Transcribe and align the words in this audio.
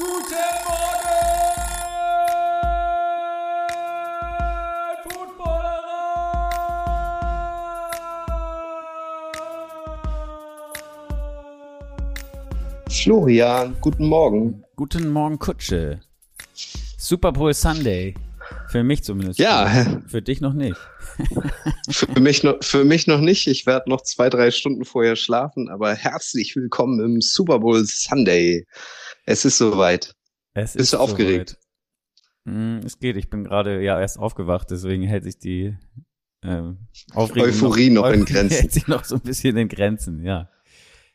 Guten 0.00 0.32
Morgen, 0.64 1.10
Florian, 12.88 13.76
guten 13.82 14.06
Morgen. 14.06 14.64
Guten 14.76 15.10
Morgen, 15.10 15.38
Kutsche. 15.38 16.00
Super 16.96 17.32
Bowl 17.32 17.52
Sunday. 17.52 18.14
Für 18.68 18.82
mich 18.82 19.02
zumindest. 19.02 19.38
Ja. 19.38 20.00
Für 20.06 20.22
dich 20.22 20.40
noch 20.40 20.54
nicht. 20.54 20.76
für, 21.90 22.20
mich 22.20 22.42
noch, 22.42 22.56
für 22.62 22.84
mich 22.84 23.06
noch 23.06 23.20
nicht. 23.20 23.46
Ich 23.48 23.66
werde 23.66 23.90
noch 23.90 24.00
zwei, 24.02 24.30
drei 24.30 24.50
Stunden 24.50 24.84
vorher 24.84 25.16
schlafen, 25.16 25.68
aber 25.68 25.94
herzlich 25.94 26.56
willkommen 26.56 27.00
im 27.00 27.20
Super 27.20 27.58
Bowl 27.58 27.84
Sunday. 27.84 28.66
Es 29.26 29.44
ist 29.44 29.58
soweit. 29.58 30.14
Es 30.54 30.74
Bist 30.74 30.92
du 30.92 30.98
aufgeregt? 30.98 31.58
Mm, 32.44 32.78
es 32.84 32.98
geht. 32.98 33.16
Ich 33.16 33.30
bin 33.30 33.44
gerade 33.44 33.82
ja 33.82 34.00
erst 34.00 34.18
aufgewacht, 34.18 34.70
deswegen 34.70 35.02
hält 35.04 35.24
sich 35.24 35.38
die 35.38 35.76
äh, 36.42 36.62
Aufregung 37.12 37.50
Euphorie 37.50 37.90
noch, 37.90 38.02
noch 38.02 38.12
in 38.12 38.24
Grenzen. 38.24 38.56
Hält 38.60 38.72
sich 38.72 38.86
noch 38.86 39.04
so 39.04 39.16
ein 39.16 39.20
bisschen 39.20 39.56
in 39.56 39.68
Grenzen, 39.68 40.24
ja. 40.24 40.48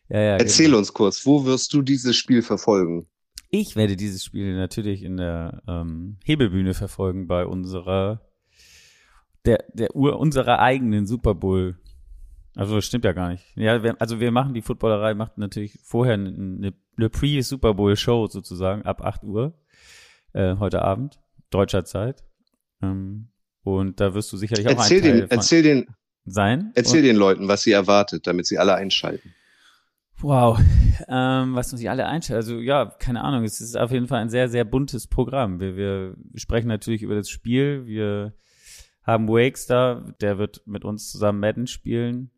ja, 0.09 0.19
ja 0.19 0.37
Erzähl 0.37 0.67
genau. 0.67 0.77
uns 0.77 0.93
kurz, 0.93 1.25
wo 1.25 1.45
wirst 1.45 1.73
du 1.73 1.81
dieses 1.81 2.15
Spiel 2.15 2.41
verfolgen? 2.41 3.07
Ich 3.49 3.75
werde 3.75 3.95
dieses 3.95 4.23
Spiel 4.23 4.55
natürlich 4.55 5.03
in 5.03 5.17
der 5.17 5.63
ähm, 5.67 6.17
Hebelbühne 6.23 6.73
verfolgen 6.73 7.27
bei 7.27 7.45
unserer 7.45 8.21
der 9.45 9.63
der 9.73 9.95
Ur 9.95 10.19
unserer 10.19 10.59
eigenen 10.59 11.07
Super 11.07 11.35
Bowl. 11.35 11.77
Also 12.55 12.75
das 12.75 12.85
stimmt 12.85 13.05
ja 13.05 13.11
gar 13.11 13.29
nicht. 13.29 13.43
Ja, 13.55 13.83
wir, 13.83 13.99
also 13.99 14.19
wir 14.19 14.31
machen 14.31 14.53
die 14.53 14.61
Footballerei 14.61 15.13
macht 15.13 15.37
natürlich 15.37 15.77
vorher 15.83 16.13
eine, 16.15 16.73
eine 16.97 17.09
Pre-Super 17.09 17.73
Bowl 17.73 17.95
Show 17.95 18.27
sozusagen 18.27 18.83
ab 18.83 19.01
8 19.01 19.23
Uhr 19.23 19.53
äh, 20.33 20.55
heute 20.57 20.81
Abend 20.81 21.19
deutscher 21.49 21.85
Zeit. 21.85 22.23
Ähm, 22.81 23.29
und 23.63 23.99
da 23.99 24.13
wirst 24.13 24.31
du 24.31 24.37
sicherlich 24.37 24.67
auch 24.67 24.71
erzähl 24.71 24.97
ein 24.97 25.03
den, 25.03 25.31
erzähl 25.31 25.63
den 25.63 25.87
sein. 26.25 26.71
Erzähl 26.75 26.99
und, 26.99 27.05
den 27.05 27.15
Leuten, 27.15 27.47
was 27.47 27.63
sie 27.63 27.71
erwartet, 27.71 28.27
damit 28.27 28.45
sie 28.45 28.57
alle 28.57 28.75
einschalten. 28.75 29.33
Wow, 30.19 30.59
ähm, 31.09 31.55
was 31.55 31.71
muss 31.71 31.81
ich 31.81 31.89
alle 31.89 32.05
einstellen? 32.05 32.37
Also 32.37 32.59
ja, 32.59 32.85
keine 32.85 33.21
Ahnung. 33.23 33.43
Es 33.43 33.59
ist 33.59 33.77
auf 33.77 33.91
jeden 33.91 34.07
Fall 34.07 34.21
ein 34.21 34.29
sehr, 34.29 34.49
sehr 34.49 34.63
buntes 34.63 35.07
Programm. 35.07 35.59
Wir, 35.59 35.75
wir 35.75 36.15
sprechen 36.35 36.67
natürlich 36.67 37.01
über 37.01 37.15
das 37.15 37.29
Spiel. 37.29 37.85
Wir 37.85 38.33
haben 39.03 39.27
Wakes 39.27 39.67
da, 39.67 40.13
der 40.21 40.37
wird 40.37 40.65
mit 40.65 40.85
uns 40.85 41.11
zusammen 41.11 41.39
Madden 41.39 41.67
spielen. 41.67 42.31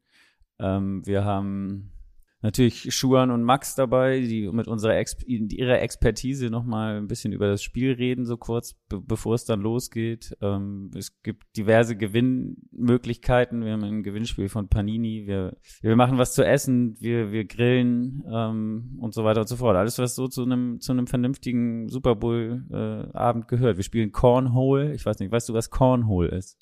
Ähm, 0.60 1.06
wir 1.06 1.24
haben 1.24 1.92
natürlich 2.42 2.94
Schuan 2.94 3.32
und 3.32 3.44
Max 3.44 3.76
dabei, 3.76 4.20
die 4.20 4.48
mit 4.52 4.68
unserer 4.68 4.96
Ex 4.96 5.16
ihrer 5.26 5.82
Expertise 5.82 6.50
nochmal 6.50 6.98
ein 6.98 7.08
bisschen 7.08 7.34
über 7.34 7.48
das 7.48 7.64
Spiel 7.64 7.94
reden, 7.94 8.26
so 8.26 8.38
kurz, 8.38 8.76
be 8.90 9.02
bevor 9.02 9.36
es 9.36 9.46
dann 9.46 9.62
losgeht. 9.62 10.38
Ähm, 10.42 10.92
es 10.96 11.22
gibt 11.24 11.44
diverse 11.58 11.96
Gewinnmöglichkeiten. 11.96 13.66
Wir 13.66 13.74
haben 13.74 13.84
ein 13.84 14.04
Gewinnspiel 14.04 14.50
von 14.50 14.70
Panini. 14.70 15.26
Wir, 15.26 15.58
wir 15.82 15.96
machen 15.96 16.18
was 16.18 16.34
zu 16.34 16.46
essen, 16.46 16.96
wir, 17.00 17.32
wir 17.32 17.46
grillen 17.46 18.24
ähm, 18.32 18.98
und 19.00 19.14
so 19.14 19.24
weiter 19.24 19.42
und 19.42 19.50
so 19.50 19.56
fort. 19.56 19.76
Alles, 19.76 19.98
was 19.98 20.16
so 20.16 20.28
zu 20.28 20.44
einem 20.44 20.80
zu 20.80 20.92
einem 20.92 21.08
vernünftigen 21.08 21.90
Super 21.90 22.16
Bowl-Abend 22.16 23.46
äh, 23.46 23.48
gehört. 23.48 23.78
Wir 23.78 23.84
spielen 23.84 24.12
Cornhole. 24.12 24.94
Ich 24.94 25.06
weiß 25.06 25.20
nicht, 25.20 25.32
weißt 25.32 25.50
du, 25.50 25.54
was 25.54 25.70
Cornhole 25.70 26.30
ist? 26.30 26.58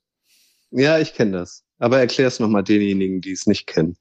Ja, 0.71 0.99
ich 0.99 1.13
kenne 1.13 1.31
das. 1.31 1.65
Aber 1.77 1.99
erklär 1.99 2.27
es 2.27 2.39
nochmal 2.39 2.63
denjenigen, 2.63 3.19
die 3.19 3.31
es 3.31 3.45
nicht 3.45 3.67
kennen 3.67 3.97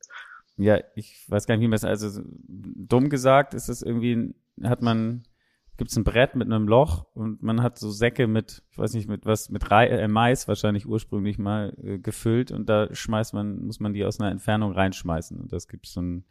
ja, 0.56 0.78
ich 0.94 1.28
weiß 1.28 1.47
gar 1.47 1.56
nicht, 1.56 1.64
wie 1.64 1.69
man 1.69 1.77
es, 1.77 1.84
also 1.84 2.22
dumm 2.47 3.08
gesagt 3.08 3.55
ist 3.55 3.69
es 3.69 3.83
irgendwie, 3.83 4.34
hat 4.62 4.83
man, 4.83 5.24
gibt 5.77 5.91
es 5.91 5.96
ein 5.96 6.05
Brett 6.05 6.36
mit 6.36 6.46
einem 6.46 6.69
Loch 6.69 7.06
und 7.14 7.42
man 7.42 7.62
hat 7.62 7.78
so 7.78 7.91
Säcke 7.91 8.27
mit, 8.27 8.62
ich 8.70 8.78
weiß 8.78 8.94
nicht, 8.94 9.08
mit 9.08 9.27
was, 9.27 9.50
mit 9.50 9.70
Rei 9.70 9.89
äh, 9.89 10.08
Mais 10.08 10.46
wahrscheinlich 10.46 10.86
ursprünglich 10.86 11.39
mal 11.39 11.77
äh, 11.83 11.98
gefüllt 11.98 12.52
und 12.52 12.68
da 12.68 12.95
schmeißt 12.95 13.34
man, 13.34 13.64
muss 13.64 13.80
man 13.80 13.95
die 13.95 14.05
aus 14.05 14.20
einer 14.20 14.30
Entfernung 14.30 14.73
reinschmeißen 14.73 15.40
und 15.40 15.52
das 15.52 15.67
gibt 15.67 15.86
so 15.86 16.01
ein, 16.01 16.24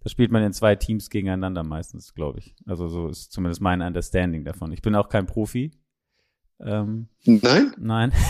das 0.00 0.12
spielt 0.12 0.32
man 0.32 0.42
in 0.42 0.52
zwei 0.52 0.74
Teams 0.74 1.10
gegeneinander 1.10 1.62
meistens, 1.62 2.14
glaube 2.14 2.38
ich. 2.38 2.56
Also 2.66 2.88
so 2.88 3.08
ist 3.08 3.32
zumindest 3.32 3.60
mein 3.60 3.82
Understanding 3.82 4.44
davon. 4.44 4.72
Ich 4.72 4.82
bin 4.82 4.94
auch 4.94 5.10
kein 5.10 5.26
Profi. 5.26 5.72
Ähm, 6.58 7.08
nein? 7.24 7.74
Nein. 7.78 8.12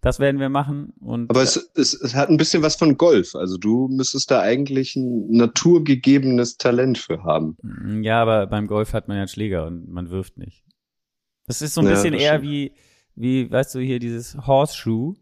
Das 0.00 0.18
werden 0.18 0.40
wir 0.40 0.48
machen. 0.48 0.94
Und 1.00 1.28
Aber 1.30 1.42
es, 1.42 1.70
es, 1.74 1.92
es 1.92 2.14
hat 2.14 2.30
ein 2.30 2.38
bisschen 2.38 2.62
was 2.62 2.76
von 2.76 2.96
Golf. 2.96 3.34
Also 3.34 3.58
du 3.58 3.88
müsstest 3.88 4.30
da 4.30 4.40
eigentlich 4.40 4.96
ein 4.96 5.30
naturgegebenes 5.30 6.56
Talent 6.56 6.96
für 6.96 7.22
haben. 7.22 7.56
Mm, 7.62 8.02
ja, 8.02 8.22
aber 8.22 8.46
beim 8.46 8.66
Golf 8.66 8.94
hat 8.94 9.08
man 9.08 9.16
ja 9.16 9.22
einen 9.22 9.28
Schläger 9.28 9.66
und 9.66 9.88
man 9.88 10.10
wirft 10.10 10.38
nicht. 10.38 10.64
Das 11.46 11.60
ist 11.60 11.74
so 11.74 11.82
ein 11.82 11.86
ja, 11.86 11.92
bisschen 11.92 12.14
eher 12.14 12.40
wie, 12.42 12.72
wie, 13.14 13.50
weißt 13.50 13.74
du, 13.74 13.80
hier 13.80 13.98
dieses 13.98 14.36
Horseshoe. 14.46 15.16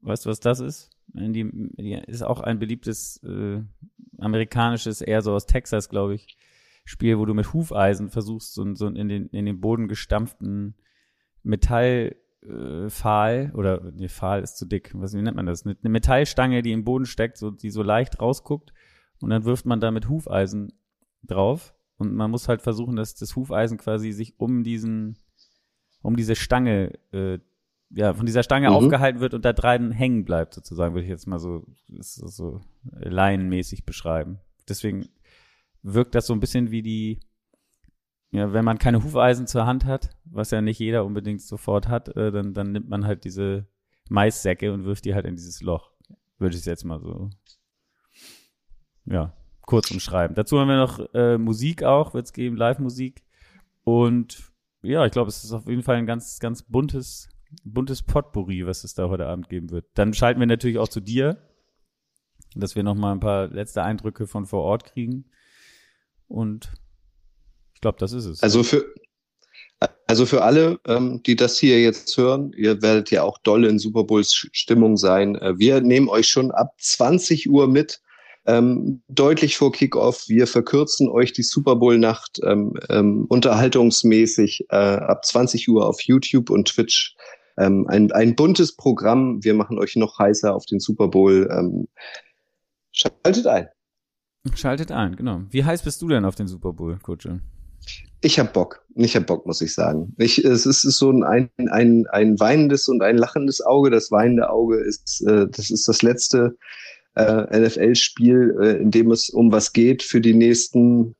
Weißt 0.00 0.24
du, 0.24 0.30
was 0.30 0.40
das 0.40 0.60
ist? 0.60 0.90
Die, 1.08 1.48
die 1.76 2.02
ist 2.06 2.22
auch 2.22 2.40
ein 2.40 2.58
beliebtes 2.58 3.22
äh, 3.22 3.62
amerikanisches, 4.18 5.00
eher 5.00 5.22
so 5.22 5.32
aus 5.32 5.46
Texas, 5.46 5.88
glaube 5.88 6.14
ich, 6.14 6.36
Spiel, 6.84 7.18
wo 7.18 7.24
du 7.24 7.34
mit 7.34 7.52
Hufeisen 7.52 8.10
versuchst, 8.10 8.52
so, 8.52 8.74
so 8.74 8.88
in 8.88 9.08
den, 9.08 9.28
in 9.28 9.46
den 9.46 9.60
Boden 9.60 9.86
gestampften 9.86 10.74
Metall 11.42 12.16
äh, 12.44 12.88
Pfahl 12.90 13.52
oder 13.54 13.92
nee, 13.92 14.08
Pfahl 14.08 14.42
ist 14.42 14.56
zu 14.56 14.66
dick. 14.66 14.92
Was 14.94 15.14
wie 15.14 15.22
nennt 15.22 15.36
man 15.36 15.46
das? 15.46 15.64
Eine, 15.64 15.76
eine 15.80 15.90
Metallstange, 15.90 16.62
die 16.62 16.72
im 16.72 16.84
Boden 16.84 17.06
steckt, 17.06 17.36
so 17.36 17.50
die 17.50 17.70
so 17.70 17.82
leicht 17.82 18.20
rausguckt 18.20 18.72
und 19.20 19.30
dann 19.30 19.44
wirft 19.44 19.66
man 19.66 19.80
da 19.80 19.90
mit 19.90 20.08
Hufeisen 20.08 20.72
drauf 21.22 21.74
und 21.96 22.14
man 22.14 22.30
muss 22.30 22.48
halt 22.48 22.62
versuchen, 22.62 22.96
dass 22.96 23.14
das 23.14 23.36
Hufeisen 23.36 23.78
quasi 23.78 24.12
sich 24.12 24.38
um 24.38 24.64
diesen 24.64 25.18
um 26.02 26.16
diese 26.16 26.36
Stange 26.36 26.92
äh, 27.12 27.38
ja, 27.90 28.12
von 28.12 28.26
dieser 28.26 28.42
Stange 28.42 28.70
mhm. 28.70 28.76
aufgehalten 28.76 29.20
wird 29.20 29.34
und 29.34 29.44
da 29.44 29.52
dran 29.52 29.92
hängen 29.92 30.24
bleibt, 30.24 30.54
sozusagen, 30.54 30.94
würde 30.94 31.04
ich 31.04 31.10
jetzt 31.10 31.26
mal 31.26 31.38
so, 31.38 31.64
so, 31.88 32.26
so 32.26 32.60
laienmäßig 32.92 33.84
beschreiben. 33.84 34.38
Deswegen 34.68 35.08
wirkt 35.82 36.14
das 36.14 36.26
so 36.26 36.32
ein 36.32 36.40
bisschen 36.40 36.70
wie 36.70 36.82
die, 36.82 37.20
ja, 38.34 38.52
wenn 38.52 38.64
man 38.64 38.78
keine 38.78 39.04
Hufeisen 39.04 39.46
zur 39.46 39.64
Hand 39.64 39.84
hat, 39.84 40.10
was 40.24 40.50
ja 40.50 40.60
nicht 40.60 40.80
jeder 40.80 41.04
unbedingt 41.04 41.40
sofort 41.40 41.86
hat, 41.86 42.08
äh, 42.16 42.32
dann, 42.32 42.52
dann 42.52 42.72
nimmt 42.72 42.88
man 42.88 43.06
halt 43.06 43.22
diese 43.22 43.68
Maissäcke 44.08 44.72
und 44.72 44.84
wirft 44.84 45.04
die 45.04 45.14
halt 45.14 45.24
in 45.24 45.36
dieses 45.36 45.62
Loch. 45.62 45.92
Würde 46.38 46.56
ich 46.56 46.62
es 46.62 46.66
jetzt 46.66 46.84
mal 46.84 46.98
so, 46.98 47.30
ja, 49.04 49.32
kurz 49.60 49.92
umschreiben. 49.92 50.34
Dazu 50.34 50.58
haben 50.58 50.66
wir 50.66 50.76
noch 50.76 51.14
äh, 51.14 51.38
Musik 51.38 51.84
auch, 51.84 52.12
wird 52.12 52.26
es 52.26 52.32
geben, 52.32 52.56
Live-Musik. 52.56 53.22
Und 53.84 54.50
ja, 54.82 55.06
ich 55.06 55.12
glaube, 55.12 55.28
es 55.28 55.44
ist 55.44 55.52
auf 55.52 55.68
jeden 55.68 55.84
Fall 55.84 55.94
ein 55.94 56.06
ganz, 56.06 56.40
ganz 56.40 56.64
buntes, 56.64 57.28
buntes 57.62 58.02
Potpourri, 58.02 58.66
was 58.66 58.82
es 58.82 58.94
da 58.94 59.08
heute 59.10 59.26
Abend 59.26 59.48
geben 59.48 59.70
wird. 59.70 59.86
Dann 59.94 60.12
schalten 60.12 60.40
wir 60.40 60.48
natürlich 60.48 60.78
auch 60.78 60.88
zu 60.88 61.00
dir, 61.00 61.38
dass 62.56 62.74
wir 62.74 62.82
noch 62.82 62.96
mal 62.96 63.12
ein 63.12 63.20
paar 63.20 63.46
letzte 63.46 63.84
Eindrücke 63.84 64.26
von 64.26 64.44
vor 64.44 64.62
Ort 64.62 64.86
kriegen. 64.86 65.26
Und 66.26 66.74
glaube, 67.84 67.98
das 67.98 68.12
ist 68.12 68.24
es. 68.24 68.42
Also 68.42 68.62
für, 68.62 68.86
also 70.06 70.24
für 70.24 70.42
alle, 70.42 70.80
ähm, 70.86 71.22
die 71.24 71.36
das 71.36 71.58
hier 71.58 71.80
jetzt 71.80 72.16
hören, 72.16 72.52
ihr 72.56 72.80
werdet 72.80 73.10
ja 73.10 73.22
auch 73.22 73.38
doll 73.38 73.66
in 73.66 73.78
Super 73.78 74.04
Bowls 74.04 74.32
Stimmung 74.52 74.96
sein. 74.96 75.36
Äh, 75.36 75.58
wir 75.58 75.80
nehmen 75.82 76.08
euch 76.08 76.28
schon 76.28 76.50
ab 76.50 76.72
20 76.78 77.50
Uhr 77.50 77.68
mit, 77.68 78.00
ähm, 78.46 79.02
deutlich 79.08 79.56
vor 79.56 79.72
Kickoff. 79.72 80.28
Wir 80.28 80.46
verkürzen 80.46 81.10
euch 81.10 81.32
die 81.32 81.42
Super 81.42 81.76
Bowl 81.76 81.98
Nacht 81.98 82.40
ähm, 82.42 82.72
ähm, 82.88 83.26
unterhaltungsmäßig 83.28 84.66
äh, 84.70 84.76
ab 84.76 85.24
20 85.24 85.68
Uhr 85.68 85.86
auf 85.86 86.00
YouTube 86.00 86.48
und 86.48 86.68
Twitch. 86.68 87.16
Ähm, 87.58 87.86
ein, 87.88 88.10
ein 88.12 88.34
buntes 88.34 88.76
Programm. 88.76 89.44
Wir 89.44 89.54
machen 89.54 89.78
euch 89.78 89.94
noch 89.96 90.18
heißer 90.18 90.54
auf 90.54 90.64
den 90.64 90.80
Super 90.80 91.08
Bowl. 91.08 91.48
Ähm, 91.50 91.88
schaltet 92.92 93.46
ein. 93.46 93.68
Schaltet 94.54 94.90
ein, 94.90 95.16
genau. 95.16 95.42
Wie 95.50 95.64
heiß 95.64 95.82
bist 95.82 96.00
du 96.02 96.08
denn 96.08 96.24
auf 96.24 96.34
den 96.34 96.48
Super 96.48 96.72
Bowl, 96.72 96.98
Kutsche? 97.02 97.40
Ich 98.20 98.38
hab 98.38 98.52
Bock. 98.52 98.82
Ich 98.96 99.16
hab 99.16 99.26
Bock, 99.26 99.44
muss 99.46 99.60
ich 99.60 99.74
sagen. 99.74 100.14
Ich, 100.18 100.44
es 100.44 100.66
ist 100.66 100.82
so 100.82 101.10
ein, 101.10 101.50
ein, 101.56 102.06
ein 102.06 102.40
weinendes 102.40 102.88
und 102.88 103.02
ein 103.02 103.18
lachendes 103.18 103.60
Auge. 103.60 103.90
Das 103.90 104.10
weinende 104.10 104.50
Auge 104.50 104.78
ist, 104.78 105.22
äh, 105.26 105.46
das 105.50 105.70
ist 105.70 105.88
das 105.88 106.02
letzte 106.02 106.56
äh, 107.16 107.60
NFL-Spiel, 107.60 108.56
äh, 108.60 108.76
in 108.78 108.90
dem 108.90 109.10
es 109.10 109.30
um 109.30 109.52
was 109.52 109.72
geht 109.72 110.02
für 110.02 110.20
die 110.20 110.34
nächsten 110.34 111.16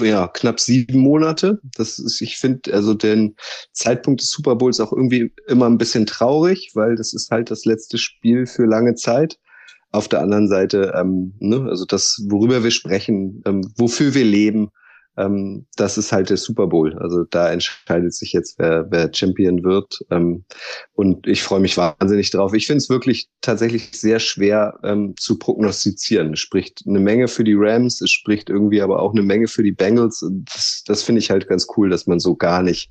ja, 0.00 0.28
knapp 0.28 0.60
sieben 0.60 1.00
Monate. 1.00 1.60
Das 1.76 1.98
ist, 1.98 2.20
ich 2.20 2.38
finde, 2.38 2.72
also 2.72 2.94
den 2.94 3.36
Zeitpunkt 3.72 4.20
des 4.20 4.30
Super 4.30 4.56
Bowls 4.56 4.80
auch 4.80 4.92
irgendwie 4.92 5.32
immer 5.46 5.66
ein 5.66 5.78
bisschen 5.78 6.06
traurig, 6.06 6.70
weil 6.74 6.96
das 6.96 7.12
ist 7.12 7.30
halt 7.30 7.50
das 7.50 7.64
letzte 7.64 7.98
Spiel 7.98 8.46
für 8.46 8.64
lange 8.64 8.94
Zeit. 8.94 9.38
Auf 9.90 10.08
der 10.08 10.20
anderen 10.20 10.48
Seite, 10.48 10.92
ähm, 10.96 11.34
ne, 11.38 11.66
also 11.68 11.84
das, 11.86 12.22
worüber 12.28 12.62
wir 12.62 12.70
sprechen, 12.70 13.42
ähm, 13.46 13.62
wofür 13.76 14.14
wir 14.14 14.24
leben, 14.24 14.70
ähm, 15.18 15.66
das 15.76 15.98
ist 15.98 16.12
halt 16.12 16.30
der 16.30 16.36
Super 16.36 16.68
Bowl. 16.68 16.96
Also 16.98 17.24
da 17.24 17.50
entscheidet 17.50 18.14
sich 18.14 18.32
jetzt, 18.32 18.58
wer, 18.58 18.86
wer 18.90 19.10
Champion 19.12 19.64
wird. 19.64 19.98
Ähm, 20.10 20.44
und 20.94 21.26
ich 21.26 21.42
freue 21.42 21.60
mich 21.60 21.76
wahnsinnig 21.76 22.30
drauf. 22.30 22.54
Ich 22.54 22.66
finde 22.66 22.78
es 22.78 22.88
wirklich 22.88 23.28
tatsächlich 23.40 23.90
sehr 23.92 24.20
schwer 24.20 24.78
ähm, 24.84 25.14
zu 25.18 25.38
prognostizieren. 25.38 26.34
Es 26.34 26.40
spricht 26.40 26.84
eine 26.86 27.00
Menge 27.00 27.26
für 27.26 27.44
die 27.44 27.56
Rams, 27.56 28.00
es 28.00 28.12
spricht 28.12 28.48
irgendwie 28.48 28.80
aber 28.80 29.02
auch 29.02 29.12
eine 29.12 29.22
Menge 29.22 29.48
für 29.48 29.64
die 29.64 29.72
Bengals. 29.72 30.24
Das, 30.54 30.84
das 30.86 31.02
finde 31.02 31.18
ich 31.18 31.30
halt 31.30 31.48
ganz 31.48 31.66
cool, 31.76 31.90
dass 31.90 32.06
man 32.06 32.20
so 32.20 32.36
gar 32.36 32.62
nicht 32.62 32.90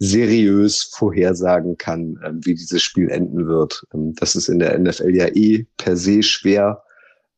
seriös 0.00 0.82
vorhersagen 0.82 1.76
kann, 1.76 2.18
ähm, 2.24 2.40
wie 2.44 2.54
dieses 2.54 2.82
Spiel 2.82 3.10
enden 3.10 3.46
wird. 3.46 3.84
Ähm, 3.94 4.14
das 4.14 4.34
ist 4.34 4.48
in 4.48 4.58
der 4.58 4.76
NFL 4.76 5.14
ja 5.14 5.28
eh 5.28 5.66
per 5.76 5.96
se 5.96 6.22
schwer 6.22 6.82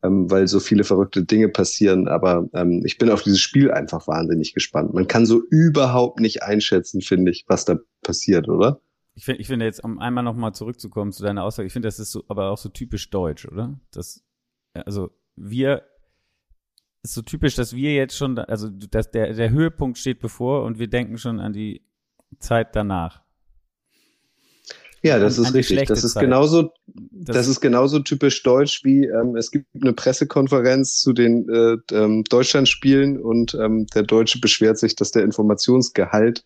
ähm, 0.02 0.30
weil 0.30 0.48
so 0.48 0.60
viele 0.60 0.84
verrückte 0.84 1.24
Dinge 1.24 1.48
passieren. 1.48 2.08
Aber 2.08 2.48
ähm, 2.54 2.82
ich 2.84 2.98
bin 2.98 3.10
auf 3.10 3.22
dieses 3.22 3.40
Spiel 3.40 3.70
einfach 3.70 4.06
wahnsinnig 4.08 4.54
gespannt. 4.54 4.94
Man 4.94 5.08
kann 5.08 5.26
so 5.26 5.42
überhaupt 5.50 6.20
nicht 6.20 6.42
einschätzen, 6.42 7.00
finde 7.00 7.30
ich, 7.30 7.44
was 7.48 7.64
da 7.64 7.78
passiert, 8.02 8.48
oder? 8.48 8.80
Ich 9.14 9.24
finde, 9.24 9.40
ich 9.40 9.46
finde 9.46 9.66
jetzt, 9.66 9.84
um 9.84 9.98
einmal 9.98 10.24
nochmal 10.24 10.54
zurückzukommen 10.54 11.12
zu 11.12 11.22
deiner 11.22 11.44
Aussage, 11.44 11.66
ich 11.66 11.72
finde, 11.72 11.88
das 11.88 11.98
ist 11.98 12.12
so, 12.12 12.24
aber 12.28 12.50
auch 12.50 12.58
so 12.58 12.70
typisch 12.70 13.10
deutsch, 13.10 13.46
oder? 13.46 13.78
Das, 13.90 14.24
also 14.72 15.10
wir, 15.36 15.82
ist 17.02 17.14
so 17.14 17.22
typisch, 17.22 17.56
dass 17.56 17.74
wir 17.74 17.94
jetzt 17.94 18.16
schon, 18.16 18.38
also 18.38 18.70
dass 18.70 19.10
der, 19.10 19.34
der 19.34 19.50
Höhepunkt 19.50 19.98
steht 19.98 20.20
bevor 20.20 20.64
und 20.64 20.78
wir 20.78 20.88
denken 20.88 21.18
schon 21.18 21.40
an 21.40 21.52
die 21.52 21.82
Zeit 22.38 22.76
danach. 22.76 23.21
Ja, 25.02 25.18
das 25.18 25.36
ist 25.36 25.52
richtig. 25.52 25.88
Das 25.88 26.04
ist 26.04 26.12
Zeit. 26.14 26.22
genauso, 26.22 26.72
das, 26.86 27.36
das, 27.36 27.48
ist 27.48 27.60
genauso 27.60 27.98
typisch 27.98 28.42
deutsch 28.44 28.84
wie 28.84 29.04
ähm, 29.06 29.36
es 29.36 29.50
gibt 29.50 29.66
eine 29.80 29.92
Pressekonferenz 29.92 31.00
zu 31.00 31.12
den 31.12 31.48
äh, 31.48 31.76
ähm, 31.92 32.22
Deutschlandspielen 32.24 33.20
und 33.20 33.54
ähm, 33.54 33.86
der 33.94 34.04
Deutsche 34.04 34.38
beschwert 34.40 34.78
sich, 34.78 34.94
dass 34.94 35.10
der 35.10 35.24
Informationsgehalt 35.24 36.44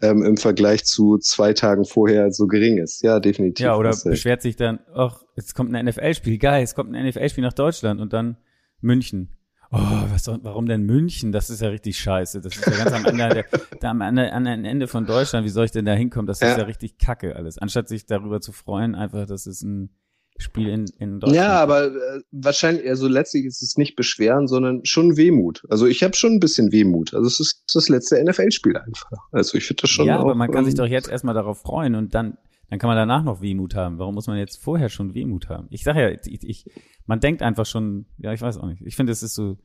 ähm, 0.00 0.24
im 0.24 0.38
Vergleich 0.38 0.84
zu 0.84 1.18
zwei 1.18 1.52
Tagen 1.52 1.84
vorher 1.84 2.32
so 2.32 2.46
gering 2.46 2.78
ist. 2.78 3.02
Ja, 3.02 3.20
definitiv. 3.20 3.64
Ja, 3.64 3.76
oder 3.76 3.94
beschwert 4.04 4.40
sich 4.40 4.56
dann, 4.56 4.80
ach, 4.94 5.22
jetzt 5.36 5.54
kommt 5.54 5.74
ein 5.74 5.84
NFL-Spiel, 5.84 6.38
geil, 6.38 6.62
es 6.62 6.74
kommt 6.74 6.94
ein 6.94 7.06
NFL-Spiel 7.06 7.44
nach 7.44 7.52
Deutschland 7.52 8.00
und 8.00 8.14
dann 8.14 8.38
München 8.80 9.28
oh, 9.72 10.04
was, 10.10 10.26
warum 10.42 10.66
denn 10.66 10.84
München? 10.84 11.32
Das 11.32 11.50
ist 11.50 11.60
ja 11.62 11.68
richtig 11.68 11.98
scheiße. 11.98 12.40
Das 12.40 12.56
ist 12.56 12.66
ja 12.66 12.84
ganz 12.84 12.92
am 12.92 13.04
Ende, 13.04 13.28
der, 13.28 13.44
da 13.80 13.90
am 13.90 14.02
anderen 14.02 14.64
Ende 14.64 14.86
von 14.86 15.06
Deutschland. 15.06 15.44
Wie 15.44 15.50
soll 15.50 15.64
ich 15.64 15.70
denn 15.70 15.84
da 15.84 15.92
hinkommen? 15.92 16.26
Das 16.26 16.40
ja. 16.40 16.52
ist 16.52 16.58
ja 16.58 16.64
richtig 16.64 16.98
kacke 16.98 17.34
alles. 17.36 17.58
Anstatt 17.58 17.88
sich 17.88 18.06
darüber 18.06 18.40
zu 18.40 18.52
freuen, 18.52 18.94
einfach, 18.94 19.26
dass 19.26 19.46
es 19.46 19.62
ein 19.62 19.90
Spiel 20.38 20.68
in, 20.68 20.86
in 20.98 21.20
Deutschland 21.20 21.36
Ja, 21.36 21.60
aber 21.60 21.86
äh, 21.86 22.20
wahrscheinlich, 22.30 22.88
also 22.88 23.06
letztlich 23.06 23.44
ist 23.44 23.62
es 23.62 23.76
nicht 23.76 23.96
Beschweren, 23.96 24.48
sondern 24.48 24.84
schon 24.84 25.16
Wehmut. 25.16 25.62
Also 25.68 25.86
ich 25.86 26.02
habe 26.02 26.14
schon 26.14 26.32
ein 26.32 26.40
bisschen 26.40 26.72
Wehmut. 26.72 27.14
Also 27.14 27.26
es 27.26 27.40
ist 27.40 27.64
das 27.74 27.88
letzte 27.88 28.22
NFL-Spiel 28.22 28.76
einfach. 28.76 29.10
Also 29.30 29.58
ich 29.58 29.64
finde 29.66 29.82
das 29.82 29.90
schon. 29.90 30.06
Ja, 30.06 30.18
auch, 30.18 30.22
aber 30.22 30.34
man 30.34 30.50
kann 30.50 30.64
sich 30.64 30.74
ähm, 30.74 30.78
doch 30.78 30.86
jetzt 30.86 31.08
erstmal 31.08 31.34
darauf 31.34 31.60
freuen 31.60 31.94
und 31.94 32.14
dann 32.14 32.38
dann 32.72 32.78
kann 32.78 32.88
man 32.88 32.96
danach 32.96 33.22
noch 33.22 33.42
Wehmut 33.42 33.74
haben. 33.74 33.98
Warum 33.98 34.14
muss 34.14 34.28
man 34.28 34.38
jetzt 34.38 34.56
vorher 34.56 34.88
schon 34.88 35.12
Wehmut 35.12 35.50
haben? 35.50 35.66
Ich 35.68 35.84
sage 35.84 36.00
ja, 36.00 36.08
ich, 36.08 36.42
ich, 36.42 36.64
man 37.04 37.20
denkt 37.20 37.42
einfach 37.42 37.66
schon, 37.66 38.06
ja, 38.16 38.32
ich 38.32 38.40
weiß 38.40 38.56
auch 38.56 38.66
nicht. 38.66 38.80
Ich 38.86 38.96
finde, 38.96 39.12
es 39.12 39.22
ist 39.22 39.34
so, 39.34 39.58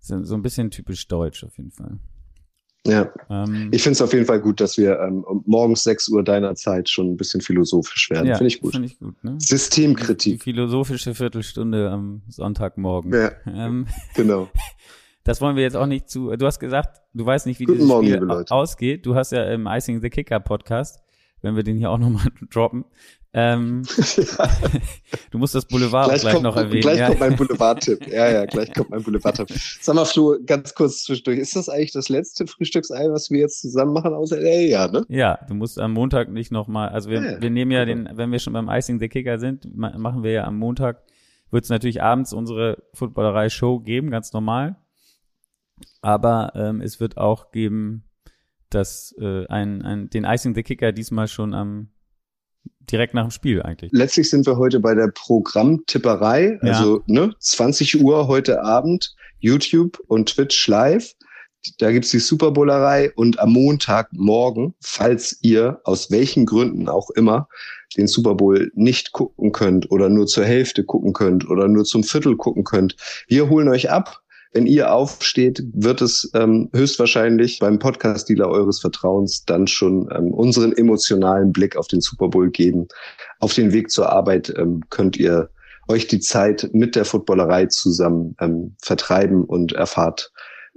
so, 0.00 0.34
ein 0.34 0.42
bisschen 0.42 0.70
typisch 0.70 1.08
deutsch 1.08 1.44
auf 1.44 1.56
jeden 1.56 1.70
Fall. 1.70 1.98
Ja, 2.86 3.10
ähm, 3.30 3.70
ich 3.72 3.82
finde 3.82 3.92
es 3.92 4.02
auf 4.02 4.12
jeden 4.12 4.26
Fall 4.26 4.42
gut, 4.42 4.60
dass 4.60 4.76
wir 4.76 5.00
ähm, 5.00 5.24
morgens 5.46 5.82
6 5.84 6.10
Uhr 6.10 6.22
deiner 6.22 6.54
Zeit 6.56 6.90
schon 6.90 7.12
ein 7.12 7.16
bisschen 7.16 7.40
philosophisch 7.40 8.10
werden. 8.10 8.26
Ja, 8.26 8.34
finde 8.34 8.48
ich 8.48 8.60
gut. 8.60 8.72
Finde 8.72 8.88
ich 8.88 8.98
gut. 8.98 9.24
Ne? 9.24 9.36
Systemkritik. 9.38 10.34
Die 10.34 10.38
philosophische 10.38 11.14
Viertelstunde 11.14 11.90
am 11.90 12.20
Sonntagmorgen. 12.28 13.14
Ja, 13.14 13.32
ähm, 13.46 13.86
genau. 14.14 14.50
Das 15.24 15.40
wollen 15.40 15.56
wir 15.56 15.64
jetzt 15.64 15.74
auch 15.74 15.86
nicht 15.86 16.08
zu. 16.08 16.36
Du 16.36 16.46
hast 16.46 16.60
gesagt, 16.60 17.00
du 17.12 17.26
weißt 17.26 17.46
nicht, 17.46 17.58
wie 17.58 17.64
Guten 17.64 17.78
dieses 17.78 17.88
Morgen, 17.88 18.06
Spiel 18.06 18.44
ausgeht. 18.48 19.06
Du 19.06 19.16
hast 19.16 19.32
ja 19.32 19.42
im 19.50 19.66
Icing 19.66 20.00
the 20.00 20.08
Kicker 20.08 20.38
Podcast, 20.38 21.02
wenn 21.46 21.56
wir 21.56 21.62
den 21.62 21.78
hier 21.78 21.90
auch 21.90 21.98
nochmal 21.98 22.26
droppen, 22.50 22.84
ähm, 23.36 23.82
ja. 24.16 24.48
Du 25.30 25.36
musst 25.36 25.54
das 25.54 25.66
Boulevard 25.66 26.08
gleich, 26.08 26.22
gleich 26.22 26.32
kommt, 26.32 26.44
noch 26.44 26.56
erwähnen. 26.56 26.80
Gleich 26.80 26.98
ja. 26.98 27.08
kommt 27.08 27.20
mein 27.20 27.36
Boulevard-Tipp. 27.36 28.06
Ja, 28.08 28.30
ja, 28.30 28.46
gleich 28.46 28.72
kommt 28.72 28.88
mein 28.88 29.02
Boulevard-Tipp. 29.02 29.48
Sag 29.82 29.94
mal, 29.94 30.06
Flo, 30.06 30.38
ganz 30.46 30.74
kurz 30.74 31.04
zwischendurch. 31.04 31.38
Ist 31.38 31.54
das 31.54 31.68
eigentlich 31.68 31.92
das 31.92 32.08
letzte 32.08 32.46
Frühstücksei, 32.46 33.10
was 33.10 33.30
wir 33.30 33.40
jetzt 33.40 33.60
zusammen 33.60 33.92
machen 33.92 34.14
aus 34.14 34.30
LA? 34.30 34.60
Ja, 34.62 34.88
ne? 34.88 35.04
Ja, 35.10 35.38
du 35.48 35.54
musst 35.54 35.78
am 35.78 35.92
Montag 35.92 36.30
nicht 36.30 36.50
nochmal, 36.50 36.88
also 36.88 37.10
wir, 37.10 37.22
ja, 37.22 37.42
wir 37.42 37.50
nehmen 37.50 37.72
ja 37.72 37.84
den, 37.84 38.08
wenn 38.14 38.32
wir 38.32 38.38
schon 38.38 38.54
beim 38.54 38.70
Icing 38.70 38.98
the 39.00 39.08
Kicker 39.08 39.38
sind, 39.38 39.76
machen 39.76 40.22
wir 40.22 40.32
ja 40.32 40.44
am 40.44 40.56
Montag, 40.56 41.02
wird 41.50 41.64
es 41.64 41.70
natürlich 41.70 42.02
abends 42.02 42.32
unsere 42.32 42.84
Footballerei-Show 42.94 43.80
geben, 43.80 44.10
ganz 44.10 44.32
normal. 44.32 44.76
Aber 46.00 46.52
ähm, 46.54 46.80
es 46.80 47.00
wird 47.00 47.18
auch 47.18 47.50
geben, 47.52 48.05
dass 48.70 49.14
äh, 49.20 49.46
ein, 49.46 49.82
ein, 49.82 50.10
den 50.10 50.24
Icing 50.24 50.54
the 50.54 50.62
Kicker 50.62 50.92
diesmal 50.92 51.28
schon 51.28 51.54
am 51.54 51.88
direkt 52.90 53.14
nach 53.14 53.24
dem 53.24 53.30
Spiel 53.30 53.62
eigentlich. 53.62 53.90
Letztlich 53.92 54.30
sind 54.30 54.46
wir 54.46 54.56
heute 54.56 54.80
bei 54.80 54.94
der 54.94 55.08
Programmtipperei, 55.08 56.58
ja. 56.62 56.72
also 56.72 57.02
ne, 57.06 57.34
20 57.38 58.00
Uhr 58.00 58.28
heute 58.28 58.62
Abend, 58.62 59.14
YouTube 59.38 59.98
und 60.06 60.28
Twitch 60.28 60.66
live. 60.68 61.12
Da 61.78 61.90
gibt's 61.90 62.10
die 62.10 62.20
Superbowlerei 62.20 63.12
und 63.16 63.40
am 63.40 63.52
Montagmorgen, 63.52 64.74
falls 64.80 65.38
ihr 65.42 65.80
aus 65.82 66.12
welchen 66.12 66.46
Gründen 66.46 66.88
auch 66.88 67.10
immer 67.10 67.48
den 67.96 68.06
Super 68.06 68.36
Bowl 68.36 68.70
nicht 68.74 69.12
gucken 69.12 69.50
könnt 69.50 69.90
oder 69.90 70.08
nur 70.08 70.26
zur 70.26 70.44
Hälfte 70.44 70.84
gucken 70.84 71.12
könnt 71.12 71.48
oder 71.50 71.66
nur 71.66 71.84
zum 71.84 72.04
Viertel 72.04 72.36
gucken 72.36 72.62
könnt, 72.62 72.96
wir 73.26 73.48
holen 73.48 73.68
euch 73.68 73.90
ab 73.90 74.22
wenn 74.52 74.66
ihr 74.66 74.92
aufsteht, 74.92 75.62
wird 75.74 76.00
es 76.00 76.30
ähm, 76.34 76.70
höchstwahrscheinlich 76.72 77.58
beim 77.58 77.78
Podcast-Dealer 77.78 78.48
eures 78.48 78.80
Vertrauens 78.80 79.44
dann 79.44 79.66
schon 79.66 80.08
ähm, 80.14 80.32
unseren 80.32 80.72
emotionalen 80.72 81.52
Blick 81.52 81.76
auf 81.76 81.88
den 81.88 82.00
Super 82.00 82.28
Bowl 82.28 82.50
geben. 82.50 82.88
Auf 83.40 83.54
den 83.54 83.72
Weg 83.72 83.90
zur 83.90 84.10
Arbeit 84.10 84.52
ähm, 84.56 84.82
könnt 84.88 85.16
ihr 85.16 85.50
euch 85.88 86.06
die 86.06 86.20
Zeit 86.20 86.70
mit 86.72 86.96
der 86.96 87.04
Footballerei 87.04 87.66
zusammen 87.66 88.36
ähm, 88.40 88.74
vertreiben 88.82 89.44
und 89.44 89.72
erfahrt 89.72 90.32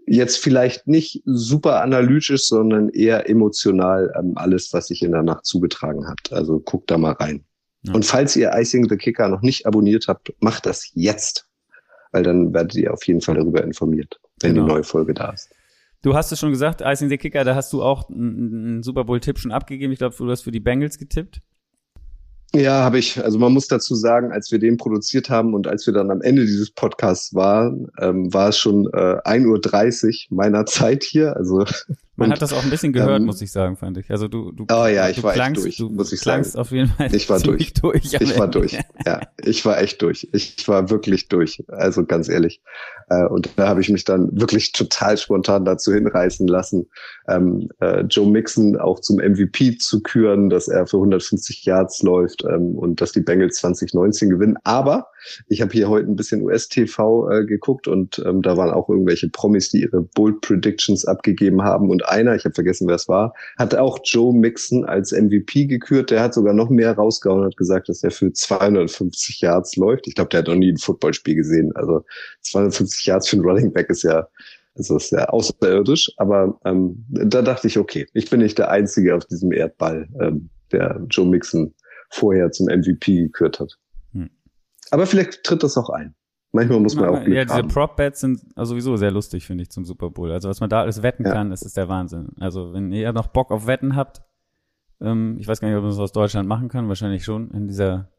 jetzt 0.05 0.37
vielleicht 0.37 0.87
nicht 0.87 1.21
super 1.25 1.81
analytisch, 1.81 2.47
sondern 2.47 2.89
eher 2.89 3.29
emotional 3.29 4.11
ähm, 4.17 4.33
alles, 4.35 4.73
was 4.73 4.87
sich 4.87 5.03
in 5.03 5.11
der 5.11 5.23
Nacht 5.23 5.45
zugetragen 5.45 6.07
hat. 6.07 6.31
Also 6.31 6.59
guckt 6.59 6.89
da 6.91 6.97
mal 6.97 7.13
rein. 7.13 7.43
Ja. 7.83 7.93
Und 7.93 8.05
falls 8.05 8.35
ihr 8.35 8.51
Icing 8.53 8.89
the 8.89 8.97
Kicker 8.97 9.29
noch 9.29 9.41
nicht 9.41 9.65
abonniert 9.65 10.07
habt, 10.07 10.33
macht 10.39 10.65
das 10.65 10.91
jetzt 10.95 11.48
weil 12.11 12.23
dann 12.23 12.53
werdet 12.53 12.75
ihr 12.75 12.93
auf 12.93 13.05
jeden 13.05 13.21
Fall 13.21 13.35
darüber 13.35 13.63
informiert, 13.63 14.19
wenn 14.41 14.53
genau. 14.53 14.67
die 14.67 14.73
neue 14.73 14.83
Folge 14.83 15.13
da 15.13 15.31
ist. 15.31 15.49
Du 16.01 16.15
hast 16.15 16.31
es 16.31 16.39
schon 16.39 16.51
gesagt, 16.51 16.81
Icing 16.81 17.09
the 17.09 17.17
Kicker, 17.17 17.43
da 17.43 17.55
hast 17.55 17.73
du 17.73 17.83
auch 17.83 18.09
einen 18.09 18.83
Super 18.83 19.03
Bowl-Tipp 19.03 19.37
schon 19.37 19.51
abgegeben. 19.51 19.91
Ich 19.91 19.99
glaube, 19.99 20.15
du 20.17 20.29
hast 20.29 20.41
für 20.41 20.51
die 20.51 20.61
Bengals 20.61 20.97
getippt. 20.97 21.41
Ja, 22.55 22.83
habe 22.83 22.97
ich. 22.97 23.23
Also 23.23 23.37
man 23.37 23.53
muss 23.53 23.67
dazu 23.67 23.93
sagen, 23.93 24.31
als 24.31 24.51
wir 24.51 24.57
den 24.57 24.77
produziert 24.77 25.29
haben 25.29 25.53
und 25.53 25.67
als 25.67 25.85
wir 25.85 25.93
dann 25.93 26.09
am 26.09 26.21
Ende 26.21 26.45
dieses 26.45 26.71
Podcasts 26.71 27.35
waren, 27.35 27.87
ähm, 27.99 28.33
war 28.33 28.49
es 28.49 28.57
schon 28.57 28.87
äh, 28.93 29.17
1.30 29.23 30.31
Uhr 30.31 30.37
meiner 30.37 30.65
Zeit 30.65 31.03
hier. 31.03 31.35
Also 31.35 31.65
man 32.19 32.27
und, 32.27 32.33
hat 32.33 32.41
das 32.41 32.53
auch 32.53 32.63
ein 32.63 32.69
bisschen 32.69 32.93
gehört, 32.93 33.19
ähm, 33.19 33.25
muss 33.25 33.41
ich 33.41 33.51
sagen, 33.51 33.77
fand 33.77 33.97
ich. 33.97 34.11
Also 34.11 34.27
du, 34.27 34.51
du, 34.51 34.65
oh 34.71 34.85
ja, 34.85 35.09
ich 35.09 35.23
war 35.23 35.33
klangst, 35.33 35.65
echt 35.65 35.79
durch, 35.79 35.89
du 35.89 35.95
muss 35.95 36.13
ich 36.13 36.21
klangst 36.21 36.51
sagen. 36.51 36.61
auf 36.61 36.71
jeden 36.71 36.89
Fall. 36.89 37.13
Ich 37.15 37.29
war 37.29 37.39
durch. 37.39 37.73
durch 37.73 38.13
ich 38.13 38.37
war 38.37 38.47
durch. 38.47 38.77
Ja, 39.05 39.21
ich 39.41 39.65
war 39.65 39.81
echt 39.81 40.01
durch. 40.01 40.27
Ich 40.33 40.67
war 40.67 40.89
wirklich 40.89 41.27
durch. 41.29 41.63
Also 41.69 42.05
ganz 42.05 42.29
ehrlich. 42.29 42.61
Äh, 43.09 43.25
und 43.25 43.49
da 43.55 43.67
habe 43.67 43.81
ich 43.81 43.89
mich 43.89 44.03
dann 44.03 44.29
wirklich 44.39 44.71
total 44.71 45.17
spontan 45.17 45.65
dazu 45.65 45.93
hinreißen 45.93 46.47
lassen, 46.47 46.87
ähm, 47.27 47.69
äh, 47.79 48.01
Joe 48.01 48.29
Mixon 48.29 48.77
auch 48.77 48.99
zum 48.99 49.17
MVP 49.17 49.77
zu 49.77 50.01
küren, 50.01 50.49
dass 50.49 50.67
er 50.67 50.85
für 50.87 50.97
150 50.97 51.65
Yards 51.65 52.01
läuft 52.03 52.43
ähm, 52.43 52.75
und 52.75 53.01
dass 53.01 53.11
die 53.11 53.21
Bengals 53.21 53.57
2019 53.57 54.29
gewinnen. 54.29 54.57
Aber 54.63 55.07
ich 55.47 55.61
habe 55.61 55.71
hier 55.71 55.89
heute 55.89 56.07
ein 56.09 56.15
bisschen 56.15 56.41
US-TV 56.41 57.29
äh, 57.29 57.45
geguckt 57.45 57.87
und 57.87 58.21
ähm, 58.25 58.41
da 58.41 58.57
waren 58.57 58.71
auch 58.71 58.89
irgendwelche 58.89 59.29
Promis, 59.29 59.69
die 59.69 59.81
ihre 59.81 60.01
Bold 60.01 60.41
Predictions 60.41 61.05
abgegeben 61.05 61.63
haben. 61.63 61.89
Und 61.89 62.07
einer, 62.07 62.35
ich 62.35 62.45
habe 62.45 62.55
vergessen, 62.55 62.87
wer 62.87 62.95
es 62.95 63.07
war, 63.07 63.33
hat 63.57 63.75
auch 63.75 63.99
Joe 64.03 64.33
Mixon 64.33 64.85
als 64.85 65.11
MVP 65.11 65.65
gekürt. 65.65 66.11
Der 66.11 66.21
hat 66.21 66.33
sogar 66.33 66.53
noch 66.53 66.69
mehr 66.69 66.93
rausgehauen 66.93 67.41
und 67.41 67.47
hat 67.47 67.57
gesagt, 67.57 67.89
dass 67.89 68.03
er 68.03 68.11
für 68.11 68.31
250 68.31 69.41
Yards 69.41 69.75
läuft. 69.75 70.07
Ich 70.07 70.15
glaube, 70.15 70.29
der 70.29 70.39
hat 70.39 70.47
noch 70.47 70.55
nie 70.55 70.71
ein 70.71 70.77
Footballspiel 70.77 71.35
gesehen. 71.35 71.71
Also 71.75 72.03
250 72.41 73.05
Yards 73.05 73.27
für 73.27 73.37
einen 73.37 73.45
Running 73.45 73.73
Back 73.73 73.89
ist 73.89 74.03
ja 74.03 74.27
also 74.75 74.95
ist 74.95 75.11
ja 75.11 75.25
außerirdisch, 75.25 76.11
aber 76.17 76.57
ähm, 76.63 77.05
da 77.09 77.41
dachte 77.41 77.67
ich, 77.67 77.77
okay, 77.77 78.07
ich 78.13 78.29
bin 78.29 78.39
nicht 78.39 78.57
der 78.57 78.71
Einzige 78.71 79.15
auf 79.15 79.25
diesem 79.25 79.51
Erdball, 79.51 80.07
ähm, 80.21 80.49
der 80.71 81.01
Joe 81.09 81.27
Mixon 81.27 81.73
vorher 82.09 82.51
zum 82.51 82.67
MVP 82.67 83.23
gekürt 83.23 83.59
hat. 83.59 83.77
Aber 84.91 85.05
vielleicht 85.05 85.43
tritt 85.43 85.63
das 85.63 85.77
auch 85.77 85.89
ein. 85.89 86.15
Manchmal 86.51 86.79
muss 86.79 86.95
man 86.95 87.09
auch 87.09 87.23
Glück 87.23 87.35
Ja, 87.35 87.45
diese 87.45 87.63
Prop-Bets 87.63 88.21
sind 88.21 88.41
sowieso 88.55 88.97
sehr 88.97 89.11
lustig, 89.11 89.45
finde 89.45 89.63
ich, 89.63 89.69
zum 89.69 89.85
Super 89.85 90.09
Bowl. 90.09 90.31
Also 90.31 90.49
was 90.49 90.59
man 90.59 90.69
da 90.69 90.81
alles 90.81 91.03
wetten 91.03 91.25
ja. 91.25 91.31
kann, 91.31 91.51
das 91.51 91.61
ist 91.61 91.77
der 91.77 91.89
Wahnsinn. 91.89 92.29
Also 92.39 92.73
wenn 92.73 92.91
ihr 92.91 93.13
noch 93.13 93.27
Bock 93.27 93.51
auf 93.51 93.67
Wetten 93.67 93.95
habt, 93.95 94.21
ähm, 94.99 95.37
ich 95.39 95.47
weiß 95.47 95.61
gar 95.61 95.67
nicht, 95.67 95.77
ob 95.77 95.83
man 95.83 95.91
das 95.91 95.99
aus 95.99 96.11
Deutschland 96.11 96.49
machen 96.49 96.69
kann, 96.69 96.87
wahrscheinlich 96.87 97.23
schon, 97.23 97.51
in 97.51 97.67
dieser 97.67 98.09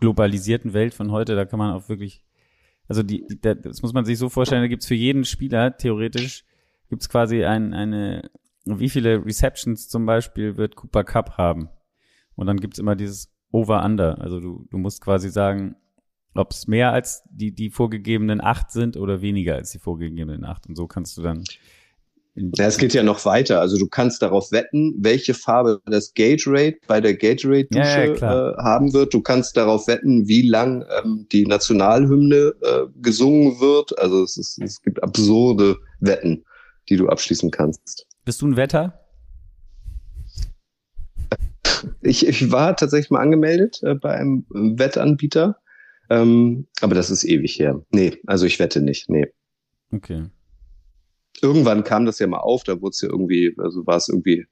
globalisierten 0.00 0.72
Welt 0.72 0.92
von 0.92 1.12
heute, 1.12 1.36
da 1.36 1.44
kann 1.44 1.58
man 1.58 1.72
auch 1.72 1.88
wirklich, 1.88 2.24
also 2.88 3.02
die, 3.04 3.24
die 3.28 3.40
das 3.40 3.82
muss 3.82 3.92
man 3.92 4.04
sich 4.04 4.18
so 4.18 4.28
vorstellen, 4.28 4.62
da 4.62 4.68
gibt's 4.68 4.86
für 4.86 4.94
jeden 4.94 5.24
Spieler 5.24 5.76
theoretisch 5.76 6.44
gibt 6.88 7.02
es 7.02 7.08
quasi 7.08 7.44
ein, 7.44 7.74
eine, 7.74 8.30
wie 8.64 8.88
viele 8.88 9.24
Receptions 9.24 9.88
zum 9.88 10.06
Beispiel 10.06 10.56
wird 10.56 10.76
Cooper 10.76 11.04
Cup 11.04 11.36
haben? 11.38 11.68
Und 12.34 12.46
dann 12.46 12.58
gibt's 12.58 12.78
immer 12.78 12.96
dieses 12.96 13.32
Over-Under. 13.50 14.20
Also 14.20 14.40
du, 14.40 14.66
du 14.70 14.78
musst 14.78 15.02
quasi 15.02 15.28
sagen, 15.28 15.76
ob 16.34 16.52
es 16.52 16.66
mehr 16.66 16.92
als 16.92 17.22
die, 17.30 17.52
die 17.52 17.70
vorgegebenen 17.70 18.40
acht 18.40 18.70
sind 18.70 18.96
oder 18.96 19.20
weniger 19.20 19.54
als 19.56 19.70
die 19.70 19.78
vorgegebenen 19.78 20.44
acht. 20.44 20.68
Und 20.68 20.76
so 20.76 20.86
kannst 20.86 21.16
du 21.18 21.22
dann. 21.22 21.44
Ja, 22.56 22.66
es 22.66 22.78
geht 22.78 22.94
ja 22.94 23.02
noch 23.02 23.24
weiter. 23.24 23.60
Also 23.60 23.78
du 23.78 23.88
kannst 23.88 24.22
darauf 24.22 24.52
wetten, 24.52 24.94
welche 25.00 25.34
Farbe 25.34 25.80
das 25.86 26.14
Gatorade 26.14 26.76
bei 26.86 27.00
der 27.00 27.16
Gatorade-Dusche 27.16 27.80
ja, 27.80 28.14
ja, 28.14 28.50
äh, 28.50 28.56
haben 28.58 28.92
wird. 28.92 29.12
Du 29.12 29.20
kannst 29.20 29.56
darauf 29.56 29.88
wetten, 29.88 30.28
wie 30.28 30.48
lang 30.48 30.84
ähm, 31.02 31.26
die 31.32 31.44
Nationalhymne 31.46 32.54
äh, 32.62 32.86
gesungen 33.02 33.58
wird. 33.58 33.98
Also 33.98 34.22
es, 34.22 34.36
ist, 34.36 34.58
es 34.62 34.80
gibt 34.80 35.02
absurde 35.02 35.78
Wetten, 35.98 36.44
die 36.88 36.96
du 36.96 37.08
abschließen 37.08 37.50
kannst. 37.50 38.06
Bist 38.24 38.40
du 38.40 38.46
ein 38.46 38.56
Wetter? 38.56 39.00
Ich, 42.02 42.26
ich 42.26 42.52
war 42.52 42.76
tatsächlich 42.76 43.10
mal 43.10 43.20
angemeldet 43.20 43.80
äh, 43.82 43.94
bei 43.94 44.12
einem 44.12 44.46
Wettanbieter, 44.50 45.56
ähm, 46.10 46.66
aber 46.80 46.94
das 46.94 47.10
ist 47.10 47.24
ewig 47.24 47.58
her. 47.58 47.82
Nee, 47.90 48.18
also 48.26 48.46
ich 48.46 48.58
wette 48.58 48.80
nicht, 48.80 49.08
nee. 49.08 49.26
Okay. 49.92 50.26
Irgendwann 51.40 51.84
kam 51.84 52.04
das 52.04 52.18
ja 52.18 52.26
mal 52.26 52.38
auf, 52.38 52.64
da 52.64 52.80
wurde 52.80 52.90
es 52.90 53.00
ja 53.00 53.08
irgendwie, 53.08 53.54
also 53.58 53.86
war 53.86 53.96
es 53.96 54.08
irgendwie 54.08 54.46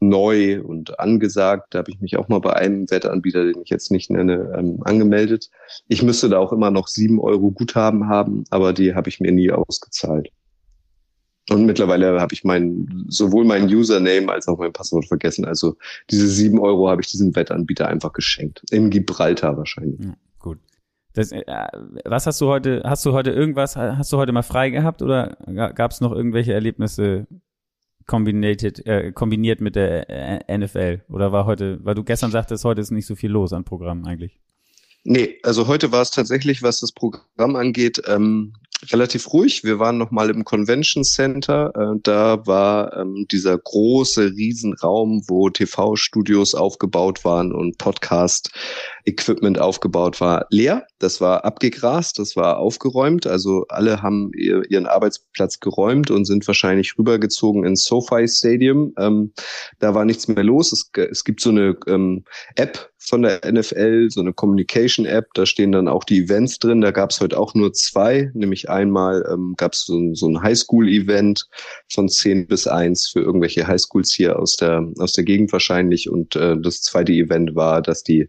neu 0.00 0.62
und 0.62 0.98
angesagt. 0.98 1.74
Da 1.74 1.80
habe 1.80 1.90
ich 1.90 2.00
mich 2.00 2.16
auch 2.16 2.28
mal 2.28 2.40
bei 2.40 2.54
einem 2.54 2.90
Wettanbieter, 2.90 3.44
den 3.44 3.62
ich 3.62 3.70
jetzt 3.70 3.90
nicht 3.90 4.10
nenne, 4.10 4.52
ähm, 4.56 4.78
angemeldet. 4.82 5.50
Ich 5.88 6.02
müsste 6.02 6.28
da 6.28 6.38
auch 6.38 6.52
immer 6.52 6.70
noch 6.70 6.88
sieben 6.88 7.20
Euro 7.20 7.50
Guthaben 7.50 8.08
haben, 8.08 8.44
aber 8.50 8.72
die 8.72 8.94
habe 8.94 9.08
ich 9.08 9.20
mir 9.20 9.32
nie 9.32 9.50
ausgezahlt. 9.50 10.30
Und 11.50 11.66
mittlerweile 11.66 12.20
habe 12.20 12.32
ich 12.32 12.44
mein, 12.44 13.04
sowohl 13.08 13.44
mein 13.44 13.64
Username 13.64 14.30
als 14.30 14.46
auch 14.46 14.58
mein 14.58 14.72
Passwort 14.72 15.06
vergessen. 15.06 15.44
Also 15.44 15.76
diese 16.10 16.28
sieben 16.28 16.60
Euro 16.60 16.88
habe 16.88 17.02
ich 17.02 17.08
diesem 17.08 17.34
Wettanbieter 17.34 17.88
einfach 17.88 18.12
geschenkt. 18.12 18.62
In 18.70 18.90
Gibraltar 18.90 19.56
wahrscheinlich. 19.56 20.00
Ja, 20.00 20.14
gut. 20.38 20.58
Das, 21.12 21.32
äh, 21.32 21.42
was 22.04 22.26
hast 22.26 22.40
du 22.40 22.46
heute, 22.46 22.82
hast 22.84 23.04
du 23.04 23.12
heute 23.12 23.30
irgendwas, 23.30 23.76
hast 23.76 24.12
du 24.12 24.16
heute 24.16 24.32
mal 24.32 24.42
frei 24.42 24.70
gehabt 24.70 25.02
oder 25.02 25.36
gab 25.74 25.90
es 25.90 26.00
noch 26.00 26.12
irgendwelche 26.12 26.52
Erlebnisse 26.52 27.26
kombiniert, 28.06 28.86
äh, 28.86 29.12
kombiniert 29.12 29.60
mit 29.60 29.76
der 29.76 30.08
äh, 30.08 30.58
NFL? 30.58 31.02
Oder 31.08 31.32
war 31.32 31.46
heute, 31.46 31.78
weil 31.84 31.94
du 31.94 32.04
gestern 32.04 32.30
sagtest, 32.30 32.64
heute 32.64 32.80
ist 32.80 32.90
nicht 32.90 33.06
so 33.06 33.16
viel 33.16 33.30
los 33.30 33.52
an 33.52 33.64
Programmen 33.64 34.06
eigentlich? 34.06 34.38
Nee, 35.02 35.38
also 35.42 35.66
heute 35.66 35.92
war 35.92 36.02
es 36.02 36.10
tatsächlich, 36.10 36.62
was 36.62 36.80
das 36.80 36.92
Programm 36.92 37.56
angeht, 37.56 38.02
ähm, 38.06 38.52
relativ 38.90 39.32
ruhig. 39.32 39.64
Wir 39.64 39.78
waren 39.78 39.98
noch 39.98 40.10
mal 40.10 40.30
im 40.30 40.44
Convention 40.44 41.04
Center. 41.04 41.72
Äh, 41.74 41.98
da 42.02 42.46
war 42.46 42.96
ähm, 42.96 43.26
dieser 43.30 43.56
große 43.56 44.32
Riesenraum, 44.32 45.22
wo 45.26 45.50
TV-Studios 45.50 46.54
aufgebaut 46.54 47.24
waren 47.24 47.52
und 47.52 47.78
Podcast-Equipment 49.04 49.58
aufgebaut 49.58 50.20
war, 50.20 50.46
leer. 50.50 50.86
Das 50.98 51.20
war 51.20 51.44
abgegrast, 51.44 52.18
das 52.18 52.36
war 52.36 52.58
aufgeräumt. 52.58 53.26
Also 53.26 53.64
alle 53.68 54.02
haben 54.02 54.30
ihr, 54.36 54.62
ihren 54.70 54.86
Arbeitsplatz 54.86 55.60
geräumt 55.60 56.10
und 56.10 56.24
sind 56.24 56.46
wahrscheinlich 56.46 56.98
rübergezogen 56.98 57.64
ins 57.64 57.84
SoFi 57.84 58.26
Stadium. 58.28 58.92
Ähm, 58.98 59.32
da 59.78 59.94
war 59.94 60.04
nichts 60.04 60.28
mehr 60.28 60.44
los. 60.44 60.72
Es, 60.72 60.90
es 61.10 61.24
gibt 61.24 61.40
so 61.40 61.50
eine 61.50 61.76
ähm, 61.86 62.24
App 62.56 62.90
von 63.02 63.22
der 63.22 63.40
NFL, 63.50 64.08
so 64.10 64.20
eine 64.20 64.34
Communication-App. 64.34 65.28
Da 65.34 65.46
stehen 65.46 65.72
dann 65.72 65.88
auch 65.88 66.04
die 66.04 66.24
Events 66.24 66.58
drin. 66.58 66.82
Da 66.82 66.90
gab 66.90 67.10
es 67.10 67.20
heute 67.20 67.38
auch 67.38 67.54
nur 67.54 67.72
zwei, 67.72 68.30
nämlich 68.34 68.68
einmal 68.68 69.26
ähm, 69.32 69.54
gab 69.56 69.72
es 69.72 69.86
so, 69.86 70.14
so 70.14 70.28
ein 70.28 70.42
Highschool-Event 70.42 71.48
von 71.88 72.08
10 72.08 72.46
bis 72.46 72.66
1 72.66 73.08
für 73.08 73.20
irgendwelche 73.20 73.66
Highschools 73.66 74.12
hier 74.12 74.38
aus 74.38 74.56
der 74.56 74.86
aus 74.98 75.14
der 75.14 75.24
Gegend 75.24 75.50
wahrscheinlich. 75.52 76.10
Und 76.10 76.36
äh, 76.36 76.56
das 76.60 76.82
zweite 76.82 77.12
Event 77.12 77.54
war, 77.54 77.80
dass 77.80 78.02
die 78.04 78.28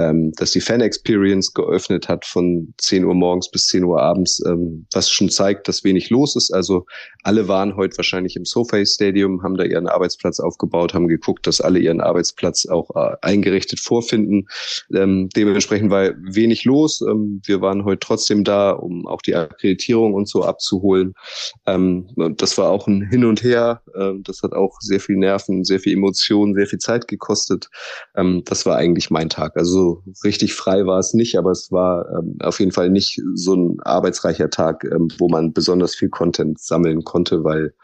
ähm, 0.00 0.32
dass 0.36 0.52
die 0.52 0.60
Fan 0.60 0.80
Experience 0.80 1.52
geöffnet 1.52 2.08
hat 2.08 2.24
von 2.24 2.72
10 2.78 3.04
Uhr 3.04 3.14
morgens 3.14 3.50
bis 3.50 3.66
10 3.66 3.84
Uhr 3.84 4.00
abends, 4.00 4.42
ähm, 4.46 4.86
was 4.92 5.10
schon 5.10 5.28
zeigt, 5.28 5.68
dass 5.68 5.84
wenig 5.84 6.10
los 6.10 6.36
ist. 6.36 6.52
Also 6.52 6.86
alle 7.22 7.48
waren 7.48 7.76
heute 7.76 7.98
wahrscheinlich 7.98 8.36
im 8.36 8.44
SoFi 8.44 8.86
Stadium, 8.86 9.42
haben 9.42 9.56
da 9.56 9.64
ihren 9.64 9.88
Arbeitsplatz 9.88 10.40
aufgebaut, 10.40 10.94
haben 10.94 11.08
geguckt, 11.08 11.46
dass 11.46 11.60
alle 11.60 11.78
ihren 11.78 12.00
Arbeitsplatz 12.00 12.66
auch 12.66 12.90
äh, 12.94 13.16
eingerichtet 13.20 13.80
vorfinden. 13.80 14.46
Ähm, 14.94 15.28
dementsprechend 15.36 15.90
war 15.90 16.12
wenig 16.16 16.64
los. 16.64 17.02
Ähm, 17.02 17.42
wir 17.44 17.60
waren 17.60 17.84
heute 17.84 18.00
trotzdem 18.00 18.44
da, 18.44 18.70
um 18.70 19.06
auch 19.06 19.20
die 19.20 19.34
Akkreditierung 19.34 20.14
und 20.14 20.28
so 20.28 20.44
abzuholen. 20.44 21.14
Ähm, 21.66 22.08
das 22.36 22.56
war 22.56 22.70
auch 22.70 22.86
ein 22.86 23.02
Hin 23.02 23.24
und 23.24 23.42
Her. 23.42 23.82
Ähm, 23.94 24.22
das 24.22 24.42
hat 24.42 24.52
auch 24.52 24.78
sehr 24.80 25.00
viel 25.00 25.16
Nerven, 25.16 25.64
sehr 25.64 25.80
viel 25.80 25.92
Emotionen, 25.92 26.54
sehr 26.54 26.66
viel 26.66 26.78
Zeit 26.78 27.06
gekostet. 27.08 27.68
Ähm, 28.16 28.42
das 28.46 28.64
war 28.64 28.76
eigentlich 28.76 29.10
mein 29.10 29.28
Tag. 29.28 29.56
Also 29.56 29.89
richtig 30.24 30.54
frei 30.54 30.86
war 30.86 30.98
es 30.98 31.14
nicht, 31.14 31.36
aber 31.36 31.50
es 31.50 31.70
war 31.70 32.06
ähm, 32.10 32.36
auf 32.40 32.60
jeden 32.60 32.72
Fall 32.72 32.90
nicht 32.90 33.20
so 33.34 33.54
ein 33.54 33.76
arbeitsreicher 33.80 34.50
Tag, 34.50 34.84
ähm, 34.84 35.08
wo 35.18 35.28
man 35.28 35.52
besonders 35.52 35.94
viel 35.94 36.08
Content 36.08 36.60
sammeln 36.60 37.04
konnte, 37.04 37.44
weil 37.44 37.74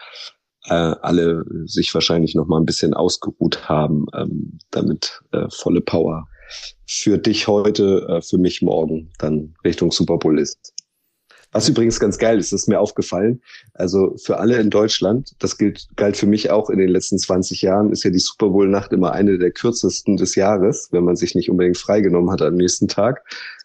äh, 0.66 0.72
alle 0.72 1.44
sich 1.64 1.92
wahrscheinlich 1.94 2.34
noch 2.34 2.46
mal 2.46 2.58
ein 2.58 2.66
bisschen 2.66 2.94
ausgeruht 2.94 3.68
haben, 3.68 4.06
ähm, 4.14 4.58
damit 4.70 5.20
äh, 5.32 5.46
volle 5.50 5.80
Power 5.80 6.26
für 6.86 7.18
dich 7.18 7.48
heute, 7.48 8.06
äh, 8.08 8.22
für 8.22 8.38
mich 8.38 8.62
morgen 8.62 9.12
dann 9.18 9.54
Richtung 9.64 9.90
Super 9.90 10.18
Bowl 10.18 10.38
ist. 10.38 10.72
Was 11.52 11.68
übrigens 11.68 12.00
ganz 12.00 12.18
geil 12.18 12.38
ist, 12.38 12.52
ist 12.52 12.68
mir 12.68 12.80
aufgefallen. 12.80 13.40
Also 13.72 14.14
für 14.16 14.38
alle 14.38 14.58
in 14.58 14.68
Deutschland, 14.68 15.32
das 15.38 15.56
gilt, 15.56 15.88
galt 15.96 16.16
für 16.16 16.26
mich 16.26 16.50
auch 16.50 16.70
in 16.70 16.78
den 16.78 16.88
letzten 16.88 17.18
20 17.18 17.62
Jahren, 17.62 17.92
ist 17.92 18.04
ja 18.04 18.10
die 18.10 18.18
Super 18.18 18.50
Bowl 18.50 18.68
Nacht 18.68 18.92
immer 18.92 19.12
eine 19.12 19.38
der 19.38 19.52
kürzesten 19.52 20.16
des 20.16 20.34
Jahres, 20.34 20.88
wenn 20.90 21.04
man 21.04 21.16
sich 21.16 21.34
nicht 21.34 21.50
unbedingt 21.50 21.78
freigenommen 21.78 22.30
hat 22.30 22.42
am 22.42 22.56
nächsten 22.56 22.88
Tag. 22.88 23.24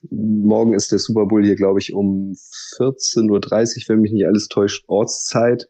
Morgen 0.10 0.74
ist 0.74 0.92
der 0.92 1.00
Super 1.00 1.26
Bowl 1.26 1.44
hier, 1.44 1.56
glaube 1.56 1.80
ich, 1.80 1.94
um 1.94 2.34
14.30 2.78 3.30
Uhr, 3.30 3.90
wenn 3.90 4.02
mich 4.02 4.12
nicht 4.12 4.26
alles 4.26 4.48
täuscht, 4.48 4.86
Ortszeit. 4.88 5.68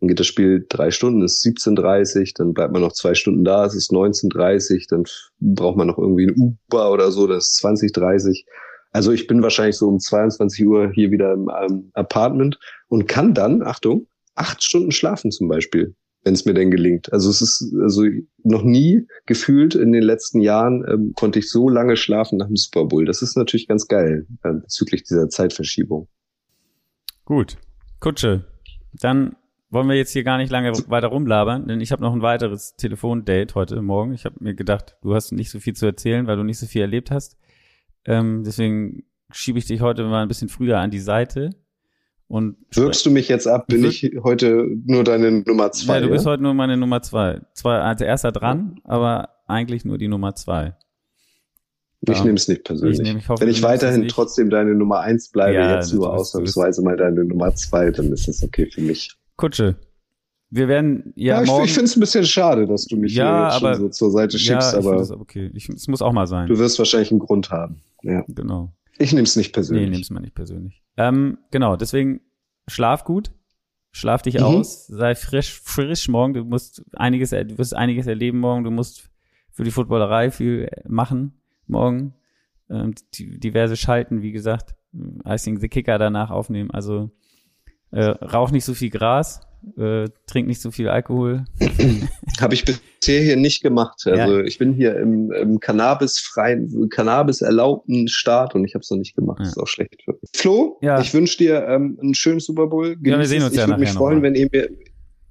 Dann 0.00 0.08
geht 0.08 0.18
das 0.18 0.26
Spiel 0.26 0.66
drei 0.68 0.90
Stunden, 0.90 1.22
ist 1.22 1.44
17.30 1.44 2.32
dann 2.36 2.54
bleibt 2.54 2.72
man 2.72 2.82
noch 2.82 2.92
zwei 2.92 3.14
Stunden 3.14 3.44
da, 3.44 3.64
es 3.66 3.76
ist 3.76 3.92
19.30 3.92 4.86
dann 4.90 5.04
braucht 5.38 5.76
man 5.76 5.86
noch 5.86 5.96
irgendwie 5.96 6.26
ein 6.26 6.34
Uber 6.34 6.90
oder 6.90 7.12
so, 7.12 7.28
das 7.28 7.50
ist 7.50 7.64
20.30 7.64 8.44
also 8.92 9.10
ich 9.10 9.26
bin 9.26 9.42
wahrscheinlich 9.42 9.76
so 9.76 9.88
um 9.88 9.98
22 9.98 10.66
Uhr 10.66 10.92
hier 10.92 11.10
wieder 11.10 11.32
im 11.32 11.50
ähm, 11.50 11.90
Apartment 11.94 12.58
und 12.88 13.08
kann 13.08 13.34
dann, 13.34 13.62
Achtung, 13.62 14.06
acht 14.34 14.62
Stunden 14.62 14.92
schlafen 14.92 15.30
zum 15.30 15.48
Beispiel, 15.48 15.94
wenn 16.24 16.34
es 16.34 16.44
mir 16.44 16.54
denn 16.54 16.70
gelingt. 16.70 17.12
Also 17.12 17.30
es 17.30 17.40
ist 17.40 17.74
also 17.80 18.04
noch 18.44 18.62
nie 18.62 19.06
gefühlt 19.26 19.74
in 19.74 19.92
den 19.92 20.02
letzten 20.02 20.40
Jahren 20.40 20.84
ähm, 20.88 21.12
konnte 21.16 21.38
ich 21.38 21.50
so 21.50 21.68
lange 21.68 21.96
schlafen 21.96 22.38
nach 22.38 22.46
dem 22.46 22.56
Super 22.56 22.84
Bowl. 22.84 23.06
Das 23.06 23.22
ist 23.22 23.36
natürlich 23.36 23.66
ganz 23.66 23.88
geil 23.88 24.26
äh, 24.42 24.52
bezüglich 24.52 25.04
dieser 25.04 25.28
Zeitverschiebung. 25.28 26.08
Gut, 27.24 27.56
Kutsche. 27.98 28.44
Dann 28.92 29.36
wollen 29.70 29.88
wir 29.88 29.96
jetzt 29.96 30.12
hier 30.12 30.22
gar 30.22 30.36
nicht 30.36 30.50
lange 30.50 30.72
weiter 30.88 31.06
rumlabern, 31.06 31.66
denn 31.66 31.80
ich 31.80 31.92
habe 31.92 32.02
noch 32.02 32.12
ein 32.12 32.20
weiteres 32.20 32.76
Telefondate 32.76 33.54
heute 33.54 33.80
Morgen. 33.80 34.12
Ich 34.12 34.26
habe 34.26 34.36
mir 34.40 34.54
gedacht, 34.54 34.96
du 35.00 35.14
hast 35.14 35.32
nicht 35.32 35.50
so 35.50 35.60
viel 35.60 35.72
zu 35.72 35.86
erzählen, 35.86 36.26
weil 36.26 36.36
du 36.36 36.42
nicht 36.42 36.58
so 36.58 36.66
viel 36.66 36.82
erlebt 36.82 37.10
hast. 37.10 37.38
Ähm, 38.04 38.42
deswegen 38.44 39.04
schiebe 39.30 39.58
ich 39.58 39.66
dich 39.66 39.80
heute 39.80 40.04
mal 40.04 40.22
ein 40.22 40.28
bisschen 40.28 40.48
früher 40.48 40.78
an 40.78 40.90
die 40.90 41.00
Seite. 41.00 41.50
Und 42.28 42.56
Wirkst 42.74 43.04
du 43.04 43.10
mich 43.10 43.28
jetzt 43.28 43.46
ab? 43.46 43.66
Bin 43.66 43.84
ich 43.84 44.10
heute 44.22 44.66
nur 44.86 45.04
deine 45.04 45.42
Nummer 45.42 45.70
zwei? 45.72 45.96
Ja, 45.96 46.00
du 46.00 46.08
bist 46.08 46.24
heute 46.24 46.42
nur 46.42 46.54
meine 46.54 46.76
Nummer 46.76 47.02
zwei. 47.02 47.40
Zwar 47.52 47.82
als 47.82 48.00
erster 48.00 48.32
dran, 48.32 48.80
aber 48.84 49.28
eigentlich 49.46 49.84
nur 49.84 49.98
die 49.98 50.08
Nummer 50.08 50.34
zwei. 50.34 50.74
Ich 52.00 52.16
ja. 52.16 52.24
nehme 52.24 52.34
es 52.34 52.48
nicht 52.48 52.64
persönlich. 52.64 52.98
Ich 52.98 53.04
nehm, 53.04 53.18
ich 53.18 53.28
hoffe, 53.28 53.42
Wenn 53.42 53.50
ich 53.50 53.62
weiterhin 53.62 54.08
trotzdem 54.08 54.50
deine 54.50 54.74
Nummer 54.74 55.00
eins 55.00 55.30
bleibe, 55.30 55.54
ja, 55.54 55.76
jetzt 55.76 55.92
nur 55.92 56.12
ausnahmsweise 56.12 56.82
mal 56.82 56.96
deine 56.96 57.22
Nummer 57.24 57.54
zwei, 57.54 57.90
dann 57.90 58.10
ist 58.12 58.26
das 58.26 58.42
okay 58.42 58.66
für 58.66 58.80
mich. 58.80 59.14
Kutsche, 59.36 59.76
wir 60.54 60.68
werden 60.68 61.14
ja, 61.16 61.36
ja 61.36 61.42
ich, 61.42 61.48
morgen. 61.48 61.64
Ich 61.64 61.72
finde 61.72 61.86
es 61.86 61.96
ein 61.96 62.00
bisschen 62.00 62.26
schade, 62.26 62.66
dass 62.66 62.84
du 62.84 62.96
mich 62.96 63.14
ja, 63.14 63.58
hier 63.58 63.68
aber, 63.68 63.76
so 63.76 63.88
zur 63.88 64.10
Seite 64.10 64.38
schiebst, 64.38 64.74
ja, 64.74 64.78
aber 64.78 64.96
das 64.96 65.10
okay. 65.10 65.50
Ich, 65.54 65.70
es 65.70 65.88
muss 65.88 66.02
auch 66.02 66.12
mal 66.12 66.26
sein. 66.26 66.46
Du 66.46 66.58
wirst 66.58 66.78
wahrscheinlich 66.78 67.10
einen 67.10 67.20
Grund 67.20 67.50
haben. 67.50 67.80
Ja. 68.02 68.22
Genau. 68.28 68.70
Ich 68.98 69.14
nehme 69.14 69.24
es 69.24 69.34
nicht 69.34 69.54
persönlich. 69.54 69.86
Nee, 69.86 69.90
nimm's 69.90 70.10
mal 70.10 70.20
nicht 70.20 70.34
persönlich. 70.34 70.82
Ähm, 70.98 71.38
genau, 71.50 71.76
deswegen 71.76 72.20
schlaf 72.68 73.04
gut, 73.04 73.32
schlaf 73.92 74.20
dich 74.20 74.34
mhm. 74.34 74.44
aus, 74.44 74.86
sei 74.88 75.14
frisch, 75.14 75.58
frisch 75.58 76.08
morgen. 76.08 76.34
Du 76.34 76.44
musst 76.44 76.84
einiges, 76.92 77.30
du 77.30 77.56
wirst 77.56 77.74
einiges 77.74 78.06
erleben 78.06 78.38
morgen. 78.38 78.62
Du 78.62 78.70
musst 78.70 79.08
für 79.52 79.64
die 79.64 79.70
Footballerei 79.70 80.30
viel 80.30 80.68
machen 80.86 81.40
morgen. 81.66 82.12
Ähm, 82.68 82.94
diverse 83.14 83.78
Schalten, 83.78 84.20
wie 84.20 84.32
gesagt, 84.32 84.74
Icing 85.26 85.60
the 85.60 85.68
Kicker 85.68 85.98
danach 85.98 86.30
aufnehmen. 86.30 86.70
Also 86.70 87.10
äh, 87.90 88.04
rauch 88.04 88.50
nicht 88.50 88.66
so 88.66 88.74
viel 88.74 88.90
Gras, 88.90 89.40
äh, 89.76 90.08
trink 90.26 90.48
nicht 90.48 90.60
so 90.60 90.70
viel 90.70 90.88
Alkohol. 90.88 91.44
Habe 92.40 92.54
ich 92.54 92.64
bisher 92.64 93.22
hier 93.22 93.36
nicht 93.36 93.62
gemacht. 93.62 94.02
Also 94.06 94.38
ja. 94.38 94.44
ich 94.44 94.58
bin 94.58 94.74
hier 94.74 94.96
im, 94.96 95.30
im 95.32 95.60
Cannabis-freien, 95.60 96.88
Cannabis-erlaubten 96.90 98.08
Staat 98.08 98.54
und 98.54 98.64
ich 98.64 98.74
habe 98.74 98.82
es 98.82 98.90
noch 98.90 98.98
nicht 98.98 99.14
gemacht. 99.14 99.38
Ja. 99.38 99.44
Das 99.44 99.56
ist 99.56 99.62
auch 99.62 99.68
schlecht 99.68 100.02
für 100.04 100.12
mich. 100.12 100.30
Flo, 100.34 100.78
ja. 100.82 101.00
ich 101.00 101.12
wünsche 101.14 101.38
dir 101.38 101.66
ähm, 101.68 101.98
einen 102.00 102.14
schönen 102.14 102.40
Super 102.40 102.66
Bowl. 102.66 102.96
Genieß 102.96 103.12
ja, 103.12 103.18
wir 103.18 103.26
sehen 103.26 103.42
uns 103.42 103.52
ich 103.52 103.58
ja 103.58 103.68
würde 103.68 103.80
mich 103.80 103.90
freuen, 103.90 104.22
wenn 104.22 104.34
ihr 104.34 104.48
mir 104.50 104.68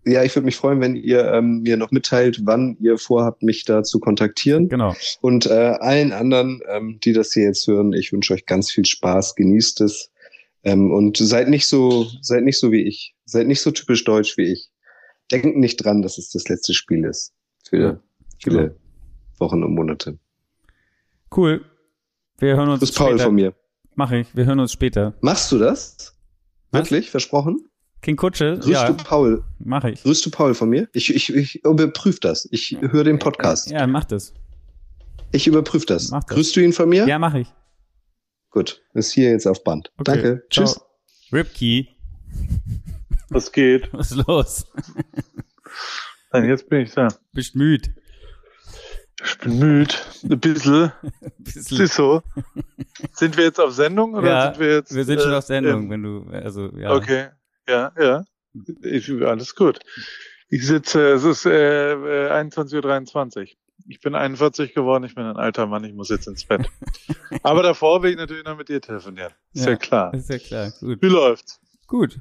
ja, 0.05 0.23
ich 0.23 0.35
würde 0.35 0.45
mich 0.45 0.55
freuen, 0.55 0.81
wenn 0.81 0.95
ihr 0.95 1.31
ähm, 1.31 1.61
mir 1.61 1.77
noch 1.77 1.91
mitteilt, 1.91 2.41
wann 2.43 2.75
ihr 2.79 2.97
vorhabt, 2.97 3.43
mich 3.43 3.65
da 3.65 3.83
zu 3.83 3.99
kontaktieren. 3.99 4.67
Genau. 4.67 4.95
Und 5.21 5.45
äh, 5.45 5.75
allen 5.79 6.11
anderen, 6.11 6.59
ähm, 6.69 6.99
die 7.03 7.13
das 7.13 7.33
hier 7.33 7.43
jetzt 7.43 7.67
hören, 7.67 7.93
ich 7.93 8.11
wünsche 8.11 8.33
euch 8.33 8.47
ganz 8.47 8.71
viel 8.71 8.85
Spaß, 8.85 9.35
genießt 9.35 9.81
es 9.81 10.09
ähm, 10.63 10.91
und 10.91 11.17
seid 11.17 11.49
nicht 11.49 11.67
so, 11.67 12.07
seid 12.21 12.43
nicht 12.43 12.59
so 12.59 12.71
wie 12.71 12.83
ich, 12.83 13.13
seid 13.31 13.47
nicht 13.47 13.61
so 13.61 13.71
typisch 13.71 14.03
deutsch 14.03 14.37
wie 14.37 14.51
ich. 14.51 14.69
Denkt 15.31 15.57
nicht 15.57 15.77
dran, 15.77 16.01
dass 16.01 16.17
es 16.17 16.29
das 16.29 16.47
letzte 16.49 16.73
Spiel 16.73 17.05
ist 17.05 17.33
für 17.67 17.77
ja, 17.77 17.99
viele 18.43 18.57
genau. 18.67 18.75
Wochen 19.39 19.63
und 19.63 19.73
Monate. 19.73 20.19
Cool. 21.35 21.63
Wir 22.39 22.57
hören 22.57 22.69
uns. 22.69 22.81
Das 22.81 22.89
ist 22.89 22.97
Paul 22.97 23.17
von 23.17 23.33
mir. 23.33 23.53
Mach 23.95 24.11
ich. 24.11 24.35
Wir 24.35 24.45
hören 24.45 24.59
uns 24.59 24.71
später. 24.71 25.13
Machst 25.21 25.51
du 25.51 25.57
das? 25.57 26.13
Was? 26.71 26.81
Wirklich? 26.81 27.09
Versprochen? 27.09 27.67
King 28.01 28.15
Kutsche? 28.15 28.57
Grüßt 28.57 28.67
ja. 28.67 28.91
du 28.91 28.95
Paul? 28.95 29.43
Mach 29.59 29.83
ich. 29.83 30.01
Grüßt 30.03 30.25
du 30.25 30.31
Paul 30.31 30.53
von 30.53 30.69
mir? 30.69 30.89
Ich, 30.93 31.13
ich, 31.13 31.33
ich 31.33 31.63
überprüfe 31.63 32.19
das. 32.19 32.47
Ich 32.51 32.75
höre 32.81 33.03
den 33.03 33.19
Podcast. 33.19 33.69
Ja, 33.69 33.85
mach 33.85 34.05
das. 34.05 34.33
Ich 35.31 35.47
überprüfe 35.47 35.85
das. 35.85 36.09
Mach 36.09 36.23
das. 36.23 36.35
Grüßt 36.35 36.55
du 36.55 36.61
ihn 36.61 36.73
von 36.73 36.89
mir? 36.89 37.07
Ja, 37.07 37.19
mach 37.19 37.35
ich. 37.35 37.47
Gut. 38.49 38.81
Ist 38.93 39.11
hier 39.11 39.29
jetzt 39.29 39.45
auf 39.45 39.63
Band. 39.63 39.91
Okay. 39.97 40.03
Danke. 40.03 40.43
Ciao. 40.51 40.65
Tschüss. 40.65 40.81
Ripkey. 41.31 42.00
Was 43.31 43.49
geht? 43.53 43.91
Was 43.93 44.11
ist 44.11 44.27
los? 44.27 44.65
Nein, 46.33 46.49
jetzt 46.49 46.67
bin 46.67 46.81
ich 46.81 46.93
da. 46.93 47.07
Bist 47.31 47.55
müde. 47.55 47.95
Ich 49.23 49.37
bin 49.37 49.57
müde. 49.57 49.95
Ein 50.23 50.39
bisschen. 50.39 50.91
bisschen. 51.37 51.81
Ist 51.81 51.95
so. 51.95 52.21
Sind 53.13 53.37
wir 53.37 53.45
jetzt 53.45 53.61
auf 53.61 53.71
Sendung 53.71 54.15
oder 54.15 54.27
ja, 54.27 54.43
sind 54.51 54.59
wir 54.59 54.73
jetzt? 54.75 54.93
Wir 54.93 55.05
sind 55.05 55.19
äh, 55.19 55.21
schon 55.21 55.33
auf 55.33 55.45
Sendung, 55.45 55.87
äh, 55.87 55.89
wenn 55.91 56.03
du, 56.03 56.25
also, 56.29 56.75
ja. 56.75 56.91
Okay. 56.91 57.29
Ja, 57.69 57.93
ja. 57.97 58.25
Ich, 58.83 59.09
alles 59.09 59.55
gut. 59.55 59.79
Ich 60.49 60.67
sitze, 60.67 61.11
es 61.11 61.23
ist 61.23 61.45
äh, 61.45 61.95
21.23 61.95 63.37
Uhr. 63.39 63.45
Ich 63.87 64.01
bin 64.01 64.13
41 64.13 64.73
geworden, 64.73 65.05
ich 65.05 65.15
bin 65.15 65.23
ein 65.23 65.37
alter 65.37 65.67
Mann, 65.67 65.85
ich 65.85 65.93
muss 65.93 66.09
jetzt 66.09 66.27
ins 66.27 66.43
Bett. 66.43 66.67
Aber 67.43 67.63
davor 67.63 68.03
will 68.03 68.11
ich 68.11 68.17
natürlich 68.17 68.43
noch 68.43 68.57
mit 68.57 68.67
dir 68.67 68.81
telefonieren. 68.81 69.31
Ist 69.53 69.65
ja, 69.65 69.71
ja 69.71 69.77
klar. 69.77 70.13
Ist 70.13 70.29
ja 70.29 70.37
klar, 70.37 70.73
gut. 70.81 71.01
Wie 71.01 71.07
läuft's? 71.07 71.61
Gut. 71.87 72.19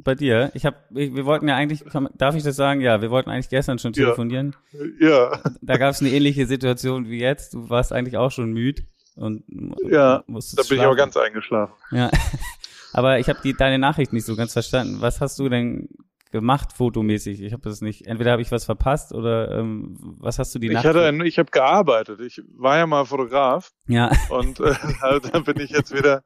Bei 0.00 0.14
dir? 0.14 0.52
Ich 0.54 0.64
habe, 0.64 0.76
wir 0.90 1.24
wollten 1.24 1.48
ja 1.48 1.56
eigentlich, 1.56 1.84
darf 2.16 2.36
ich 2.36 2.44
das 2.44 2.54
sagen? 2.54 2.80
Ja, 2.80 3.02
wir 3.02 3.10
wollten 3.10 3.30
eigentlich 3.30 3.48
gestern 3.48 3.80
schon 3.80 3.92
telefonieren. 3.92 4.54
Ja. 5.00 5.32
ja. 5.32 5.42
Da 5.60 5.76
gab 5.76 5.90
es 5.90 6.00
eine 6.00 6.10
ähnliche 6.10 6.46
Situation 6.46 7.08
wie 7.08 7.20
jetzt. 7.20 7.54
Du 7.54 7.68
warst 7.68 7.92
eigentlich 7.92 8.16
auch 8.16 8.30
schon 8.30 8.52
müde 8.52 8.82
und 9.16 9.42
ja, 9.90 10.18
da 10.18 10.22
bin 10.26 10.40
schlafen. 10.40 10.74
ich 10.74 10.80
aber 10.80 10.96
ganz 10.96 11.16
eingeschlafen. 11.16 11.74
Ja, 11.90 12.10
aber 12.92 13.18
ich 13.18 13.28
habe 13.28 13.40
die 13.42 13.54
deine 13.54 13.78
Nachricht 13.78 14.12
nicht 14.12 14.24
so 14.24 14.36
ganz 14.36 14.52
verstanden. 14.52 15.00
Was 15.00 15.20
hast 15.20 15.38
du 15.40 15.48
denn 15.48 15.88
gemacht 16.30 16.72
fotomäßig? 16.72 17.42
Ich 17.42 17.52
habe 17.52 17.62
das 17.62 17.80
nicht. 17.80 18.06
Entweder 18.06 18.32
habe 18.32 18.42
ich 18.42 18.52
was 18.52 18.64
verpasst 18.64 19.12
oder 19.12 19.58
ähm, 19.58 19.96
was 20.20 20.38
hast 20.38 20.54
du 20.54 20.60
die 20.60 20.68
Ich 20.68 20.76
hatte, 20.76 21.04
ein, 21.04 21.20
ich 21.22 21.38
habe 21.38 21.50
gearbeitet. 21.50 22.20
Ich 22.20 22.40
war 22.56 22.76
ja 22.76 22.86
mal 22.86 23.04
Fotograf. 23.04 23.72
Ja. 23.86 24.12
Und 24.28 24.60
äh, 24.60 24.74
dann 25.32 25.44
bin 25.44 25.58
ich 25.58 25.70
jetzt 25.70 25.92
wieder 25.92 26.22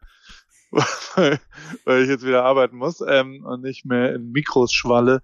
weil, 1.84 2.02
ich 2.02 2.08
jetzt 2.08 2.24
wieder 2.24 2.44
arbeiten 2.44 2.76
muss 2.76 3.02
ähm, 3.06 3.44
und 3.44 3.62
nicht 3.62 3.84
mehr 3.84 4.14
in 4.14 4.32
Mikros 4.32 4.72
schwalle, 4.72 5.22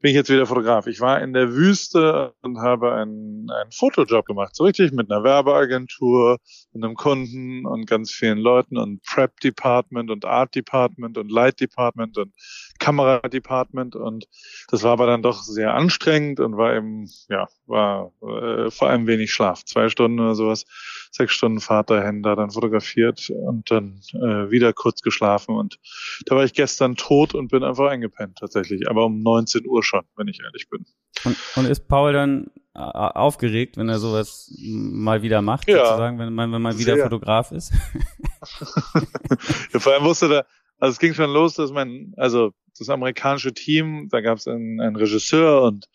bin 0.00 0.10
ich 0.10 0.14
jetzt 0.14 0.28
wieder 0.28 0.44
Fotograf. 0.44 0.86
Ich 0.86 1.00
war 1.00 1.22
in 1.22 1.32
der 1.32 1.54
Wüste 1.54 2.34
und 2.42 2.58
habe 2.58 2.92
einen, 2.92 3.50
einen 3.50 3.72
Fotojob 3.72 4.26
gemacht, 4.26 4.54
so 4.54 4.64
richtig 4.64 4.92
mit 4.92 5.10
einer 5.10 5.24
Werbeagentur 5.24 6.38
und 6.72 6.84
einem 6.84 6.96
Kunden 6.96 7.64
und 7.64 7.86
ganz 7.86 8.12
vielen 8.12 8.38
Leuten 8.38 8.76
und 8.76 9.02
Prep 9.02 9.40
Department 9.40 10.10
und 10.10 10.26
Art 10.26 10.54
Department 10.54 11.16
und 11.16 11.30
Light 11.30 11.60
Department 11.60 12.18
und 12.18 12.34
Kamera 12.80 13.20
Department 13.28 13.94
und 13.94 14.26
das 14.68 14.82
war 14.82 14.92
aber 14.92 15.06
dann 15.06 15.22
doch 15.22 15.42
sehr 15.42 15.74
anstrengend 15.74 16.40
und 16.40 16.56
war 16.56 16.74
eben, 16.74 17.08
ja, 17.28 17.46
war 17.66 18.12
äh, 18.22 18.70
vor 18.70 18.88
allem 18.88 19.06
wenig 19.06 19.32
Schlaf. 19.32 19.64
Zwei 19.64 19.88
Stunden 19.88 20.18
oder 20.18 20.34
sowas, 20.34 20.64
sechs 21.12 21.32
Stunden 21.32 21.60
Fahrt 21.60 21.90
dahin, 21.90 22.24
da 22.24 22.34
dann 22.34 22.50
fotografiert 22.50 23.30
und 23.30 23.70
dann 23.70 24.00
äh, 24.14 24.50
wieder 24.50 24.72
kurz 24.72 25.02
geschlafen 25.02 25.54
und 25.54 25.78
da 26.26 26.34
war 26.34 26.44
ich 26.44 26.54
gestern 26.54 26.96
tot 26.96 27.34
und 27.34 27.48
bin 27.48 27.62
einfach 27.62 27.88
eingepennt 27.88 28.38
tatsächlich, 28.38 28.90
aber 28.90 29.04
um 29.04 29.22
19 29.22 29.68
Uhr 29.68 29.84
schon, 29.84 30.02
wenn 30.16 30.26
ich 30.26 30.40
ehrlich 30.42 30.68
bin. 30.68 30.84
Und, 31.24 31.36
und 31.56 31.66
ist 31.66 31.86
Paul 31.86 32.12
dann 32.12 32.50
äh, 32.74 32.78
aufgeregt, 32.78 33.76
wenn 33.76 33.88
er 33.88 33.98
sowas 33.98 34.52
mal 34.58 35.22
wieder 35.22 35.42
macht, 35.42 35.68
ja. 35.68 35.84
sozusagen, 35.84 36.18
wenn 36.18 36.32
man, 36.32 36.52
wenn 36.52 36.62
man 36.62 36.78
wieder 36.78 36.94
Sehr. 36.94 37.04
Fotograf 37.04 37.52
ist? 37.52 37.72
ja, 39.72 39.80
vor 39.80 39.92
allem 39.92 40.04
wusste 40.04 40.28
da, 40.28 40.44
also 40.80 40.92
es 40.92 40.98
ging 40.98 41.14
schon 41.14 41.30
los, 41.30 41.54
dass 41.54 41.72
mein, 41.72 42.14
also 42.16 42.52
das 42.78 42.88
amerikanische 42.88 43.52
Team, 43.52 44.08
da 44.10 44.20
gab 44.20 44.38
es 44.38 44.48
einen, 44.48 44.80
einen 44.80 44.96
Regisseur 44.96 45.62
und 45.62 45.86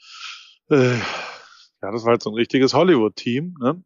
äh, 0.70 0.98
ja, 0.98 1.92
das 1.92 2.04
war 2.04 2.12
halt 2.12 2.24
so 2.24 2.30
ein 2.30 2.36
richtiges 2.36 2.74
Hollywood-Team, 2.74 3.56
ne? 3.60 3.84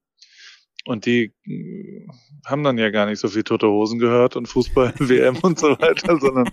Und 0.86 1.06
die 1.06 1.34
äh, 1.46 2.08
haben 2.46 2.64
dann 2.64 2.78
ja 2.78 2.90
gar 2.90 3.06
nicht 3.06 3.20
so 3.20 3.28
viel 3.28 3.44
tote 3.44 3.68
Hosen 3.68 4.00
gehört 4.00 4.36
und 4.36 4.48
Fußball, 4.48 4.94
WM 5.00 5.38
und 5.42 5.60
so 5.60 5.72
weiter, 5.80 6.18
sondern 6.20 6.50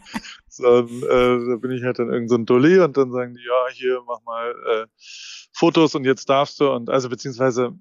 so, 0.48 0.66
äh, 0.66 1.48
da 1.48 1.56
bin 1.56 1.70
ich 1.72 1.84
halt 1.84 1.98
dann 1.98 2.12
irgend 2.12 2.30
so 2.30 2.36
ein 2.36 2.46
Dulli 2.46 2.80
und 2.80 2.96
dann 2.96 3.12
sagen 3.12 3.34
die, 3.34 3.44
ja, 3.44 3.72
hier, 3.72 4.02
mach 4.06 4.22
mal 4.24 4.50
äh, 4.50 4.86
Fotos 5.52 5.94
und 5.94 6.04
jetzt 6.04 6.28
darfst 6.28 6.60
du 6.60 6.70
und 6.70 6.90
also 6.90 7.08
beziehungsweise 7.08 7.72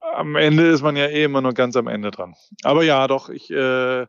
am 0.00 0.36
Ende 0.36 0.68
ist 0.68 0.82
man 0.82 0.96
ja 0.96 1.06
eh 1.06 1.24
immer 1.24 1.42
nur 1.42 1.52
ganz 1.52 1.76
am 1.76 1.88
Ende 1.88 2.10
dran. 2.10 2.34
Aber 2.62 2.84
ja, 2.84 3.06
doch, 3.08 3.28
ich 3.28 3.50
äh, 3.50 4.06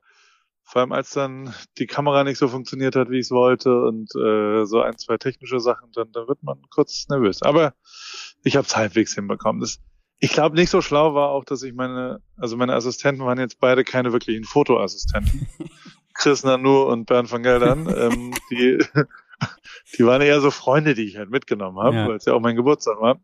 vor 0.68 0.82
allem 0.82 0.92
als 0.92 1.12
dann 1.12 1.54
die 1.78 1.88
Kamera 1.88 2.26
nicht 2.26 2.38
so 2.38 2.50
funktioniert 2.50 2.98
hat, 2.98 3.10
wie 3.10 3.20
ich 3.20 3.28
es 3.28 3.32
wollte 3.32 3.84
und 3.84 4.14
äh, 4.16 4.66
so 4.66 4.82
ein, 4.82 4.98
zwei 4.98 5.16
technische 5.16 5.62
Sachen, 5.62 5.94
dann, 5.94 6.12
dann 6.12 6.28
wird 6.28 6.44
man 6.44 6.62
kurz 6.70 7.08
nervös. 7.08 7.42
Aber 7.42 7.74
ich 8.44 8.58
habe 8.58 8.68
es 8.68 8.76
halbwegs 8.76 9.16
hinbekommen. 9.16 9.62
Das, 9.62 9.80
ich 10.20 10.34
glaube, 10.34 10.58
nicht 10.58 10.70
so 10.70 10.82
schlau 10.82 11.16
war 11.16 11.30
auch, 11.30 11.46
dass 11.46 11.64
ich 11.64 11.74
meine, 11.74 12.20
also 12.36 12.58
meine 12.58 12.74
Assistenten 12.74 13.26
waren 13.26 13.40
jetzt 13.40 13.62
beide 13.62 13.86
keine 13.86 14.12
wirklichen 14.12 14.44
Fotoassistenten. 14.44 15.48
Chris 16.14 16.44
Nanu 16.44 16.84
und 16.84 17.06
Bernd 17.06 17.32
van 17.32 17.44
Geldern. 17.44 17.88
ähm, 17.88 18.34
die, 18.52 18.84
die 19.98 20.06
waren 20.06 20.22
eher 20.22 20.42
so 20.42 20.52
Freunde, 20.52 20.96
die 20.96 21.06
ich 21.06 21.16
halt 21.16 21.30
mitgenommen 21.30 21.80
habe, 21.80 21.96
ja. 21.96 22.08
weil 22.10 22.18
es 22.18 22.26
ja 22.26 22.34
auch 22.34 22.42
mein 22.42 22.58
Geburtstag 22.58 23.00
war. 23.00 23.22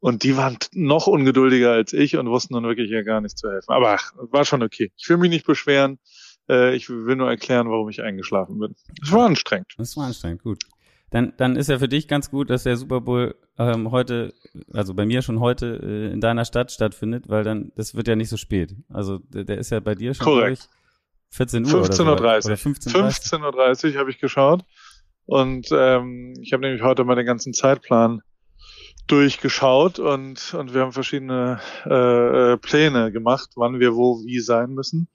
Und 0.00 0.24
die 0.24 0.36
waren 0.36 0.58
noch 0.72 1.06
ungeduldiger 1.06 1.70
als 1.70 1.92
ich 1.92 2.16
und 2.16 2.28
wussten 2.28 2.54
dann 2.54 2.64
wirklich 2.64 2.90
ja 2.90 3.02
gar 3.02 3.20
nicht 3.20 3.38
zu 3.38 3.48
helfen. 3.48 3.70
Aber 3.70 3.92
ach, 3.92 4.12
war 4.16 4.44
schon 4.44 4.64
okay. 4.64 4.90
Ich 4.96 5.08
will 5.08 5.18
mich 5.18 5.30
nicht 5.30 5.46
beschweren. 5.46 6.00
Äh, 6.48 6.74
ich 6.74 6.88
will 6.88 7.16
nur 7.16 7.30
erklären, 7.30 7.70
warum 7.70 7.88
ich 7.88 8.02
eingeschlafen 8.02 8.58
bin. 8.58 8.74
Es 9.02 9.12
war 9.12 9.26
anstrengend. 9.26 9.74
Es 9.78 9.96
war 9.96 10.06
anstrengend, 10.06 10.42
gut. 10.42 10.64
Dann, 11.10 11.34
dann 11.36 11.56
ist 11.56 11.68
ja 11.68 11.78
für 11.78 11.88
dich 11.88 12.08
ganz 12.08 12.30
gut, 12.30 12.48
dass 12.48 12.62
der 12.62 12.76
Super 12.78 13.02
Bowl 13.02 13.34
ähm, 13.58 13.90
heute, 13.90 14.32
also 14.72 14.94
bei 14.94 15.04
mir 15.04 15.20
schon 15.20 15.40
heute 15.40 15.78
äh, 15.82 16.12
in 16.12 16.22
deiner 16.22 16.46
Stadt 16.46 16.72
stattfindet, 16.72 17.28
weil 17.28 17.44
dann, 17.44 17.70
das 17.76 17.94
wird 17.94 18.08
ja 18.08 18.16
nicht 18.16 18.30
so 18.30 18.38
spät. 18.38 18.74
Also 18.88 19.18
der, 19.18 19.44
der 19.44 19.58
ist 19.58 19.70
ja 19.70 19.80
bei 19.80 19.94
dir 19.94 20.14
schon 20.14 20.24
Korrekt. 20.24 20.70
14 21.30 21.66
Uhr 21.66 21.70
15.30 21.70 22.00
Uhr. 22.00 22.12
Oder, 22.12 22.20
oder 22.22 22.54
15.30 22.54 23.92
Uhr 23.92 23.98
habe 23.98 24.10
ich 24.10 24.20
geschaut. 24.20 24.64
Und 25.26 25.68
ähm, 25.70 26.34
ich 26.40 26.54
habe 26.54 26.62
nämlich 26.62 26.82
heute 26.82 27.04
mal 27.04 27.14
den 27.14 27.26
ganzen 27.26 27.52
Zeitplan 27.52 28.22
durchgeschaut 29.06 29.98
und, 29.98 30.54
und 30.54 30.72
wir 30.72 30.80
haben 30.80 30.92
verschiedene 30.92 31.60
äh, 31.84 32.52
äh, 32.52 32.56
Pläne 32.56 33.12
gemacht, 33.12 33.50
wann 33.56 33.80
wir 33.80 33.94
wo 33.94 34.24
wie 34.24 34.40
sein 34.40 34.70
müssen 34.70 35.08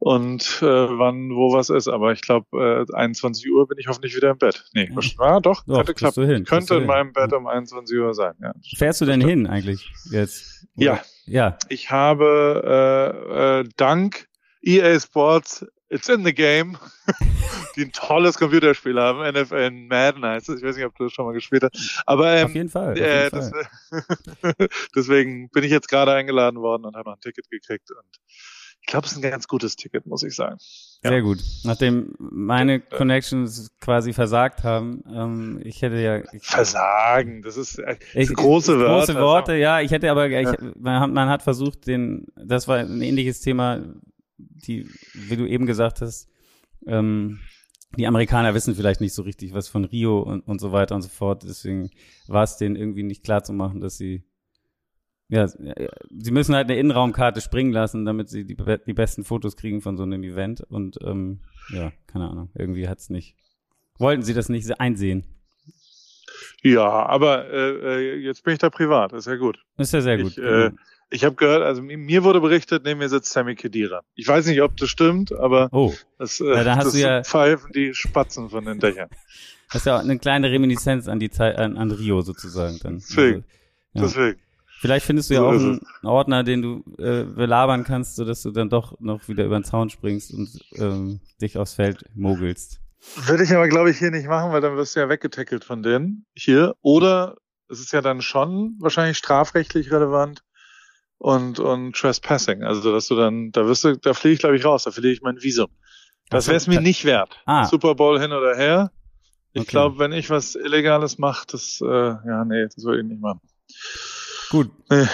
und 0.00 0.60
äh, 0.62 0.64
wann 0.64 1.30
wo 1.36 1.52
was 1.52 1.70
ist. 1.70 1.86
Aber 1.86 2.12
ich 2.12 2.22
glaube, 2.22 2.86
äh, 2.90 2.94
21 2.94 3.48
Uhr 3.52 3.68
bin 3.68 3.78
ich 3.78 3.86
hoffentlich 3.86 4.16
wieder 4.16 4.30
im 4.30 4.38
Bett. 4.38 4.64
Nee, 4.74 4.90
ja, 5.18 5.40
doch, 5.40 5.62
doch 5.64 5.76
könnte 5.76 5.94
klappen. 5.94 6.26
Hin, 6.26 6.44
könnte 6.44 6.76
in 6.76 6.86
meinem 6.86 7.12
Bett 7.12 7.32
um 7.32 7.46
21 7.46 7.98
Uhr 7.98 8.14
sein. 8.14 8.34
Ja, 8.42 8.52
Fährst 8.76 9.02
du 9.02 9.04
denn 9.04 9.20
hin 9.20 9.46
eigentlich 9.46 9.92
jetzt? 10.10 10.66
Oder? 10.76 10.84
Ja. 10.84 11.00
Ja. 11.26 11.58
Ich 11.68 11.90
habe 11.90 12.62
äh, 13.30 13.60
äh, 13.60 13.68
dank 13.76 14.26
EA 14.62 14.98
Sports 14.98 15.66
It's 15.92 16.08
in 16.08 16.24
the 16.24 16.32
Game, 16.32 16.78
die 17.76 17.82
ein 17.82 17.92
tolles 17.92 18.38
Computerspiel 18.38 18.98
haben, 18.98 19.28
NFL 19.28 19.70
Madden 19.72 20.24
heißt 20.24 20.48
es. 20.48 20.60
Ich 20.60 20.66
weiß 20.66 20.76
nicht, 20.76 20.86
ob 20.86 20.96
du 20.96 21.04
das 21.04 21.12
schon 21.12 21.26
mal 21.26 21.32
gespielt 21.32 21.64
hast. 21.64 22.02
Aber 22.06 22.36
ähm, 22.36 22.46
auf 22.46 22.54
jeden 22.54 22.68
Fall. 22.68 22.92
Auf 22.92 22.98
äh, 22.98 23.24
jeden 23.24 23.36
das, 23.36 23.50
Fall. 23.50 24.54
deswegen 24.94 25.50
bin 25.50 25.64
ich 25.64 25.70
jetzt 25.72 25.88
gerade 25.88 26.12
eingeladen 26.12 26.60
worden 26.60 26.84
und 26.84 26.96
habe 26.96 27.10
noch 27.10 27.16
ein 27.16 27.20
Ticket 27.20 27.50
gekriegt. 27.50 27.90
Und 27.90 28.20
ich 28.80 28.86
glaube, 28.86 29.06
es 29.06 29.12
ist 29.12 29.18
ein 29.18 29.30
ganz 29.30 29.46
gutes 29.46 29.76
Ticket, 29.76 30.06
muss 30.06 30.22
ich 30.22 30.34
sagen. 30.34 30.56
Ja. 31.02 31.10
Sehr 31.10 31.22
gut. 31.22 31.38
Nachdem 31.64 32.14
meine 32.18 32.80
Connections 32.80 33.70
quasi 33.80 34.12
versagt 34.12 34.64
haben, 34.64 35.02
ähm, 35.12 35.60
ich 35.64 35.82
hätte 35.82 35.96
ja 35.96 36.22
ich, 36.32 36.42
Versagen, 36.42 37.42
das 37.42 37.56
ist 37.56 37.78
äh, 37.78 37.96
ich, 38.14 38.32
große 38.34 38.78
Wörter. 38.78 39.12
Große 39.12 39.14
Worte, 39.20 39.56
ja. 39.56 39.80
Ich 39.80 39.90
hätte 39.90 40.10
aber, 40.10 40.26
ja. 40.26 40.40
ich, 40.40 40.58
man, 40.76 41.00
hat, 41.00 41.10
man 41.10 41.28
hat 41.28 41.42
versucht, 41.42 41.86
den, 41.86 42.26
das 42.36 42.68
war 42.68 42.78
ein 42.78 43.00
ähnliches 43.00 43.40
Thema 43.40 43.80
die, 44.66 44.88
wie 45.14 45.36
du 45.36 45.46
eben 45.46 45.66
gesagt 45.66 46.00
hast, 46.00 46.28
ähm, 46.86 47.40
die 47.96 48.06
Amerikaner 48.06 48.54
wissen 48.54 48.74
vielleicht 48.74 49.00
nicht 49.00 49.14
so 49.14 49.22
richtig 49.22 49.52
was 49.52 49.68
von 49.68 49.84
Rio 49.84 50.20
und, 50.20 50.46
und 50.46 50.60
so 50.60 50.72
weiter 50.72 50.94
und 50.94 51.02
so 51.02 51.08
fort. 51.08 51.42
Deswegen 51.42 51.90
war 52.28 52.44
es 52.44 52.56
denen 52.56 52.76
irgendwie 52.76 53.02
nicht 53.02 53.24
klar 53.24 53.42
zu 53.42 53.52
machen, 53.52 53.80
dass 53.80 53.96
sie 53.96 54.24
ja, 55.30 55.46
sie 55.46 56.30
müssen 56.32 56.54
halt 56.54 56.68
eine 56.68 56.78
Innenraumkarte 56.78 57.40
springen 57.40 57.72
lassen, 57.72 58.04
damit 58.04 58.28
sie 58.28 58.44
die, 58.44 58.56
die 58.56 58.92
besten 58.92 59.24
Fotos 59.24 59.56
kriegen 59.56 59.80
von 59.80 59.96
so 59.96 60.02
einem 60.02 60.22
Event. 60.24 60.60
Und 60.60 60.98
ähm, 61.04 61.40
ja, 61.72 61.92
keine 62.08 62.28
Ahnung, 62.28 62.50
irgendwie 62.54 62.88
hat's 62.88 63.10
nicht. 63.10 63.36
Wollten 63.98 64.22
sie 64.22 64.34
das 64.34 64.48
nicht 64.48 64.80
einsehen? 64.80 65.24
Ja, 66.62 67.06
aber 67.06 67.48
äh, 67.48 67.70
äh 67.70 68.16
jetzt 68.16 68.42
bin 68.42 68.54
ich 68.54 68.58
da 68.58 68.70
privat, 68.70 69.12
ist 69.12 69.26
ja 69.26 69.36
gut. 69.36 69.58
Ist 69.78 69.92
ja 69.92 70.00
sehr 70.00 70.18
gut. 70.18 70.32
Ich, 70.32 70.38
äh, 70.38 70.72
ich 71.10 71.24
habe 71.24 71.36
gehört, 71.36 71.62
also 71.62 71.80
mir 71.80 72.24
wurde 72.24 72.40
berichtet, 72.40 72.84
neben 72.84 72.98
mir 72.98 73.08
sitzt 73.08 73.32
Sammy 73.32 73.54
Kedira. 73.54 74.02
Ich 74.14 74.26
weiß 74.26 74.46
nicht, 74.46 74.60
ob 74.62 74.76
das 74.76 74.90
stimmt, 74.90 75.32
aber 75.32 75.68
oh. 75.72 75.92
das, 76.18 76.40
äh, 76.40 76.46
ja, 76.46 76.64
da 76.64 76.76
hast 76.76 76.86
das 76.86 76.92
du 76.94 77.00
ja 77.00 77.22
pfeifen 77.22 77.72
die 77.72 77.94
Spatzen 77.94 78.50
von 78.50 78.64
den 78.64 78.80
Dächern. 78.80 79.08
Das 79.72 79.82
ist 79.82 79.86
ja 79.86 79.96
auch 79.96 80.00
eine 80.00 80.18
kleine 80.18 80.50
Reminiszenz 80.50 81.06
an 81.06 81.20
die 81.20 81.30
Zeit, 81.30 81.56
an, 81.56 81.76
an 81.76 81.92
Rio 81.92 82.22
sozusagen 82.22 82.78
dann. 82.82 82.94
Deswegen. 82.96 83.44
Also, 83.94 84.20
ja. 84.20 84.24
Deswegen. 84.24 84.40
Vielleicht 84.80 85.04
findest 85.04 85.28
du 85.28 85.34
ja 85.34 85.42
auch 85.42 85.52
einen 85.52 85.78
Ordner, 86.02 86.42
den 86.42 86.62
du 86.62 86.82
äh, 86.96 87.24
belabern 87.24 87.84
kannst, 87.84 88.16
sodass 88.16 88.40
du 88.40 88.50
dann 88.50 88.70
doch 88.70 88.98
noch 88.98 89.28
wieder 89.28 89.44
über 89.44 89.58
den 89.60 89.64
Zaun 89.64 89.90
springst 89.90 90.32
und 90.32 90.48
ähm, 90.76 91.20
dich 91.42 91.58
aufs 91.58 91.74
Feld 91.74 92.06
mogelst. 92.14 92.80
Würde 93.26 93.44
ich 93.44 93.54
aber, 93.54 93.68
glaube 93.68 93.90
ich, 93.90 93.98
hier 93.98 94.10
nicht 94.10 94.26
machen, 94.26 94.52
weil 94.52 94.62
dann 94.62 94.78
wirst 94.78 94.96
du 94.96 95.00
ja 95.00 95.10
weggetackelt 95.10 95.64
von 95.64 95.82
denen 95.82 96.24
hier. 96.34 96.76
Oder 96.80 97.36
es 97.68 97.78
ist 97.78 97.92
ja 97.92 98.00
dann 98.00 98.22
schon 98.22 98.76
wahrscheinlich 98.78 99.18
strafrechtlich 99.18 99.92
relevant 99.92 100.44
und, 101.18 101.60
und 101.60 101.94
Trespassing. 101.94 102.62
Also, 102.62 102.90
dass 102.90 103.06
du 103.06 103.16
dann, 103.16 103.50
da 103.52 103.66
wirst 103.66 103.84
du, 103.84 103.98
da 103.98 104.14
fliege 104.14 104.32
ich, 104.32 104.40
glaube 104.40 104.56
ich, 104.56 104.64
raus, 104.64 104.84
da 104.84 104.92
verliere 104.92 105.12
ich 105.12 105.20
mein 105.20 105.42
Visum. 105.42 105.68
Das 106.30 106.46
wäre 106.46 106.56
es 106.56 106.66
mir 106.66 106.80
nicht 106.80 107.04
wert. 107.04 107.38
Ah. 107.44 107.66
Super 107.66 107.94
Bowl 107.94 108.18
hin 108.18 108.32
oder 108.32 108.56
her. 108.56 108.90
Ich 109.52 109.60
okay. 109.60 109.70
glaube, 109.72 109.98
wenn 109.98 110.12
ich 110.12 110.30
was 110.30 110.54
Illegales 110.54 111.18
mache, 111.18 111.46
das, 111.48 111.82
äh, 111.82 111.86
ja, 111.86 112.46
nee, 112.46 112.64
das 112.64 112.82
würde 112.82 113.02
ich 113.02 113.06
nicht 113.06 113.20
machen. 113.20 113.42
Gut. 114.50 114.70
Nee. 114.90 115.06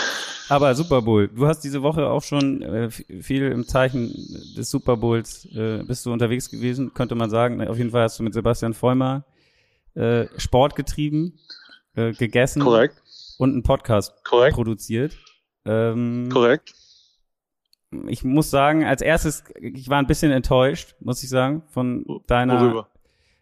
Aber 0.49 0.75
Super 0.75 1.03
Bowl, 1.03 1.29
du 1.29 1.47
hast 1.47 1.61
diese 1.61 1.83
Woche 1.83 2.07
auch 2.09 2.23
schon 2.23 2.63
äh, 2.63 2.91
viel 2.91 3.51
im 3.51 3.67
Zeichen 3.67 4.13
des 4.57 4.71
Super 4.71 4.97
Bowls 4.97 5.45
äh, 5.55 5.83
bist 5.83 6.07
du 6.07 6.13
unterwegs 6.13 6.51
gewesen, 6.51 6.95
könnte 6.95 7.17
man 7.17 7.31
sagen. 7.31 7.67
Auf 7.67 7.79
jeden 7.79 7.91
Fall 7.91 8.03
hast 8.05 8.19
du 8.19 8.23
mit 8.23 8.33
Sebastian 8.33 8.73
Vollmer 8.73 9.25
äh, 9.95 10.27
Sport 10.37 10.77
getrieben, 10.77 11.39
äh, 11.97 12.13
gegessen 12.13 12.63
Korrekt. 12.63 13.03
und 13.39 13.53
einen 13.53 13.63
Podcast 13.65 14.13
Korrekt. 14.25 14.55
produziert. 14.55 15.17
Ähm, 15.65 16.29
Korrekt. 16.33 16.75
Ich 18.07 18.23
muss 18.23 18.51
sagen, 18.51 18.85
als 18.85 19.03
erstes, 19.03 19.43
ich 19.61 19.89
war 19.89 19.99
ein 19.99 20.07
bisschen 20.07 20.31
enttäuscht, 20.31 20.95
muss 21.01 21.23
ich 21.23 21.29
sagen, 21.29 21.63
von 21.71 22.23
deiner 22.27 22.61
Worüber? 22.61 22.89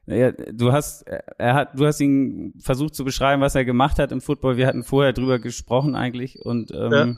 Ja, 0.07 0.33
du 0.33 0.73
hast, 0.73 1.03
er 1.03 1.55
hat, 1.55 1.79
du 1.79 1.87
hast 1.87 2.01
ihn 2.01 2.53
versucht 2.59 2.95
zu 2.95 3.05
beschreiben, 3.05 3.41
was 3.41 3.55
er 3.55 3.65
gemacht 3.65 3.99
hat 3.99 4.13
im 4.13 4.21
Football. 4.21 4.57
Wir 4.57 4.67
hatten 4.67 4.85
vorher 4.85 5.13
drüber 5.13 5.39
gesprochen 5.39 5.95
eigentlich 5.95 6.45
und 6.45 6.71
ähm, 6.73 6.93
ja. 6.93 7.15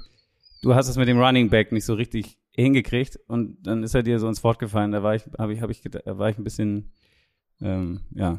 du 0.62 0.74
hast 0.74 0.88
es 0.88 0.96
mit 0.96 1.08
dem 1.08 1.18
Running 1.18 1.50
Back 1.50 1.72
nicht 1.72 1.84
so 1.84 1.94
richtig 1.94 2.38
hingekriegt 2.52 3.18
und 3.26 3.58
dann 3.66 3.82
ist 3.82 3.94
er 3.94 4.02
dir 4.02 4.18
so 4.18 4.28
ins 4.28 4.44
Wort 4.44 4.58
gefallen. 4.58 4.92
Da 4.92 5.02
war 5.02 5.14
ich, 5.14 5.24
habe 5.38 5.52
ich, 5.52 5.62
habe 5.62 5.72
ich, 5.72 5.82
da 5.82 6.18
war 6.18 6.30
ich 6.30 6.38
ein 6.38 6.44
bisschen, 6.44 6.92
ähm, 7.60 8.02
ja, 8.14 8.38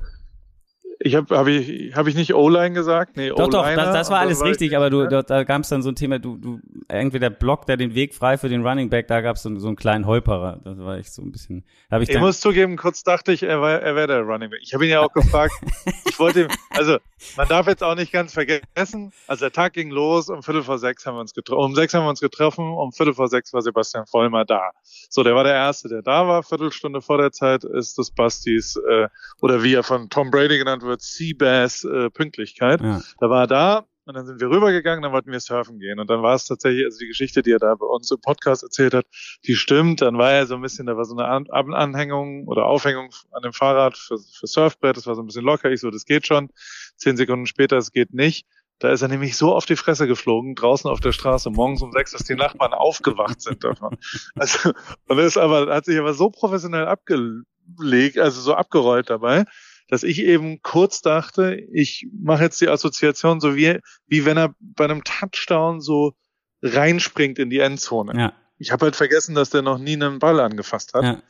ich 1.00 1.16
habe 1.16 1.38
hab 1.38 1.48
ich 1.48 1.96
hab 1.96 2.08
ich 2.08 2.16
nicht 2.16 2.34
O-Line 2.34 2.74
gesagt? 2.74 3.18
Nee, 3.18 3.30
doch, 3.30 3.50
doch, 3.50 3.64
das, 3.64 3.94
das 3.94 4.10
war 4.10 4.20
alles 4.20 4.44
richtig, 4.44 4.76
aber 4.76 4.90
du, 4.90 5.08
da, 5.08 5.22
da 5.22 5.44
gab 5.44 5.62
es 5.62 5.70
dann 5.70 5.82
so 5.82 5.90
ein 5.90 5.96
Thema, 5.96 6.20
du, 6.20 6.38
du, 6.38 6.60
irgendwie 6.90 7.20
der 7.20 7.30
Block, 7.30 7.66
der 7.66 7.78
den 7.78 7.94
Weg 7.94 8.16
frei 8.16 8.38
für 8.38 8.50
den 8.50 8.66
Running 8.66 8.90
Back, 8.90 9.08
da 9.08 9.22
gab 9.22 9.36
es 9.36 9.44
so, 9.44 9.56
so 9.60 9.68
einen 9.68 9.76
kleinen 9.76 10.06
Holperer. 10.06 10.60
Das 10.64 10.80
war 10.80 10.98
ich 10.98 11.12
so 11.12 11.22
ein 11.22 11.32
bisschen. 11.32 11.64
Hab 11.92 12.02
ich 12.02 12.10
ich 12.10 12.20
muss 12.20 12.40
zugeben, 12.40 12.78
kurz 12.78 13.04
dachte 13.04 13.32
ich, 13.32 13.44
er, 13.44 13.62
war, 13.62 13.80
er 13.80 13.96
wäre 13.96 14.08
der 14.08 14.22
Running 14.22 14.50
Back. 14.50 14.60
Ich 14.64 14.74
habe 14.74 14.86
ihn 14.86 14.92
ja 14.92 15.02
auch 15.02 15.14
gefragt. 15.14 15.54
ich 16.06 16.18
wollte 16.20 16.42
ihm, 16.42 16.48
also 16.72 16.98
man 17.36 17.48
darf 17.48 17.68
jetzt 17.68 17.84
auch 17.84 17.96
nicht 17.96 18.12
ganz 18.12 18.34
vergessen, 18.34 19.12
also 19.28 19.46
der 19.46 19.52
Tag 19.52 19.74
ging 19.74 19.92
los, 19.92 20.30
um 20.30 20.42
Viertel 20.42 20.64
vor 20.64 20.80
sechs 20.80 21.06
haben 21.06 21.16
wir 21.16 21.22
uns 21.22 21.34
getroffen, 21.34 21.64
um 21.64 21.76
sechs 21.76 21.94
haben 21.94 22.06
wir 22.06 22.10
uns 22.10 22.22
getroffen, 22.22 22.66
um 22.66 22.92
Viertel 22.92 23.14
vor 23.14 23.28
sechs 23.28 23.54
war 23.54 23.62
Sebastian 23.62 24.06
Vollmer 24.08 24.46
da. 24.46 24.72
So, 25.10 25.24
der 25.24 25.36
war 25.36 25.44
der 25.44 25.54
Erste, 25.54 25.90
der 25.90 26.02
da 26.02 26.28
war. 26.28 26.44
Viertelstunde 26.44 27.02
vor 27.02 27.18
der 27.18 27.32
Zeit 27.32 27.64
ist 27.64 27.98
das 27.98 28.12
Bastis, 28.12 28.78
äh, 28.90 29.08
oder 29.42 29.64
wie 29.64 29.74
er 29.74 29.84
von 29.84 30.10
Tom 30.10 30.32
Brady 30.32 30.58
genannt 30.58 30.84
wird, 30.84 30.87
Seabass 30.98 31.84
äh, 31.84 32.10
Pünktlichkeit. 32.10 32.82
Ja. 32.82 33.02
Da 33.20 33.30
war 33.30 33.44
er 33.44 33.48
da 33.48 33.86
und 34.08 34.14
dann 34.14 34.26
sind 34.26 34.40
wir 34.40 34.50
rübergegangen, 34.50 35.04
dann 35.04 35.12
wollten 35.12 35.34
wir 35.34 35.40
surfen 35.42 35.80
gehen. 35.80 36.00
Und 36.00 36.10
dann 36.10 36.22
war 36.22 36.34
es 36.34 36.46
tatsächlich, 36.46 36.86
also 36.86 36.98
die 36.98 37.08
Geschichte, 37.08 37.42
die 37.42 37.52
er 37.52 37.60
da 37.60 37.76
bei 37.76 37.86
uns 37.86 38.10
im 38.10 38.22
Podcast 38.22 38.64
erzählt 38.64 38.94
hat, 38.94 39.06
die 39.46 39.56
stimmt. 39.56 40.02
Dann 40.02 40.18
war 40.18 40.32
er 40.32 40.48
so 40.48 40.56
ein 40.56 40.62
bisschen, 40.62 40.86
da 40.86 40.96
war 40.96 41.04
so 41.04 41.18
eine 41.18 41.28
An 41.28 41.74
Anhängung 41.74 42.48
oder 42.48 42.66
Aufhängung 42.68 43.10
an 43.32 43.42
dem 43.42 43.52
Fahrrad 43.52 43.98
für, 43.98 44.18
für 44.18 44.48
Surfbrett. 44.48 44.96
Das 44.96 45.08
war 45.08 45.16
so 45.16 45.22
ein 45.22 45.28
bisschen 45.28 45.44
locker. 45.44 45.70
Ich 45.72 45.82
so, 45.82 45.92
das 45.92 46.06
geht 46.06 46.26
schon. 46.26 46.50
Zehn 46.96 47.18
Sekunden 47.18 47.48
später, 47.48 47.76
es 47.76 47.92
geht 47.92 48.14
nicht. 48.14 48.48
Da 48.80 48.92
ist 48.92 49.02
er 49.02 49.10
nämlich 49.10 49.36
so 49.36 49.54
auf 49.54 49.66
die 49.66 49.76
Fresse 49.76 50.08
geflogen, 50.08 50.56
draußen 50.56 50.90
auf 50.90 51.02
der 51.02 51.12
Straße, 51.12 51.50
morgens 51.50 51.82
um 51.82 51.92
sechs, 51.92 52.12
dass 52.12 52.24
die 52.24 52.36
Nachbarn 52.36 52.74
aufgewacht 52.74 53.42
sind 53.42 53.64
davon. 53.64 53.98
Also, 54.36 54.72
und 55.08 55.18
ist 55.18 55.38
aber, 55.38 55.74
hat 55.74 55.86
sich 55.86 56.00
aber 56.00 56.14
so 56.14 56.30
professionell 56.30 56.86
abgelegt, 56.86 58.20
also 58.20 58.40
so 58.40 58.54
abgerollt 58.54 59.10
dabei, 59.10 59.46
dass 59.88 60.04
ich 60.04 60.20
eben 60.20 60.62
kurz 60.62 61.02
dachte, 61.02 61.56
ich 61.72 62.08
mache 62.12 62.44
jetzt 62.44 62.60
die 62.62 62.70
Assoziation 62.70 63.40
so 63.40 63.56
wie, 63.56 63.80
wie 64.08 64.26
wenn 64.26 64.38
er 64.38 64.54
bei 64.60 64.86
einem 64.86 65.04
Touchdown 65.04 65.82
so 65.82 66.14
reinspringt 66.62 67.40
in 67.40 67.50
die 67.50 67.60
Endzone. 67.60 68.20
Ja. 68.20 68.34
Ich 68.58 68.72
habe 68.72 68.86
halt 68.86 68.96
vergessen, 68.96 69.36
dass 69.36 69.50
der 69.50 69.62
noch 69.62 69.78
nie 69.78 69.94
einen 69.94 70.20
Ball 70.20 70.40
angefasst 70.40 70.94
hat. 70.94 71.04
Ja. 71.04 71.22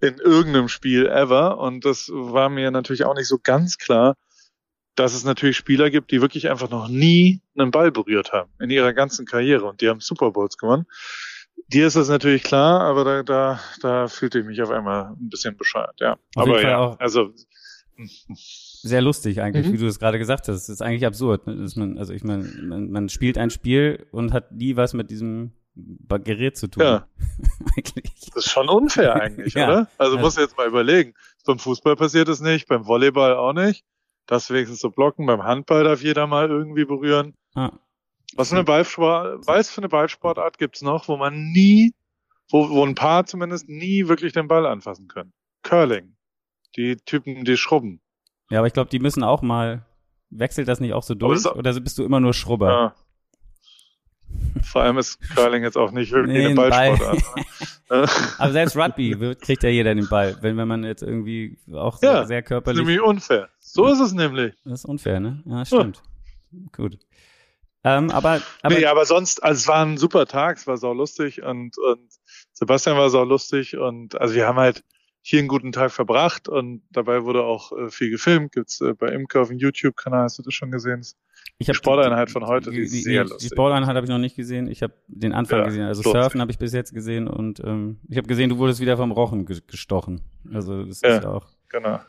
In 0.00 0.18
irgendeinem 0.18 0.68
Spiel 0.68 1.06
ever. 1.06 1.58
Und 1.58 1.84
das 1.84 2.08
war 2.12 2.48
mir 2.48 2.70
natürlich 2.70 3.04
auch 3.04 3.14
nicht 3.14 3.28
so 3.28 3.38
ganz 3.40 3.78
klar, 3.78 4.16
dass 4.94 5.14
es 5.14 5.24
natürlich 5.24 5.56
Spieler 5.56 5.90
gibt, 5.90 6.10
die 6.10 6.20
wirklich 6.20 6.50
einfach 6.50 6.70
noch 6.70 6.88
nie 6.88 7.40
einen 7.56 7.70
Ball 7.70 7.92
berührt 7.92 8.32
haben 8.32 8.50
in 8.60 8.70
ihrer 8.70 8.92
ganzen 8.92 9.26
Karriere 9.26 9.64
und 9.64 9.80
die 9.80 9.88
haben 9.88 10.00
Super 10.00 10.32
Bowls 10.32 10.58
gewonnen. 10.58 10.86
Dir 11.68 11.86
ist 11.86 11.96
das 11.96 12.08
natürlich 12.08 12.42
klar, 12.42 12.80
aber 12.80 13.04
da, 13.04 13.22
da, 13.22 13.60
da 13.80 14.08
fühlte 14.08 14.40
ich 14.40 14.44
mich 14.44 14.60
auf 14.60 14.70
einmal 14.70 15.12
ein 15.12 15.30
bisschen 15.30 15.56
bescheuert, 15.56 16.00
ja. 16.00 16.14
Auf 16.34 16.48
aber 16.48 16.62
ja, 16.62 16.78
auch. 16.78 17.00
also 17.00 17.32
sehr 17.96 19.02
lustig 19.02 19.40
eigentlich, 19.40 19.66
mhm. 19.66 19.72
wie 19.72 19.78
du 19.78 19.86
das 19.86 19.98
gerade 19.98 20.18
gesagt 20.18 20.48
hast. 20.48 20.56
Das 20.56 20.68
ist 20.68 20.82
eigentlich 20.82 21.06
absurd. 21.06 21.46
Ne? 21.46 21.68
Man, 21.76 21.98
also 21.98 22.12
ich 22.12 22.24
meine, 22.24 22.44
man, 22.44 22.90
man, 22.90 23.08
spielt 23.08 23.38
ein 23.38 23.50
Spiel 23.50 24.06
und 24.10 24.32
hat 24.32 24.52
nie 24.52 24.76
was 24.76 24.94
mit 24.94 25.10
diesem 25.10 25.52
Gerät 25.74 26.56
zu 26.56 26.68
tun. 26.68 26.82
Ja. 26.82 27.08
eigentlich. 27.76 28.12
Das 28.34 28.46
ist 28.46 28.52
schon 28.52 28.68
unfair 28.68 29.14
eigentlich, 29.22 29.54
ja. 29.54 29.68
oder? 29.68 29.78
Also, 29.98 30.16
also 30.16 30.18
musst 30.18 30.36
du 30.36 30.42
jetzt 30.42 30.56
mal 30.56 30.66
überlegen. 30.66 31.14
Beim 31.44 31.58
Fußball 31.58 31.96
passiert 31.96 32.28
es 32.28 32.40
nicht, 32.40 32.68
beim 32.68 32.86
Volleyball 32.86 33.34
auch 33.36 33.52
nicht. 33.52 33.84
Das 34.26 34.50
wenigstens 34.50 34.80
so 34.80 34.90
blocken, 34.90 35.26
beim 35.26 35.42
Handball 35.42 35.84
darf 35.84 36.02
jeder 36.02 36.26
mal 36.26 36.48
irgendwie 36.48 36.84
berühren. 36.84 37.34
Ah. 37.54 37.72
Was 38.34 38.48
für 38.48 38.54
eine 38.54 38.64
Ballsport, 38.64 39.46
was 39.46 39.70
für 39.70 39.78
eine 39.78 39.88
Ballsportart 39.88 40.58
gibt's 40.58 40.80
noch, 40.80 41.08
wo 41.08 41.16
man 41.16 41.50
nie, 41.50 41.92
wo, 42.50 42.70
wo 42.70 42.84
ein 42.86 42.94
Paar 42.94 43.26
zumindest 43.26 43.68
nie 43.68 44.08
wirklich 44.08 44.32
den 44.32 44.48
Ball 44.48 44.64
anfassen 44.64 45.08
können? 45.08 45.32
Curling 45.62 46.14
die 46.76 46.96
Typen, 46.96 47.44
die 47.44 47.56
schrubben. 47.56 48.00
Ja, 48.50 48.58
aber 48.58 48.66
ich 48.66 48.72
glaube, 48.72 48.90
die 48.90 48.98
müssen 48.98 49.22
auch 49.22 49.42
mal, 49.42 49.86
wechselt 50.30 50.68
das 50.68 50.80
nicht 50.80 50.92
auch 50.92 51.02
so 51.02 51.14
durch? 51.14 51.46
Auch, 51.46 51.56
oder 51.56 51.78
bist 51.80 51.98
du 51.98 52.04
immer 52.04 52.20
nur 52.20 52.34
Schrubber? 52.34 52.70
Ja. 52.70 52.94
Vor 54.62 54.82
allem 54.82 54.98
ist 54.98 55.18
Curling 55.34 55.62
jetzt 55.62 55.76
auch 55.76 55.92
nicht 55.92 56.12
wirklich 56.12 56.36
nee, 56.36 56.46
eine 56.46 56.54
Ballsportart. 56.54 57.22
Ball. 57.88 58.08
aber 58.38 58.52
selbst 58.52 58.76
Rugby 58.76 59.34
kriegt 59.40 59.62
ja 59.62 59.68
jeder 59.68 59.94
den 59.94 60.08
Ball, 60.08 60.36
wenn, 60.40 60.56
wenn 60.56 60.68
man 60.68 60.84
jetzt 60.84 61.02
irgendwie 61.02 61.58
auch 61.72 62.00
ja, 62.02 62.18
sehr, 62.18 62.26
sehr 62.26 62.42
körperlich. 62.42 62.78
Das 62.78 62.82
ist 62.82 62.88
nämlich 62.88 63.06
unfair. 63.06 63.48
So 63.58 63.86
ist 63.86 64.00
es 64.00 64.12
nämlich. 64.12 64.54
Das 64.64 64.80
ist 64.80 64.84
unfair, 64.84 65.20
ne? 65.20 65.42
Ja, 65.44 65.64
stimmt. 65.64 66.02
Ja. 66.50 66.58
Gut. 66.72 66.98
Ähm, 67.84 68.10
aber, 68.10 68.40
aber, 68.62 68.74
nee, 68.74 68.86
aber 68.86 69.04
sonst, 69.04 69.42
also 69.42 69.58
es 69.58 69.68
war 69.68 69.84
ein 69.84 69.98
super 69.98 70.26
Tag, 70.26 70.56
es 70.56 70.66
war 70.66 70.76
sau 70.76 70.92
lustig 70.92 71.42
und, 71.42 71.76
und 71.78 72.08
Sebastian 72.52 72.96
war 72.96 73.10
sau 73.10 73.24
lustig 73.24 73.76
und 73.76 74.20
also 74.20 74.34
wir 74.34 74.46
haben 74.46 74.58
halt, 74.58 74.84
hier 75.22 75.38
einen 75.38 75.48
guten 75.48 75.72
Tag 75.72 75.92
verbracht 75.92 76.48
und 76.48 76.82
dabei 76.90 77.22
wurde 77.22 77.44
auch 77.44 77.72
äh, 77.72 77.90
viel 77.90 78.10
gefilmt. 78.10 78.52
Gibt's 78.52 78.80
äh, 78.80 78.92
bei 78.94 79.08
Imker 79.08 79.42
auf 79.42 79.48
dem 79.48 79.58
YouTube-Kanal, 79.58 80.24
hast 80.24 80.38
du 80.38 80.42
das 80.42 80.52
schon 80.52 80.70
gesehen? 80.70 81.06
Ich 81.58 81.68
habe 81.68 81.76
Sporteinheit 81.76 82.30
von 82.30 82.46
heute, 82.46 82.70
die, 82.70 82.78
die 82.78 82.82
ist 82.82 83.04
sehr 83.04 83.24
die, 83.24 83.30
lustig. 83.30 83.48
Die 83.50 83.54
Sporteinheit 83.54 83.94
habe 83.94 84.04
ich 84.04 84.10
noch 84.10 84.18
nicht 84.18 84.34
gesehen. 84.34 84.68
Ich 84.68 84.82
habe 84.82 84.94
den 85.06 85.32
Anfang 85.32 85.60
ja, 85.60 85.64
gesehen. 85.66 85.84
Also 85.84 86.02
Surfen 86.02 86.40
habe 86.40 86.50
ich 86.50 86.58
bis 86.58 86.72
jetzt 86.72 86.92
gesehen 86.92 87.28
und 87.28 87.60
ähm, 87.60 88.00
ich 88.08 88.16
habe 88.16 88.26
gesehen, 88.26 88.50
du 88.50 88.58
wurdest 88.58 88.80
wieder 88.80 88.96
vom 88.96 89.12
Rochen 89.12 89.46
gestochen. 89.46 90.22
Also 90.52 90.84
das 90.84 91.00
ja, 91.02 91.16
ist 91.16 91.22
ja 91.22 91.30
auch. 91.30 91.46
Genau. 91.68 92.00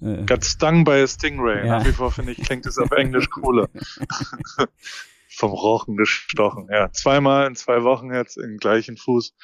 Äh, 0.00 0.24
Got 0.24 0.44
stung 0.44 0.84
by 0.84 1.02
a 1.02 1.06
stingray. 1.06 1.66
Ja. 1.66 1.78
Nach 1.78 1.86
wie 1.86 1.92
vor 1.92 2.10
finde 2.10 2.32
ich 2.32 2.38
klingt 2.38 2.64
es 2.64 2.78
auf 2.78 2.90
Englisch 2.92 3.28
cooler. 3.28 3.68
vom 5.28 5.52
Rochen 5.52 5.96
gestochen. 5.96 6.68
Ja, 6.70 6.90
zweimal 6.90 7.46
in 7.46 7.54
zwei 7.54 7.84
Wochen 7.84 8.12
jetzt 8.12 8.36
im 8.36 8.56
gleichen 8.56 8.96
Fuß. 8.96 9.34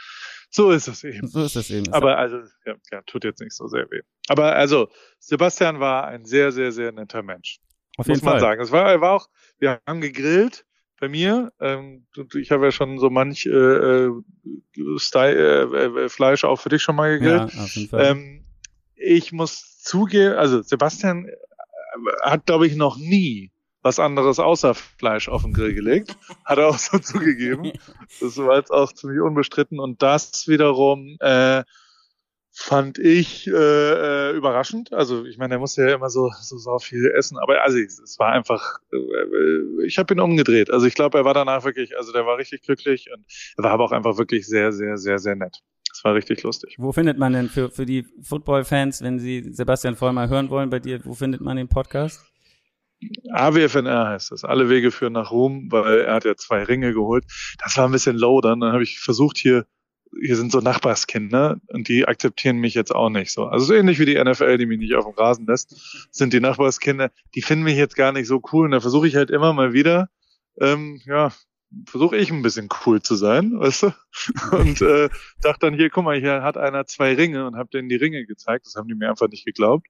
So 0.55 0.71
ist 0.71 0.87
es 0.87 1.03
eben. 1.03 1.27
So 1.27 1.43
ist 1.43 1.57
es 1.57 1.69
eben. 1.69 1.93
Aber 1.93 2.17
also, 2.17 2.37
ja, 2.65 2.75
ja, 2.93 3.03
tut 3.03 3.25
jetzt 3.25 3.41
nicht 3.41 3.57
so 3.57 3.67
sehr 3.67 3.91
weh. 3.91 4.03
Aber 4.29 4.55
also, 4.55 4.89
Sebastian 5.19 5.81
war 5.81 6.07
ein 6.07 6.25
sehr, 6.25 6.53
sehr, 6.53 6.71
sehr 6.71 6.93
netter 6.93 7.25
Mensch. 7.25 7.59
Auf 7.97 8.07
jeden 8.07 8.19
muss 8.19 8.23
man 8.23 8.35
Fall. 8.35 8.41
sagen. 8.41 8.63
Es 8.63 8.71
war, 8.71 8.89
er 8.89 9.01
war 9.01 9.15
auch, 9.15 9.29
wir 9.59 9.81
haben 9.85 10.01
gegrillt 10.01 10.65
bei 11.01 11.09
mir. 11.09 11.53
Ähm, 11.59 12.07
ich 12.35 12.53
habe 12.53 12.67
ja 12.67 12.71
schon 12.71 13.01
so 13.01 13.11
manch 13.11 13.47
äh, 13.47 13.51
äh, 13.51 14.13
Style, 14.97 15.73
äh, 15.75 16.05
äh, 16.05 16.09
Fleisch 16.09 16.45
auch 16.45 16.61
für 16.61 16.69
dich 16.69 16.83
schon 16.83 16.95
mal 16.95 17.19
gegrillt. 17.19 17.53
Ja, 17.53 17.61
auf 17.61 17.75
jeden 17.75 17.89
Fall. 17.89 18.05
Ähm, 18.05 18.45
ich 18.95 19.33
muss 19.33 19.81
zugeben, 19.83 20.37
also 20.37 20.63
Sebastian 20.63 21.27
äh, 21.27 21.33
hat, 22.23 22.47
glaube 22.47 22.69
ich, 22.69 22.77
noch 22.77 22.97
nie 22.97 23.51
was 23.85 23.99
anderes 24.01 24.39
außer 24.39 24.75
Fleisch 24.75 25.29
auf 25.29 25.43
den 25.43 25.53
Grill 25.53 25.75
gelegt. 25.75 26.17
Hat 26.45 26.59
er 26.59 26.69
auch 26.69 26.79
so 26.79 26.99
zugegeben. 26.99 27.71
Das 28.21 28.37
war 28.39 28.57
jetzt 28.57 28.71
auch 28.71 28.93
ziemlich 28.93 29.21
unbestritten. 29.21 29.79
Und 29.79 30.03
das 30.03 30.49
wiederum 30.49 31.17
äh, 31.21 31.63
fand 32.51 32.99
ich 32.99 33.47
äh, 33.47 33.51
äh, 33.53 34.31
überraschend. 34.33 34.93
Also 34.95 35.27
ich 35.27 35.37
meine, 35.37 35.51
der 35.51 35.59
musste 35.59 35.83
ja 35.83 35.95
immer 35.95 36.09
so 36.09 36.31
so, 36.41 36.57
so 36.57 36.79
viel 36.79 37.11
essen, 37.11 37.37
aber 37.37 37.63
also 37.63 37.79
es 37.79 38.17
war 38.19 38.33
einfach, 38.33 38.79
äh, 38.91 39.85
ich 39.87 39.99
habe 39.99 40.15
ihn 40.15 40.21
umgedreht. 40.21 40.71
Also 40.71 40.87
ich 40.87 40.95
glaube, 40.95 41.19
er 41.19 41.27
war 41.27 41.35
danach 41.35 41.65
wirklich, 41.65 41.97
also 41.99 42.11
der 42.13 42.25
war 42.25 42.39
richtig 42.39 42.63
glücklich 42.63 43.11
und 43.15 43.27
er 43.59 43.65
war 43.65 43.73
aber 43.73 43.85
auch 43.85 43.93
einfach 43.93 44.17
wirklich 44.17 44.47
sehr, 44.47 44.73
sehr, 44.73 44.97
sehr, 44.97 45.19
sehr 45.19 45.37
nett. 45.37 45.59
Es 45.93 46.03
war 46.05 46.15
richtig 46.15 46.43
lustig. 46.43 46.77
Wo 46.79 46.91
findet 46.93 47.19
man 47.19 47.35
denn 47.35 47.49
für 47.49 47.71
für 47.71 47.85
die 47.85 48.07
Football-Fans, 48.23 49.03
wenn 49.03 49.19
sie 49.19 49.53
Sebastian 49.53 49.95
Voll 49.95 50.13
mal 50.13 50.29
hören 50.31 50.49
wollen 50.49 50.71
bei 50.71 50.79
dir, 50.79 51.05
wo 51.05 51.13
findet 51.13 51.43
man 51.43 51.57
den 51.57 51.69
Podcast? 51.69 52.34
AWFNR 53.33 54.09
heißt 54.09 54.31
das. 54.33 54.45
Alle 54.45 54.69
Wege 54.69 54.91
führen 54.91 55.13
nach 55.13 55.31
Ruhm, 55.31 55.71
weil 55.71 56.01
er 56.01 56.15
hat 56.15 56.25
ja 56.25 56.37
zwei 56.37 56.63
Ringe 56.65 56.93
geholt. 56.93 57.25
Das 57.63 57.77
war 57.77 57.87
ein 57.87 57.93
bisschen 57.93 58.17
low 58.17 58.41
dann. 58.41 58.61
Dann 58.61 58.73
habe 58.73 58.83
ich 58.83 58.99
versucht 58.99 59.37
hier 59.37 59.67
hier 60.21 60.37
sind 60.37 60.53
so 60.53 60.61
Nachbarskinder 60.61 61.61
und 61.69 61.89
die 61.89 62.07
akzeptieren 62.07 62.59
mich 62.59 62.75
jetzt 62.75 62.95
auch 62.95 63.11
nicht 63.11 63.33
so. 63.33 63.47
Also 63.47 63.67
so 63.67 63.75
ähnlich 63.75 63.99
wie 63.99 64.07
die 64.07 64.23
NFL, 64.23 64.59
die 64.59 64.67
mich 64.67 64.79
nicht 64.79 64.95
auf 64.95 65.05
dem 65.05 65.15
Rasen 65.15 65.47
lässt, 65.47 66.09
sind 66.11 66.33
die 66.33 66.41
Nachbarskinder, 66.41 67.11
die 67.35 67.43
finden 67.43 67.65
mich 67.65 67.77
jetzt 67.77 67.97
gar 67.97 68.13
nicht 68.13 68.27
so 68.27 68.41
cool. 68.53 68.67
Und 68.67 68.73
da 68.73 68.81
versuche 68.81 69.09
ich 69.09 69.17
halt 69.17 69.31
immer 69.31 69.53
mal 69.53 69.73
wieder, 69.73 70.09
ähm, 70.61 71.01
ja, 71.05 71.33
versuche 71.87 72.17
ich 72.17 72.31
ein 72.31 72.43
bisschen 72.43 72.69
cool 72.85 73.03
zu 73.03 73.15
sein, 73.15 73.59
weißt 73.59 73.85
du? 73.85 73.95
Und 74.53 74.81
äh, 74.81 75.09
dachte 75.43 75.67
dann 75.67 75.75
hier, 75.75 75.91
guck 75.91 76.05
mal, 76.05 76.19
hier 76.19 76.43
hat 76.43 76.57
einer 76.57 76.87
zwei 76.87 77.15
Ringe 77.15 77.47
und 77.47 77.57
hab 77.57 77.71
denen 77.71 77.89
die 77.89 77.97
Ringe 77.97 78.25
gezeigt. 78.27 78.67
Das 78.67 78.77
haben 78.77 78.89
die 78.89 78.95
mir 78.95 79.11
einfach 79.11 79.29
nicht 79.29 79.45
geglaubt. 79.45 79.87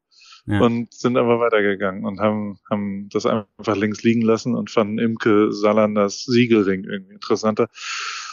Ja. 0.46 0.60
Und 0.60 0.92
sind 0.92 1.16
einfach 1.16 1.40
weitergegangen 1.40 2.04
und 2.04 2.20
haben, 2.20 2.58
haben 2.70 3.08
das 3.10 3.24
einfach 3.24 3.76
links 3.76 4.02
liegen 4.02 4.20
lassen 4.20 4.54
und 4.54 4.70
fanden 4.70 4.98
Imke 4.98 5.52
Salanders 5.52 6.24
Siegelring 6.24 6.84
irgendwie 6.84 7.14
interessanter. 7.14 7.68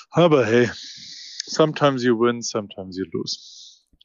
Aber 0.10 0.46
hey, 0.46 0.70
sometimes 1.46 2.04
you 2.04 2.20
win, 2.20 2.42
sometimes 2.42 2.98
you 2.98 3.06
lose. 3.14 3.38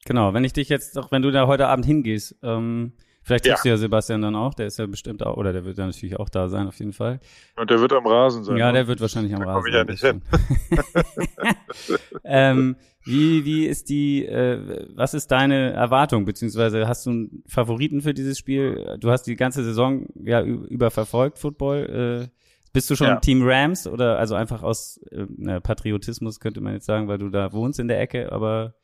Genau, 0.04 0.34
wenn 0.34 0.44
ich 0.44 0.52
dich 0.52 0.68
jetzt, 0.68 0.96
auch 0.98 1.10
wenn 1.10 1.22
du 1.22 1.32
da 1.32 1.48
heute 1.48 1.66
Abend 1.66 1.84
hingehst, 1.84 2.36
ähm, 2.44 2.92
vielleicht 3.26 3.44
triffst 3.44 3.64
ja. 3.64 3.70
du 3.70 3.74
ja 3.74 3.76
Sebastian 3.76 4.22
dann 4.22 4.36
auch, 4.36 4.54
der 4.54 4.66
ist 4.66 4.78
ja 4.78 4.86
bestimmt 4.86 5.24
auch, 5.26 5.36
oder 5.36 5.52
der 5.52 5.64
wird 5.64 5.76
ja 5.76 5.86
natürlich 5.86 6.18
auch 6.18 6.28
da 6.28 6.48
sein, 6.48 6.68
auf 6.68 6.78
jeden 6.78 6.92
Fall. 6.92 7.18
Und 7.56 7.68
der 7.68 7.80
wird 7.80 7.92
am 7.92 8.06
Rasen 8.06 8.44
sein. 8.44 8.56
Ja, 8.56 8.70
der 8.70 8.86
wird 8.86 9.00
wahrscheinlich 9.00 9.34
am 9.34 9.40
da 9.40 9.46
Rasen 9.46 9.72
sein. 9.72 9.88
Ich 9.88 10.02
ja 10.02 10.12
nicht 10.12 10.22
hin. 10.22 11.96
ähm, 12.24 12.76
wie, 13.04 13.44
wie 13.44 13.66
ist 13.66 13.88
die, 13.88 14.24
äh, 14.24 14.86
was 14.94 15.12
ist 15.14 15.30
deine 15.32 15.72
Erwartung, 15.72 16.24
beziehungsweise 16.24 16.86
hast 16.86 17.04
du 17.06 17.10
einen 17.10 17.42
Favoriten 17.46 18.00
für 18.00 18.14
dieses 18.14 18.38
Spiel? 18.38 18.96
Du 19.00 19.10
hast 19.10 19.24
die 19.24 19.36
ganze 19.36 19.64
Saison 19.64 20.06
ja 20.22 20.42
über 20.42 20.90
verfolgt, 20.90 21.38
Football. 21.38 22.28
Äh, 22.30 22.36
bist 22.72 22.90
du 22.90 22.94
schon 22.94 23.06
ja. 23.06 23.16
Team 23.16 23.40
Rams 23.42 23.86
oder 23.86 24.18
also 24.18 24.34
einfach 24.34 24.62
aus 24.62 25.00
äh, 25.10 25.60
Patriotismus 25.60 26.40
könnte 26.40 26.60
man 26.60 26.74
jetzt 26.74 26.86
sagen, 26.86 27.08
weil 27.08 27.18
du 27.18 27.30
da 27.30 27.52
wohnst 27.52 27.80
in 27.80 27.88
der 27.88 28.00
Ecke, 28.00 28.30
aber 28.30 28.74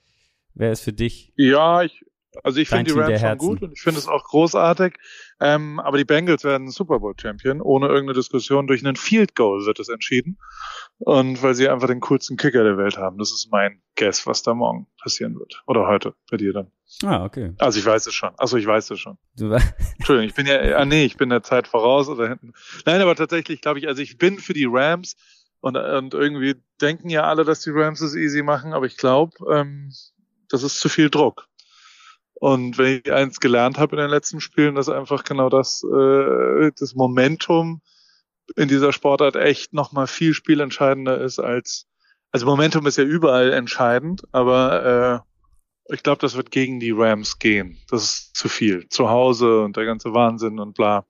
wer 0.55 0.73
ist 0.73 0.81
für 0.81 0.93
dich? 0.93 1.33
Ja, 1.37 1.83
ich, 1.83 2.05
also 2.43 2.61
ich 2.61 2.69
finde 2.69 2.93
die 2.93 2.99
Rams 2.99 3.21
schon 3.21 3.39
gut 3.39 3.63
und 3.63 3.73
ich 3.73 3.81
finde 3.81 3.99
es 3.99 4.09
auch 4.09 4.25
großartig. 4.25 4.95
Ähm, 5.41 5.81
aber 5.81 5.99
die 5.99 6.05
Bengals 6.05 6.45
werden 6.45 6.71
Super 6.71 7.01
Bowl 7.01 7.15
Champion. 7.21 7.61
Ohne 7.61 7.87
irgendeine 7.87 8.15
Diskussion. 8.15 8.67
Durch 8.67 8.85
einen 8.85 8.97
Field 8.97 9.35
Goal 9.35 9.67
wird 9.67 9.81
es 9.81 9.89
entschieden. 9.89 10.39
Und 10.99 11.43
weil 11.43 11.55
sie 11.55 11.69
einfach 11.69 11.89
den 11.89 12.01
coolsten 12.01 12.37
Kicker 12.37 12.65
der 12.65 12.79
Welt 12.79 12.97
haben. 12.97 13.19
Das 13.19 13.33
ist 13.33 13.49
mein 13.51 13.83
Guess, 13.97 14.27
was 14.27 14.43
da 14.43 14.55
morgen 14.55 14.87
passieren 15.01 15.39
wird. 15.39 15.63
Oder 15.67 15.87
heute 15.87 16.15
bei 16.31 16.37
dir 16.37 16.53
dann. 16.53 16.71
Ah, 17.05 17.25
okay. 17.25 17.53
Also 17.59 17.79
ich 17.79 17.87
weiß 17.87 18.07
es 18.07 18.15
schon. 18.15 18.31
Achso, 18.37 18.57
ich 18.57 18.67
weiß 18.67 18.91
es 18.91 19.01
schon. 19.01 19.19
Entschuldigung, 19.39 20.29
ich 20.29 20.35
bin 20.35 20.47
ja, 20.47 20.77
ah 20.77 20.85
nee, 20.85 21.05
ich 21.05 21.17
bin 21.17 21.29
der 21.29 21.43
Zeit 21.43 21.67
voraus 21.67 22.09
oder 22.09 22.29
hinten. 22.29 22.53
Nein, 22.87 23.01
aber 23.01 23.15
tatsächlich 23.15 23.61
glaube 23.61 23.79
ich, 23.79 23.89
also 23.89 24.03
ich 24.03 24.19
bin 24.19 24.39
für 24.39 24.53
die 24.53 24.69
Rams 24.71 25.17
und, 25.61 25.77
und 25.77 26.15
irgendwie 26.15 26.57
denken 26.81 27.09
ja 27.09 27.25
alle, 27.25 27.45
dass 27.45 27.61
die 27.61 27.71
Rams 27.71 28.01
es 28.01 28.15
easy 28.15 28.43
machen, 28.43 28.73
aber 28.73 28.87
ich 28.87 28.97
glaube, 28.97 29.33
ähm, 29.53 29.93
das 30.49 30.63
ist 30.63 30.81
zu 30.81 30.89
viel 30.89 31.09
Druck. 31.09 31.49
Und 32.43 32.77
wenn 32.77 33.03
ich 33.05 33.13
eins 33.13 33.39
gelernt 33.39 33.79
habe 33.79 33.95
in 33.95 34.03
den 34.03 34.11
letzten 34.11 34.41
Spielen, 34.41 34.75
dass 34.75 34.89
einfach 34.89 35.23
genau 35.23 35.49
das, 35.49 35.85
äh, 35.85 36.73
das 36.77 36.97
Momentum 36.97 37.83
in 38.57 38.67
dieser 38.67 38.93
Sportart 38.93 39.37
echt 39.37 39.73
nochmal 39.73 40.09
viel 40.09 40.35
spielentscheidender 40.35 41.21
ist 41.21 41.39
als, 41.39 41.87
also 42.33 42.47
Momentum 42.47 42.85
ist 42.89 42.99
ja 42.99 43.05
überall 43.05 43.53
entscheidend, 43.53 44.25
aber 44.33 45.23
äh, 45.87 45.95
ich 45.95 46.03
glaube, 46.03 46.21
das 46.21 46.35
wird 46.35 46.51
gegen 46.51 46.81
die 46.81 46.91
Rams 46.91 47.39
gehen. 47.39 47.79
Das 47.89 48.03
ist 48.03 48.35
zu 48.35 48.49
viel. 48.49 48.89
Zu 48.89 49.09
Hause 49.09 49.61
und 49.61 49.77
der 49.77 49.85
ganze 49.85 50.13
Wahnsinn 50.13 50.59
und 50.59 50.75
bla. 50.75 51.07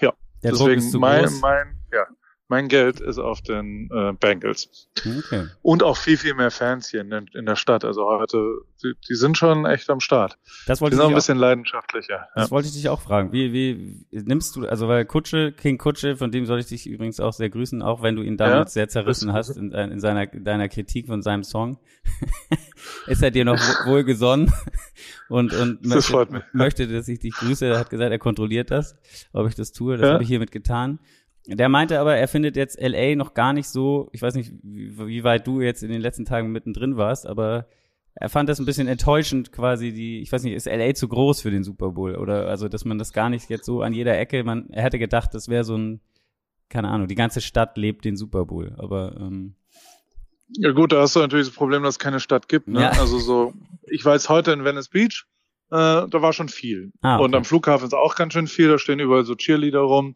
Ja. 0.00 0.12
Der 0.42 0.50
Deswegen 0.50 0.98
mein, 0.98 1.38
mein, 1.38 1.76
ja, 1.92 2.04
mein 2.48 2.68
Geld 2.68 3.00
ist 3.00 3.18
auf 3.18 3.40
den 3.40 3.88
äh, 3.90 4.12
Bengals. 4.12 4.88
Okay. 4.98 5.46
Und 5.62 5.82
auch 5.82 5.96
viel, 5.96 6.18
viel 6.18 6.34
mehr 6.34 6.50
Fans 6.50 6.90
hier 6.90 7.00
in, 7.00 7.10
in 7.32 7.46
der 7.46 7.56
Stadt. 7.56 7.84
Also 7.84 8.04
heute, 8.04 8.62
die, 8.82 8.92
die, 9.08 9.14
sind 9.14 9.38
schon 9.38 9.64
echt 9.64 9.88
am 9.88 10.00
Start. 10.00 10.38
Das 10.66 10.80
wollte 10.80 10.92
die 10.92 10.96
sind 10.96 11.06
auch 11.06 11.10
ein 11.10 11.14
bisschen 11.14 11.38
leidenschaftlicher. 11.38 12.28
Das 12.34 12.48
ja. 12.48 12.50
wollte 12.50 12.68
ich 12.68 12.74
dich 12.74 12.88
auch 12.90 13.00
fragen. 13.00 13.32
Wie, 13.32 13.52
wie 13.52 14.06
nimmst 14.10 14.56
du, 14.56 14.66
also 14.66 14.88
weil 14.88 15.06
Kutsche, 15.06 15.52
King 15.52 15.78
Kutsche, 15.78 16.16
von 16.16 16.30
dem 16.30 16.44
soll 16.44 16.58
ich 16.58 16.66
dich 16.66 16.86
übrigens 16.86 17.18
auch 17.18 17.32
sehr 17.32 17.48
grüßen, 17.48 17.80
auch 17.82 18.02
wenn 18.02 18.14
du 18.14 18.22
ihn 18.22 18.36
damals 18.36 18.74
ja, 18.74 18.80
sehr 18.80 18.88
zerrissen 18.88 19.32
hast 19.32 19.56
in, 19.56 19.72
in 19.72 20.00
seiner 20.00 20.26
deiner 20.26 20.68
Kritik 20.68 21.06
von 21.06 21.22
seinem 21.22 21.44
Song, 21.44 21.78
ist 23.06 23.22
er 23.22 23.30
dir 23.30 23.46
noch 23.46 23.58
wohlgesonnen 23.86 24.52
und, 25.28 25.54
und 25.54 25.78
das 25.82 26.10
möchte, 26.10 26.44
möchte, 26.52 26.88
dass 26.88 27.08
ich 27.08 27.20
dich 27.20 27.34
grüße. 27.34 27.66
Er 27.66 27.78
hat 27.78 27.90
gesagt, 27.90 28.10
er 28.10 28.18
kontrolliert 28.18 28.70
das, 28.70 28.98
ob 29.32 29.48
ich 29.48 29.54
das 29.54 29.72
tue. 29.72 29.96
Das 29.96 30.06
ja. 30.06 30.12
habe 30.14 30.22
ich 30.22 30.28
hiermit 30.28 30.52
getan. 30.52 30.98
Der 31.46 31.68
meinte 31.68 32.00
aber, 32.00 32.16
er 32.16 32.28
findet 32.28 32.56
jetzt 32.56 32.80
LA 32.80 33.16
noch 33.16 33.34
gar 33.34 33.52
nicht 33.52 33.68
so, 33.68 34.08
ich 34.12 34.22
weiß 34.22 34.34
nicht, 34.34 34.52
wie, 34.62 34.96
wie 34.96 35.24
weit 35.24 35.46
du 35.46 35.60
jetzt 35.60 35.82
in 35.82 35.90
den 35.90 36.00
letzten 36.00 36.24
Tagen 36.24 36.52
mittendrin 36.52 36.96
warst, 36.96 37.26
aber 37.26 37.66
er 38.14 38.28
fand 38.30 38.48
das 38.48 38.60
ein 38.60 38.64
bisschen 38.64 38.88
enttäuschend 38.88 39.52
quasi 39.52 39.92
die, 39.92 40.20
ich 40.20 40.32
weiß 40.32 40.42
nicht, 40.42 40.54
ist 40.54 40.66
LA 40.66 40.94
zu 40.94 41.08
groß 41.08 41.42
für 41.42 41.50
den 41.50 41.64
Super 41.64 41.90
Bowl 41.90 42.14
oder 42.16 42.48
also, 42.48 42.68
dass 42.68 42.84
man 42.84 42.98
das 42.98 43.12
gar 43.12 43.28
nicht 43.28 43.50
jetzt 43.50 43.66
so 43.66 43.82
an 43.82 43.92
jeder 43.92 44.18
Ecke, 44.18 44.42
man, 44.42 44.70
er 44.70 44.84
hätte 44.84 44.98
gedacht, 44.98 45.34
das 45.34 45.48
wäre 45.48 45.64
so 45.64 45.76
ein, 45.76 46.00
keine 46.70 46.88
Ahnung, 46.88 47.08
die 47.08 47.14
ganze 47.14 47.42
Stadt 47.42 47.76
lebt 47.76 48.04
den 48.06 48.16
Super 48.16 48.46
Bowl, 48.46 48.74
aber 48.78 49.16
ähm, 49.20 49.56
ja 50.56 50.70
gut, 50.70 50.92
da 50.92 51.00
hast 51.00 51.16
du 51.16 51.20
natürlich 51.20 51.48
das 51.48 51.56
Problem, 51.56 51.82
dass 51.82 51.94
es 51.94 51.98
keine 51.98 52.20
Stadt 52.20 52.48
gibt. 52.48 52.68
Ne? 52.68 52.82
Ja. 52.82 52.90
Also 52.90 53.18
so, 53.18 53.54
ich 53.88 54.04
war 54.04 54.14
jetzt 54.14 54.28
heute 54.28 54.52
in 54.52 54.64
Venice 54.64 54.88
Beach, 54.88 55.26
äh, 55.70 56.06
da 56.08 56.22
war 56.22 56.32
schon 56.32 56.48
viel. 56.48 56.92
Ah, 57.00 57.16
okay. 57.16 57.24
Und 57.24 57.34
am 57.34 57.44
Flughafen 57.44 57.86
ist 57.86 57.94
auch 57.94 58.14
ganz 58.14 58.34
schön 58.34 58.46
viel, 58.46 58.68
da 58.68 58.78
stehen 58.78 59.00
überall 59.00 59.24
so 59.24 59.34
Cheerleader 59.34 59.80
rum. 59.80 60.14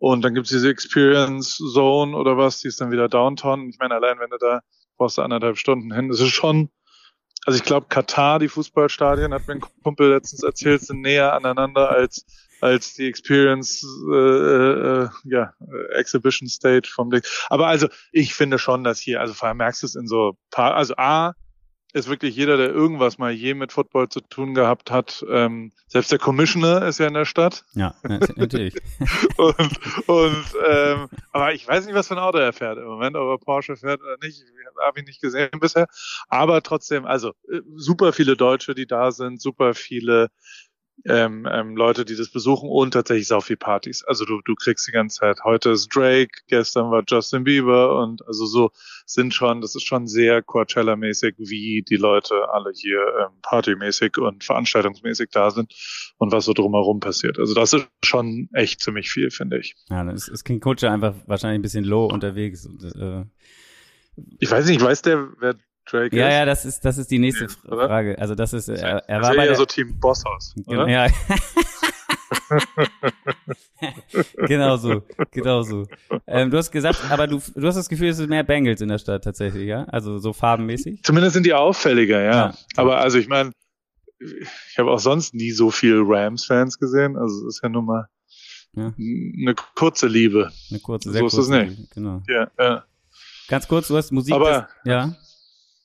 Und 0.00 0.22
dann 0.22 0.32
gibt's 0.34 0.48
diese 0.48 0.70
Experience 0.70 1.56
Zone 1.56 2.16
oder 2.16 2.38
was, 2.38 2.60
die 2.60 2.68
ist 2.68 2.80
dann 2.80 2.90
wieder 2.90 3.08
Downtown. 3.08 3.68
Ich 3.68 3.78
meine, 3.78 3.94
allein 3.94 4.18
wenn 4.18 4.30
du 4.30 4.38
da 4.38 4.60
brauchst 4.96 5.18
du 5.18 5.22
anderthalb 5.22 5.58
Stunden 5.58 5.92
hin, 5.92 6.08
das 6.08 6.20
ist 6.20 6.30
schon, 6.30 6.70
also 7.44 7.58
ich 7.58 7.64
glaube, 7.64 7.86
Katar, 7.90 8.38
die 8.38 8.48
Fußballstadien, 8.48 9.34
hat 9.34 9.46
mir 9.46 9.56
ein 9.56 9.60
Kumpel 9.82 10.08
letztens 10.08 10.42
erzählt, 10.42 10.80
sind 10.80 11.02
näher 11.02 11.34
aneinander 11.34 11.90
als 11.90 12.24
als 12.62 12.94
die 12.94 13.06
Experience 13.08 13.82
äh, 14.10 14.16
äh, 14.16 15.08
ja 15.24 15.52
Exhibition 15.94 16.48
Stage 16.48 16.90
vom 16.90 17.10
Blick. 17.10 17.26
Aber 17.48 17.66
also 17.66 17.88
ich 18.12 18.34
finde 18.34 18.58
schon, 18.58 18.84
dass 18.84 19.00
hier, 19.00 19.20
also 19.20 19.34
vor 19.34 19.48
allem 19.48 19.58
merkst 19.58 19.82
du 19.82 19.86
es 19.86 19.94
in 19.94 20.06
so 20.06 20.36
paar, 20.50 20.74
also 20.74 20.94
A, 20.96 21.34
ist 21.92 22.08
wirklich 22.08 22.36
jeder, 22.36 22.56
der 22.56 22.70
irgendwas 22.70 23.18
mal 23.18 23.32
je 23.32 23.54
mit 23.54 23.72
Football 23.72 24.08
zu 24.08 24.20
tun 24.20 24.54
gehabt 24.54 24.90
hat. 24.90 25.24
Ähm, 25.28 25.72
selbst 25.86 26.12
der 26.12 26.18
Commissioner 26.18 26.86
ist 26.86 26.98
ja 26.98 27.08
in 27.08 27.14
der 27.14 27.24
Stadt. 27.24 27.64
Ja, 27.74 27.94
natürlich. 28.36 28.74
und 29.36 30.08
und 30.08 30.44
ähm, 30.68 31.08
aber 31.32 31.52
ich 31.52 31.66
weiß 31.66 31.86
nicht, 31.86 31.94
was 31.94 32.08
für 32.08 32.14
ein 32.14 32.20
Auto 32.20 32.38
er 32.38 32.52
fährt 32.52 32.78
im 32.78 32.84
Moment, 32.84 33.16
ob 33.16 33.28
er 33.28 33.44
Porsche 33.44 33.76
fährt 33.76 34.00
oder 34.00 34.16
nicht. 34.22 34.42
Habe 34.80 35.00
ich 35.00 35.06
nicht 35.06 35.20
gesehen 35.20 35.50
bisher. 35.60 35.86
Aber 36.28 36.62
trotzdem, 36.62 37.04
also 37.04 37.30
äh, 37.50 37.60
super 37.74 38.12
viele 38.12 38.36
Deutsche, 38.36 38.74
die 38.74 38.86
da 38.86 39.10
sind, 39.10 39.42
super 39.42 39.74
viele 39.74 40.30
ähm, 41.06 41.48
ähm, 41.50 41.76
Leute, 41.76 42.04
die 42.04 42.16
das 42.16 42.28
besuchen 42.28 42.68
und 42.68 42.92
tatsächlich 42.92 43.26
sau 43.26 43.40
viel 43.40 43.56
Partys. 43.56 44.04
Also 44.04 44.24
du, 44.24 44.40
du 44.44 44.54
kriegst 44.54 44.86
die 44.86 44.92
ganze 44.92 45.20
Zeit, 45.20 45.38
heute 45.44 45.70
ist 45.70 45.88
Drake, 45.94 46.42
gestern 46.48 46.90
war 46.90 47.02
Justin 47.06 47.44
Bieber 47.44 48.02
und 48.02 48.26
also 48.26 48.46
so 48.46 48.70
sind 49.06 49.34
schon, 49.34 49.60
das 49.60 49.74
ist 49.74 49.84
schon 49.84 50.06
sehr 50.06 50.42
Coachella-mäßig, 50.42 51.34
wie 51.38 51.82
die 51.88 51.96
Leute 51.96 52.34
alle 52.52 52.72
hier 52.74 53.00
ähm, 53.20 53.38
partymäßig 53.42 54.18
und 54.18 54.44
veranstaltungsmäßig 54.44 55.30
da 55.30 55.50
sind 55.50 55.74
und 56.18 56.32
was 56.32 56.44
so 56.44 56.52
drumherum 56.52 57.00
passiert. 57.00 57.38
Also 57.38 57.54
das 57.54 57.72
ist 57.72 57.88
schon 58.04 58.48
echt 58.52 58.80
ziemlich 58.80 59.10
viel, 59.10 59.30
finde 59.30 59.58
ich. 59.58 59.76
Ja, 59.88 60.04
das 60.04 60.28
ist 60.28 60.44
King 60.44 60.60
Coach 60.60 60.84
einfach 60.84 61.14
wahrscheinlich 61.26 61.58
ein 61.58 61.62
bisschen 61.62 61.84
low 61.84 62.06
unterwegs. 62.06 62.66
Und, 62.66 62.84
äh, 62.84 63.24
ich 64.38 64.50
weiß 64.50 64.66
nicht, 64.66 64.80
weiß 64.80 65.02
der, 65.02 65.28
wer 65.38 65.56
Drake 65.86 66.16
ja, 66.16 66.28
ist? 66.28 66.34
Ja, 66.34 66.44
das 66.44 66.64
ist, 66.64 66.84
das 66.84 66.98
ist 66.98 67.10
die 67.10 67.18
nächste 67.18 67.44
nee, 67.44 67.50
Frage. 67.68 68.18
Also 68.18 68.34
das 68.34 68.52
ist, 68.52 68.68
er, 68.68 69.08
er 69.08 69.20
das 69.20 69.28
war 69.28 69.36
bei 69.36 69.46
ja 69.46 69.54
so 69.54 69.64
Team 69.64 69.98
Bosshaus, 69.98 70.54
oder? 70.66 70.88
Ja. 70.88 71.06
genau 74.46 74.76
so, 74.76 75.02
genau 75.30 75.62
so. 75.62 75.86
Ähm, 76.26 76.50
du 76.50 76.58
hast 76.58 76.70
gesagt, 76.70 77.00
aber 77.10 77.26
du, 77.26 77.40
du 77.54 77.66
hast 77.66 77.76
das 77.76 77.88
Gefühl, 77.88 78.08
es 78.08 78.18
sind 78.18 78.28
mehr 78.28 78.44
Bengals 78.44 78.80
in 78.80 78.88
der 78.88 78.98
Stadt 78.98 79.24
tatsächlich, 79.24 79.66
ja? 79.66 79.84
Also 79.84 80.18
so 80.18 80.32
farbenmäßig? 80.32 81.02
Zumindest 81.02 81.34
sind 81.34 81.46
die 81.46 81.54
auffälliger, 81.54 82.20
ja. 82.22 82.30
ja 82.30 82.54
aber 82.76 82.98
also 82.98 83.18
ich 83.18 83.28
meine, 83.28 83.52
ich 84.20 84.78
habe 84.78 84.90
auch 84.90 84.98
sonst 84.98 85.34
nie 85.34 85.50
so 85.50 85.70
viel 85.70 86.02
Rams-Fans 86.04 86.78
gesehen. 86.78 87.16
Also 87.16 87.46
es 87.46 87.56
ist 87.56 87.62
ja 87.62 87.68
nun 87.68 87.86
mal 87.86 88.06
ja. 88.74 88.92
eine 88.96 89.54
kurze 89.74 90.06
Liebe. 90.06 90.50
Eine 90.70 90.80
kurze, 90.80 91.10
sehr 91.10 91.20
so 91.20 91.24
kurze 91.24 91.40
ist 91.40 91.46
es 91.46 91.50
nicht. 91.50 91.78
Liebe, 91.78 91.88
genau. 91.94 92.22
Ja, 92.28 92.50
ja. 92.58 92.84
Ganz 93.48 93.66
kurz, 93.66 93.88
du 93.88 93.96
hast 93.96 94.12
Musik. 94.12 94.34
Aber, 94.34 94.50
das, 94.50 94.68
ja. 94.84 95.16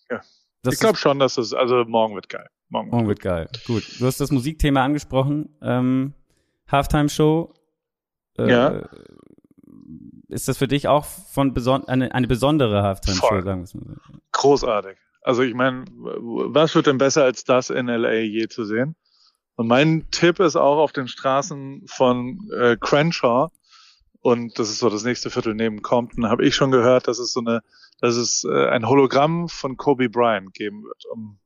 Ja. 0.10 0.22
Ich 0.68 0.80
glaube 0.80 0.98
schon, 0.98 1.20
dass 1.20 1.38
es, 1.38 1.54
also 1.54 1.84
morgen 1.86 2.16
wird 2.16 2.30
geil. 2.30 2.48
Morgen, 2.70 2.90
morgen 2.90 3.08
wird 3.08 3.20
geil. 3.20 3.48
Gut. 3.68 3.84
Du 4.00 4.06
hast 4.06 4.20
das 4.20 4.32
Musikthema 4.32 4.84
angesprochen. 4.84 5.56
Ähm, 5.62 6.14
Halftime-Show. 6.72 7.54
Äh, 8.40 8.50
ja. 8.50 8.90
Ist 10.28 10.48
das 10.48 10.58
für 10.58 10.68
dich 10.68 10.88
auch 10.88 11.06
von 11.06 11.54
beson 11.54 11.88
eine, 11.88 12.14
eine 12.16 12.28
besondere 12.28 12.82
Halftime-Show, 12.82 13.42
sagen 13.42 13.60
wir 13.60 13.64
es 13.64 13.76
mal 13.76 13.86
so? 13.86 14.20
Großartig. 14.32 14.98
Also 15.22 15.44
ich 15.44 15.54
meine, 15.54 15.86
was 15.92 16.76
wird 16.76 16.88
denn 16.88 16.98
besser 16.98 17.24
als 17.24 17.44
das 17.44 17.70
in 17.70 17.88
LA 17.88 18.14
je 18.14 18.48
zu 18.48 18.66
sehen? 18.66 18.96
Und 19.56 19.68
mein 19.68 20.08
Tipp 20.12 20.40
ist 20.40 20.56
auch 20.56 20.78
auf 20.78 20.92
den 20.92 21.08
Straßen 21.08 21.84
von 21.88 22.40
äh, 22.60 22.76
Crenshaw, 22.80 23.50
und 24.26 24.58
das 24.58 24.72
ist 24.72 24.80
so 24.80 24.90
das 24.90 25.04
nächste 25.04 25.30
Viertel 25.30 25.54
neben 25.54 25.84
Compton, 25.84 26.28
habe 26.28 26.44
ich 26.44 26.56
schon 26.56 26.72
gehört, 26.72 27.08
dass 27.08 27.20
es 27.20 27.32
so 27.32 27.42
eine, 27.42 27.62
dass 28.02 28.16
es 28.16 28.44
äh, 28.44 28.70
ein 28.70 28.90
Hologramm 28.90 29.48
von 29.50 29.78
Kobe 29.78 30.10
Bryant 30.10 30.52
geben 30.56 30.84
wird, 30.84 31.06
um 31.12 31.38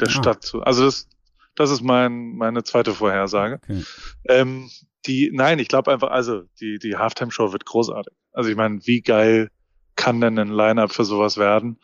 der 0.00 0.08
ah. 0.08 0.10
Stadt 0.10 0.42
zu. 0.42 0.62
Also 0.62 0.86
das, 0.86 1.06
das 1.54 1.70
ist 1.70 1.82
mein, 1.82 2.34
meine 2.36 2.64
zweite 2.64 2.94
Vorhersage. 2.94 3.60
Okay. 3.62 3.84
Ähm, 4.26 4.70
die, 5.04 5.32
nein, 5.34 5.58
ich 5.58 5.68
glaube 5.68 5.92
einfach, 5.92 6.08
also 6.08 6.44
die, 6.60 6.78
die 6.78 6.96
Halftime-Show 6.96 7.52
wird 7.52 7.66
großartig. 7.66 8.14
Also 8.32 8.48
ich 8.48 8.56
meine, 8.56 8.80
wie 8.86 9.02
geil 9.02 9.50
kann 9.94 10.18
denn 10.22 10.38
ein 10.38 10.48
Line-Up 10.48 10.92
für 10.92 11.04
sowas 11.04 11.36
werden? 11.36 11.78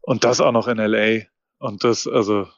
Und 0.00 0.24
das 0.24 0.40
auch 0.40 0.50
noch 0.50 0.66
in 0.66 0.78
LA. 0.78 1.26
Und 1.58 1.84
das, 1.84 2.08
also 2.08 2.48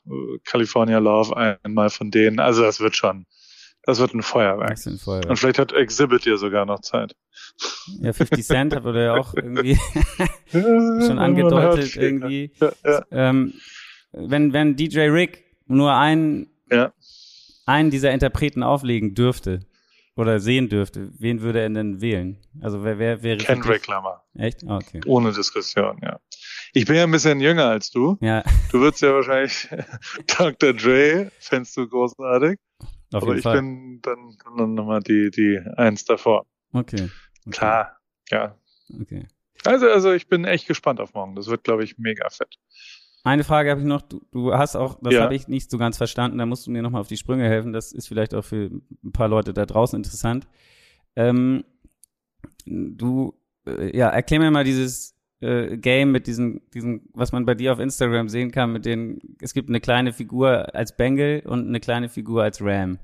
California 0.44 0.98
Love 0.98 1.36
einmal 1.62 1.90
von 1.90 2.10
denen. 2.10 2.40
Also 2.40 2.62
das 2.62 2.80
wird 2.80 2.96
schon, 2.96 3.26
das 3.86 4.00
wird 4.00 4.14
ein 4.14 4.22
Feuerwerk. 4.22 4.70
Das 4.70 4.86
ein 4.86 4.98
Feuerwerk. 4.98 5.30
Und 5.30 5.36
vielleicht 5.36 5.60
hat 5.60 5.72
Exhibit 5.72 6.24
hier 6.24 6.38
sogar 6.38 6.66
noch 6.66 6.80
Zeit. 6.80 7.14
Ja, 8.00 8.12
50 8.12 8.44
Cent 8.44 8.74
hat 8.74 8.84
oder 8.84 9.04
ja 9.04 9.14
auch 9.14 9.32
irgendwie 9.34 9.78
schon 10.50 11.18
angedeutet 11.20 11.96
irgendwie. 11.96 12.50
Ja, 12.60 12.72
ja. 12.84 13.04
Ähm, 13.12 13.54
wenn, 14.10 14.52
wenn 14.52 14.74
DJ 14.74 15.02
Rick 15.02 15.44
nur 15.66 15.94
einen, 15.94 16.48
ja. 16.70 16.92
einen 17.64 17.90
dieser 17.90 18.10
Interpreten 18.10 18.64
auflegen 18.64 19.14
dürfte 19.14 19.60
oder 20.16 20.40
sehen 20.40 20.68
dürfte, 20.68 21.12
wen 21.18 21.42
würde 21.42 21.60
er 21.60 21.68
denn 21.68 22.00
wählen? 22.00 22.38
Also 22.60 22.82
wer, 22.82 22.98
wer 22.98 23.22
wäre 23.22 23.38
Kendrick 23.38 23.86
Lamar. 23.86 24.26
Echt? 24.34 24.64
Oh, 24.66 24.74
okay. 24.74 25.00
Ohne 25.06 25.32
Diskussion, 25.32 26.00
ja. 26.02 26.18
Ich 26.72 26.86
bin 26.86 26.96
ja 26.96 27.04
ein 27.04 27.10
bisschen 27.12 27.40
jünger 27.40 27.66
als 27.66 27.90
du. 27.92 28.18
Ja. 28.20 28.42
Du 28.72 28.80
würdest 28.80 29.02
ja 29.02 29.14
wahrscheinlich 29.14 29.68
Dr. 30.38 30.72
Dre, 30.72 31.30
fändest 31.38 31.76
du 31.76 31.88
großartig. 31.88 32.58
Auf 33.12 33.22
Aber 33.22 33.36
ich 33.36 33.42
Fall. 33.42 33.56
bin 33.56 34.00
dann, 34.02 34.36
dann 34.56 34.74
nochmal 34.74 35.00
die, 35.00 35.30
die 35.30 35.60
eins 35.76 36.04
davor. 36.04 36.46
Okay. 36.72 37.08
okay. 37.46 37.50
Klar, 37.50 37.96
ja. 38.30 38.58
Okay. 39.00 39.26
Also, 39.64 39.88
also 39.88 40.12
ich 40.12 40.28
bin 40.28 40.44
echt 40.44 40.66
gespannt 40.66 41.00
auf 41.00 41.14
morgen. 41.14 41.34
Das 41.34 41.46
wird, 41.48 41.64
glaube 41.64 41.84
ich, 41.84 41.98
mega 41.98 42.28
fett. 42.30 42.56
Eine 43.24 43.42
Frage 43.42 43.70
habe 43.70 43.80
ich 43.80 43.86
noch. 43.86 44.02
Du, 44.02 44.24
du 44.30 44.54
hast 44.54 44.76
auch, 44.76 45.00
das 45.02 45.14
ja. 45.14 45.22
habe 45.22 45.34
ich 45.34 45.48
nicht 45.48 45.70
so 45.70 45.78
ganz 45.78 45.96
verstanden. 45.96 46.38
Da 46.38 46.46
musst 46.46 46.66
du 46.66 46.70
mir 46.70 46.82
nochmal 46.82 47.00
auf 47.00 47.08
die 47.08 47.16
Sprünge 47.16 47.48
helfen. 47.48 47.72
Das 47.72 47.92
ist 47.92 48.06
vielleicht 48.06 48.34
auch 48.34 48.44
für 48.44 48.70
ein 49.04 49.12
paar 49.12 49.28
Leute 49.28 49.52
da 49.52 49.66
draußen 49.66 49.96
interessant. 49.96 50.46
Ähm, 51.16 51.64
du, 52.64 53.34
äh, 53.66 53.96
ja, 53.96 54.08
erklär 54.10 54.38
mir 54.40 54.50
mal 54.52 54.62
dieses 54.62 55.15
äh, 55.40 55.76
Game 55.76 56.12
mit 56.12 56.26
diesen, 56.26 56.62
diesen, 56.72 57.08
was 57.12 57.32
man 57.32 57.44
bei 57.44 57.54
dir 57.54 57.72
auf 57.72 57.78
Instagram 57.78 58.28
sehen 58.28 58.52
kann, 58.52 58.72
mit 58.72 58.84
den, 58.84 59.20
es 59.40 59.52
gibt 59.52 59.68
eine 59.68 59.80
kleine 59.80 60.12
Figur 60.12 60.74
als 60.74 60.96
Bengal 60.96 61.42
und 61.44 61.68
eine 61.68 61.80
kleine 61.80 62.08
Figur 62.08 62.42
als 62.42 62.60
Ram. 62.62 62.98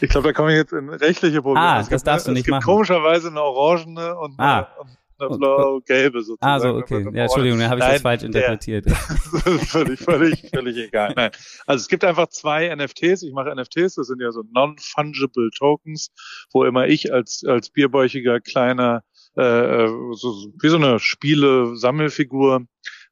ich 0.00 0.08
glaube, 0.08 0.28
da 0.28 0.32
komme 0.32 0.52
ich 0.52 0.56
jetzt 0.56 0.72
in 0.72 0.88
rechtliche 0.88 1.42
Probleme. 1.42 1.66
Ah, 1.66 1.80
es 1.80 1.88
das 1.88 2.00
gibt, 2.00 2.06
darfst 2.06 2.26
du 2.28 2.32
nicht 2.32 2.40
es 2.40 2.44
gibt 2.46 2.54
machen. 2.56 2.64
komischerweise 2.64 3.28
eine 3.28 3.42
orangene 3.42 4.16
und 4.16 4.34
ah. 4.38 4.58
eine, 4.58 4.66
und 4.80 4.88
eine 5.18 5.38
blau-gelbe 5.38 6.22
sozusagen. 6.22 6.50
Ah, 6.50 6.60
so, 6.60 6.74
okay. 6.76 7.06
Ja, 7.12 7.24
Entschuldigung, 7.24 7.58
dann 7.58 7.70
habe 7.70 7.80
ich 7.80 7.86
Nein, 7.86 7.92
das 7.92 8.02
falsch 8.02 8.22
interpretiert. 8.22 8.86
Der, 8.86 8.94
völlig, 8.96 10.00
völlig, 10.00 10.50
völlig 10.50 10.76
egal. 10.78 11.12
Nein. 11.14 11.30
Also 11.66 11.82
es 11.82 11.88
gibt 11.88 12.04
einfach 12.04 12.28
zwei 12.28 12.74
NFTs. 12.74 13.22
Ich 13.22 13.34
mache 13.34 13.54
NFTs, 13.54 13.96
das 13.96 14.06
sind 14.06 14.22
ja 14.22 14.32
so 14.32 14.44
non-fungible 14.50 15.50
Tokens, 15.50 16.10
wo 16.52 16.64
immer 16.64 16.88
ich 16.88 17.12
als, 17.12 17.44
als 17.46 17.68
bierbäuchiger 17.68 18.40
kleiner 18.40 19.02
äh, 19.36 19.86
so, 20.12 20.52
wie 20.60 20.68
so 20.68 20.76
eine 20.76 20.98
Spiele-Sammelfigur. 20.98 22.66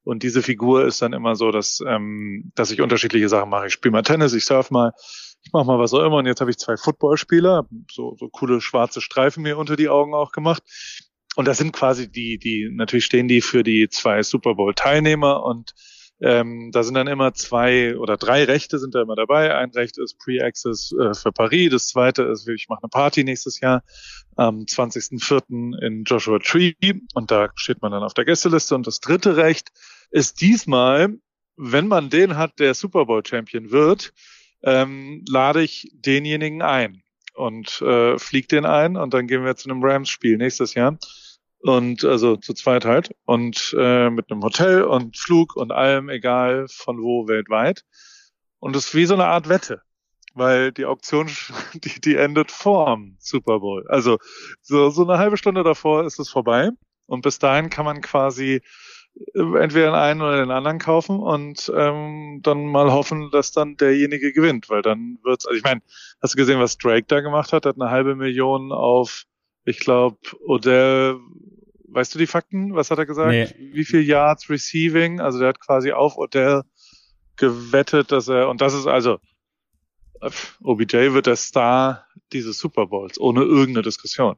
Und 0.05 0.23
diese 0.23 0.43
Figur 0.43 0.87
ist 0.87 1.03
dann 1.03 1.13
immer 1.13 1.37
so, 1.37 1.51
dass, 1.51 1.81
ähm, 1.87 2.51
dass 2.55 2.71
ich 2.71 2.81
unterschiedliche 2.81 3.29
Sachen 3.29 3.51
mache. 3.51 3.67
Ich 3.67 3.75
spiele 3.75 3.93
mal 3.93 4.03
Tennis, 4.03 4.33
ich 4.33 4.45
surf 4.45 4.71
mal, 4.71 4.93
ich 5.43 5.53
mache 5.53 5.67
mal 5.67 5.79
was 5.79 5.93
auch 5.93 6.05
immer. 6.05 6.17
Und 6.17 6.27
jetzt 6.27 6.41
habe 6.41 6.51
ich 6.51 6.57
zwei 6.57 6.77
Footballspieler, 6.77 7.67
so, 7.91 8.17
so 8.19 8.29
coole 8.29 8.61
schwarze 8.61 9.01
Streifen 9.01 9.43
mir 9.43 9.59
unter 9.59 9.77
die 9.77 9.89
Augen 9.89 10.15
auch 10.15 10.33
gemacht. 10.33 10.63
Und 11.37 11.47
das 11.47 11.59
sind 11.59 11.73
quasi 11.73 12.11
die, 12.11 12.39
die, 12.39 12.69
natürlich 12.73 13.05
stehen 13.05 13.29
die 13.29 13.43
für 13.43 13.63
die 13.63 13.89
zwei 13.89 14.23
Super 14.23 14.55
Bowl-Teilnehmer 14.55 15.45
und 15.45 15.75
ähm, 16.21 16.71
da 16.73 16.83
sind 16.83 16.95
dann 16.95 17.07
immer 17.07 17.33
zwei 17.35 17.97
oder 17.97 18.17
drei 18.17 18.45
Rechte 18.45 18.79
sind 18.79 18.95
da 18.95 19.03
immer 19.03 19.15
dabei. 19.15 19.55
Ein 19.55 19.71
Recht 19.71 19.99
ist 19.99 20.19
Pre-Access 20.19 20.93
äh, 20.93 21.15
für 21.15 21.31
Paris. 21.31 21.71
Das 21.71 21.89
zweite 21.89 22.25
ist, 22.25 22.49
ich 22.49 22.69
mache 22.69 22.83
eine 22.83 22.89
Party 22.89 23.23
nächstes 23.23 23.61
Jahr 23.61 23.85
am 24.35 24.61
20.04. 24.61 25.79
in 25.81 26.05
Joshua 26.05 26.41
Tree 26.41 26.75
und 27.15 27.31
da 27.31 27.51
steht 27.55 27.83
man 27.83 27.93
dann 27.93 28.03
auf 28.03 28.15
der 28.15 28.25
Gästeliste. 28.25 28.75
Und 28.75 28.87
das 28.87 29.01
dritte 29.01 29.37
Recht 29.37 29.71
ist 30.11 30.41
diesmal, 30.41 31.15
wenn 31.57 31.87
man 31.87 32.11
den 32.11 32.37
hat, 32.37 32.59
der 32.59 32.75
Super 32.75 33.07
Bowl 33.07 33.25
Champion 33.25 33.71
wird, 33.71 34.13
ähm, 34.63 35.25
lade 35.29 35.63
ich 35.63 35.89
denjenigen 35.93 36.63
ein 36.63 37.03
und 37.35 37.81
äh, 37.83 38.19
fliege 38.19 38.49
den 38.49 38.65
ein 38.65 38.97
und 38.97 39.15
dann 39.15 39.29
gehen 39.29 39.45
wir 39.45 39.55
zu 39.55 39.71
einem 39.71 39.85
Rams-Spiel 39.85 40.37
nächstes 40.37 40.75
Jahr 40.75 40.99
und 41.61 42.05
also 42.05 42.37
zu 42.37 42.55
zweit 42.55 42.85
halt 42.85 43.15
und 43.25 43.75
äh, 43.79 44.11
mit 44.11 44.31
einem 44.31 44.43
Hotel 44.43 44.83
und 44.85 45.17
Flug 45.17 45.57
und 45.57 45.73
allem, 45.73 46.09
egal 46.09 46.67
von 46.69 47.03
wo 47.03 47.27
weltweit. 47.29 47.85
Und 48.61 48.77
es 48.77 48.87
ist 48.87 48.95
wie 48.95 49.07
so 49.07 49.15
eine 49.15 49.27
Art 49.27 49.49
Wette, 49.49 49.83
weil 50.35 50.73
die 50.73 50.85
Auktion, 50.85 51.29
die, 51.75 52.01
die 52.01 52.17
endet 52.17 52.51
vorm 52.51 53.17
Super 53.19 53.61
Bowl. 53.61 53.87
Also 53.89 54.19
so, 54.63 54.91
so 54.91 55.03
eine 55.03 55.19
halbe 55.19 55.37
Stunde 55.37 55.63
davor 55.65 56.05
ist 56.05 56.19
es 56.19 56.29
vorbei 56.29 56.71
und 57.07 57.23
bis 57.23 57.39
dahin 57.39 57.71
kann 57.71 57.85
man 57.85 58.01
quasi 58.03 58.61
äh, 59.35 59.41
entweder 59.41 59.87
den 59.87 59.95
einen 59.95 60.23
oder 60.23 60.39
den 60.39 60.51
anderen 60.51 60.79
kaufen 60.79 61.19
und 61.19 61.73
ähm, 61.75 62.41
dann 62.43 62.67
mal 62.67 62.93
hoffen, 62.93 63.31
dass 63.33 63.53
dann 63.53 63.77
derjenige 63.77 64.33
gewinnt, 64.33 64.69
weil 64.69 64.83
dann 64.83 65.19
wird's. 65.25 65.47
Also 65.47 65.57
ich 65.57 65.65
meine, 65.65 65.83
hast 66.23 66.35
du 66.35 66.39
gesehen, 66.39 66.61
was 66.61 66.79
Drake 66.79 67.07
da 67.07 67.21
gemacht 67.21 67.53
hat? 67.53 67.67
Hat 67.67 67.77
eine 67.81 67.91
halbe 67.91 68.15
Million 68.15 68.73
auf 68.73 69.25
ich 69.69 69.81
glaube, 69.81 70.17
Odell, 70.47 71.19
weißt 71.89 72.15
du 72.15 72.19
die 72.19 72.27
Fakten? 72.27 72.75
Was 72.75 72.91
hat 72.91 72.99
er 72.99 73.07
gesagt? 73.07 73.31
Nee. 73.31 73.55
Wie 73.73 73.85
viel 73.85 74.03
Yards 74.03 74.49
Receiving? 74.49 75.21
Also 75.21 75.39
der 75.39 75.49
hat 75.49 75.61
quasi 75.61 75.93
auf 75.93 76.17
Odell 76.17 76.63
gewettet, 77.37 78.11
dass 78.11 78.29
er, 78.29 78.49
und 78.49 78.61
das 78.61 78.75
ist 78.75 78.87
also, 78.87 79.19
OBJ 80.63 81.13
wird 81.13 81.27
der 81.27 81.37
Star 81.37 82.07
dieses 82.33 82.59
Super 82.59 82.87
Bowls, 82.87 83.21
ohne 83.21 83.43
irgendeine 83.43 83.83
Diskussion. 83.83 84.37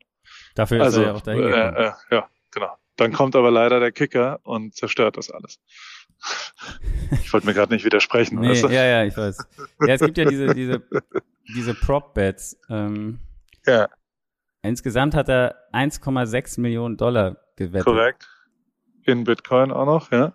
Dafür 0.54 0.78
ist 0.78 0.84
also, 0.84 1.00
er 1.00 1.06
ja 1.06 1.14
auch 1.14 1.20
dahin 1.22 1.42
äh, 1.42 1.86
äh, 1.86 1.92
Ja, 2.10 2.28
genau. 2.50 2.76
Dann 2.96 3.12
kommt 3.12 3.34
aber 3.34 3.50
leider 3.50 3.80
der 3.80 3.92
Kicker 3.92 4.40
und 4.42 4.74
zerstört 4.74 5.16
das 5.16 5.30
alles. 5.30 5.60
Ich 7.22 7.32
wollte 7.32 7.46
mir 7.46 7.54
gerade 7.54 7.72
nicht 7.72 7.84
widersprechen. 7.84 8.40
Nee, 8.40 8.50
weißt 8.50 8.64
du? 8.64 8.68
Ja, 8.68 8.84
ja, 8.84 9.04
ich 9.04 9.16
weiß. 9.16 9.38
Ja, 9.86 9.94
es 9.94 10.00
gibt 10.00 10.18
ja 10.18 10.24
diese, 10.26 10.54
diese, 10.54 10.82
diese 11.54 11.74
Prop-Bets. 11.74 12.58
Ähm, 12.68 13.18
ja. 13.66 13.88
Insgesamt 14.62 15.14
hat 15.14 15.28
er 15.28 15.56
1,6 15.72 16.60
Millionen 16.60 16.96
Dollar 16.96 17.38
gewettet. 17.56 17.86
Korrekt. 17.86 18.28
In 19.04 19.24
Bitcoin 19.24 19.70
auch 19.72 19.86
noch, 19.86 20.12
ja. 20.12 20.34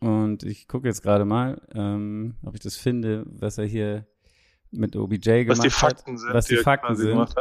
Und 0.00 0.42
ich 0.42 0.66
gucke 0.66 0.88
jetzt 0.88 1.02
gerade 1.02 1.24
mal, 1.24 1.60
ähm, 1.74 2.34
ob 2.44 2.54
ich 2.54 2.60
das 2.60 2.76
finde, 2.76 3.24
was 3.26 3.58
er 3.58 3.66
hier 3.66 4.06
mit 4.72 4.96
OBJ 4.96 5.44
gemacht 5.44 5.58
was 5.58 5.60
die 5.60 5.70
Fakten 5.70 6.12
hat. 6.12 6.18
Sind, 6.18 6.34
was 6.34 6.46
die, 6.46 6.56
die 6.56 6.62
Fakten 6.62 6.96
sind. 6.96 7.34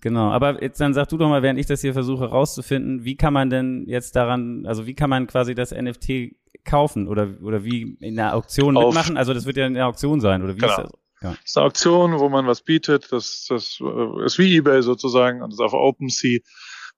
Genau, 0.00 0.30
aber 0.30 0.62
jetzt 0.62 0.80
dann 0.80 0.94
sag 0.94 1.08
du 1.08 1.18
doch 1.18 1.28
mal, 1.28 1.42
während 1.42 1.58
ich 1.58 1.66
das 1.66 1.80
hier 1.80 1.92
versuche 1.92 2.26
rauszufinden, 2.26 3.04
wie 3.04 3.16
kann 3.16 3.32
man 3.32 3.50
denn 3.50 3.84
jetzt 3.86 4.14
daran, 4.14 4.64
also 4.66 4.86
wie 4.86 4.94
kann 4.94 5.10
man 5.10 5.26
quasi 5.26 5.54
das 5.54 5.72
NFT 5.72 6.36
kaufen 6.64 7.08
oder 7.08 7.28
oder 7.42 7.64
wie 7.64 7.96
in 8.00 8.16
der 8.16 8.34
Auktion 8.34 8.76
Auf, 8.76 8.94
mitmachen? 8.94 9.16
Also 9.16 9.34
das 9.34 9.46
wird 9.46 9.56
ja 9.56 9.66
in 9.66 9.74
der 9.74 9.86
Auktion 9.86 10.20
sein 10.20 10.42
oder 10.42 10.54
wie 10.54 10.60
genau. 10.60 10.72
ist 10.72 10.78
das? 10.78 10.92
Ja. 11.26 11.32
Das 11.32 11.40
ist 11.44 11.56
eine 11.56 11.66
Auktion, 11.66 12.20
wo 12.20 12.28
man 12.28 12.46
was 12.46 12.62
bietet. 12.62 13.10
Das, 13.10 13.46
das 13.48 13.80
äh, 13.80 14.24
ist 14.24 14.38
wie 14.38 14.56
eBay 14.56 14.82
sozusagen 14.82 15.42
und 15.42 15.52
ist 15.52 15.60
auf 15.60 15.72
OpenSea. 15.72 16.38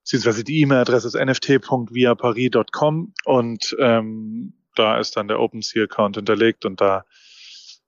Beziehungsweise 0.02 0.44
die 0.44 0.60
E-Mail-Adresse 0.60 1.08
ist 1.08 1.14
nft.viaparis.com 1.14 3.14
und 3.24 3.76
ähm, 3.80 4.55
da 4.74 4.98
ist 4.98 5.16
dann 5.16 5.28
der 5.28 5.40
OpenSea-Account 5.40 6.16
hinterlegt 6.16 6.64
und 6.64 6.80
da 6.80 7.05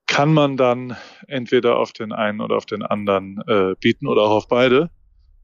kann 0.07 0.33
man 0.33 0.57
dann 0.57 0.97
entweder 1.27 1.77
auf 1.77 1.93
den 1.93 2.11
einen 2.11 2.41
oder 2.41 2.57
auf 2.57 2.65
den 2.65 2.83
anderen 2.83 3.41
äh, 3.47 3.75
bieten 3.79 4.07
oder 4.07 4.23
auch 4.23 4.31
auf 4.31 4.47
beide 4.47 4.89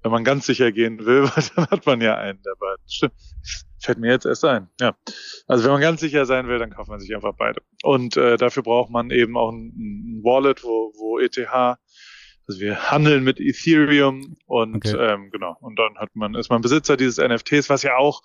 wenn 0.08 0.14
man 0.14 0.24
ganz 0.24 0.46
sicher 0.46 0.72
gehen 0.72 1.06
will, 1.06 1.24
weil 1.36 1.44
dann 1.56 1.68
hat 1.68 1.86
man 1.86 2.02
ja 2.02 2.16
einen 2.16 2.42
der 2.44 2.56
beiden. 2.58 2.84
Stimmt. 2.88 3.14
Fällt 3.80 4.00
mir 4.00 4.12
jetzt 4.12 4.26
erst 4.26 4.44
ein. 4.46 4.70
Ja. 4.80 4.96
Also 5.48 5.66
wenn 5.66 5.72
man 5.72 5.82
ganz 5.82 6.00
sicher 6.00 6.26
sein 6.26 6.48
will, 6.48 6.58
dann 6.58 6.72
kauft 6.72 6.90
man 6.90 7.00
sich 7.00 7.14
einfach 7.14 7.34
beide. 7.38 7.62
Und 7.84 8.18
äh, 8.18 8.38
dafür 8.38 8.64
braucht 8.64 8.90
man 8.90 9.12
eben 9.12 9.38
auch 9.38 9.52
ein, 9.52 9.68
ein 9.68 10.24
Wallet, 10.24 10.64
wo, 10.64 10.94
wo 10.98 11.20
ETH, 11.20 11.38
also 11.48 12.62
wir 12.62 12.90
handeln 12.90 13.24
mit 13.24 13.40
Ethereum 13.40 14.38
und 14.46 14.78
okay. 14.78 14.96
ähm, 14.98 15.30
genau. 15.32 15.58
Und 15.60 15.78
dann 15.78 15.98
hat 15.98 16.16
man, 16.16 16.34
ist 16.34 16.50
man 16.50 16.62
Besitzer 16.62 16.98
dieses 16.98 17.18
NFTs, 17.18 17.70
was 17.70 17.84
ja 17.84 17.98
auch 17.98 18.22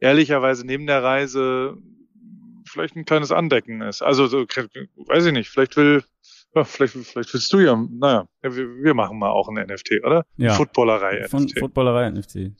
ehrlicherweise 0.00 0.66
neben 0.66 0.86
der 0.86 1.02
Reise 1.02 1.76
vielleicht 2.64 2.96
ein 2.96 3.04
kleines 3.04 3.30
Andecken 3.30 3.82
ist. 3.82 4.02
Also 4.02 4.26
so, 4.26 4.46
weiß 4.46 5.26
ich 5.26 5.32
nicht, 5.32 5.48
vielleicht 5.48 5.76
will, 5.76 6.02
ja, 6.54 6.64
vielleicht, 6.64 6.94
vielleicht 6.94 7.32
willst 7.34 7.52
du 7.52 7.60
ja, 7.60 7.76
naja, 7.90 8.26
wir, 8.42 8.52
wir 8.52 8.94
machen 8.94 9.18
mal 9.18 9.30
auch 9.30 9.48
ein 9.48 9.54
NFT, 9.54 10.04
oder? 10.04 10.24
Ja. 10.36 10.54
Footballerei 10.54 11.28
Von 11.28 11.44
NFT. 11.44 11.58
Footballerei 11.58 12.10
NFT. 12.10 12.52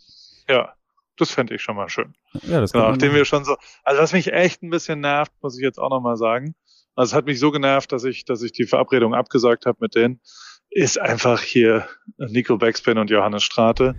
Ja, 0.48 0.74
das 1.16 1.30
fände 1.30 1.54
ich 1.54 1.62
schon 1.62 1.76
mal 1.76 1.88
schön. 1.88 2.14
Ja, 2.42 2.60
das 2.60 2.72
kann 2.72 2.82
Genau, 2.82 2.90
nachdem 2.92 3.14
wir 3.14 3.24
schon 3.24 3.44
so, 3.44 3.56
also 3.82 4.00
was 4.00 4.12
mich 4.12 4.32
echt 4.32 4.62
ein 4.62 4.70
bisschen 4.70 5.00
nervt, 5.00 5.32
muss 5.42 5.58
ich 5.58 5.62
jetzt 5.62 5.78
auch 5.78 5.90
nochmal 5.90 6.16
sagen. 6.16 6.54
Also 6.94 7.12
es 7.12 7.14
hat 7.14 7.26
mich 7.26 7.38
so 7.38 7.50
genervt, 7.50 7.92
dass 7.92 8.04
ich, 8.04 8.24
dass 8.24 8.42
ich 8.42 8.52
die 8.52 8.64
Verabredung 8.64 9.14
abgesagt 9.14 9.66
habe 9.66 9.78
mit 9.80 9.94
denen, 9.94 10.20
ist 10.70 11.00
einfach 11.00 11.40
hier 11.40 11.88
Nico 12.18 12.58
Backspin 12.58 12.98
und 12.98 13.10
Johannes 13.10 13.42
Strate, 13.42 13.94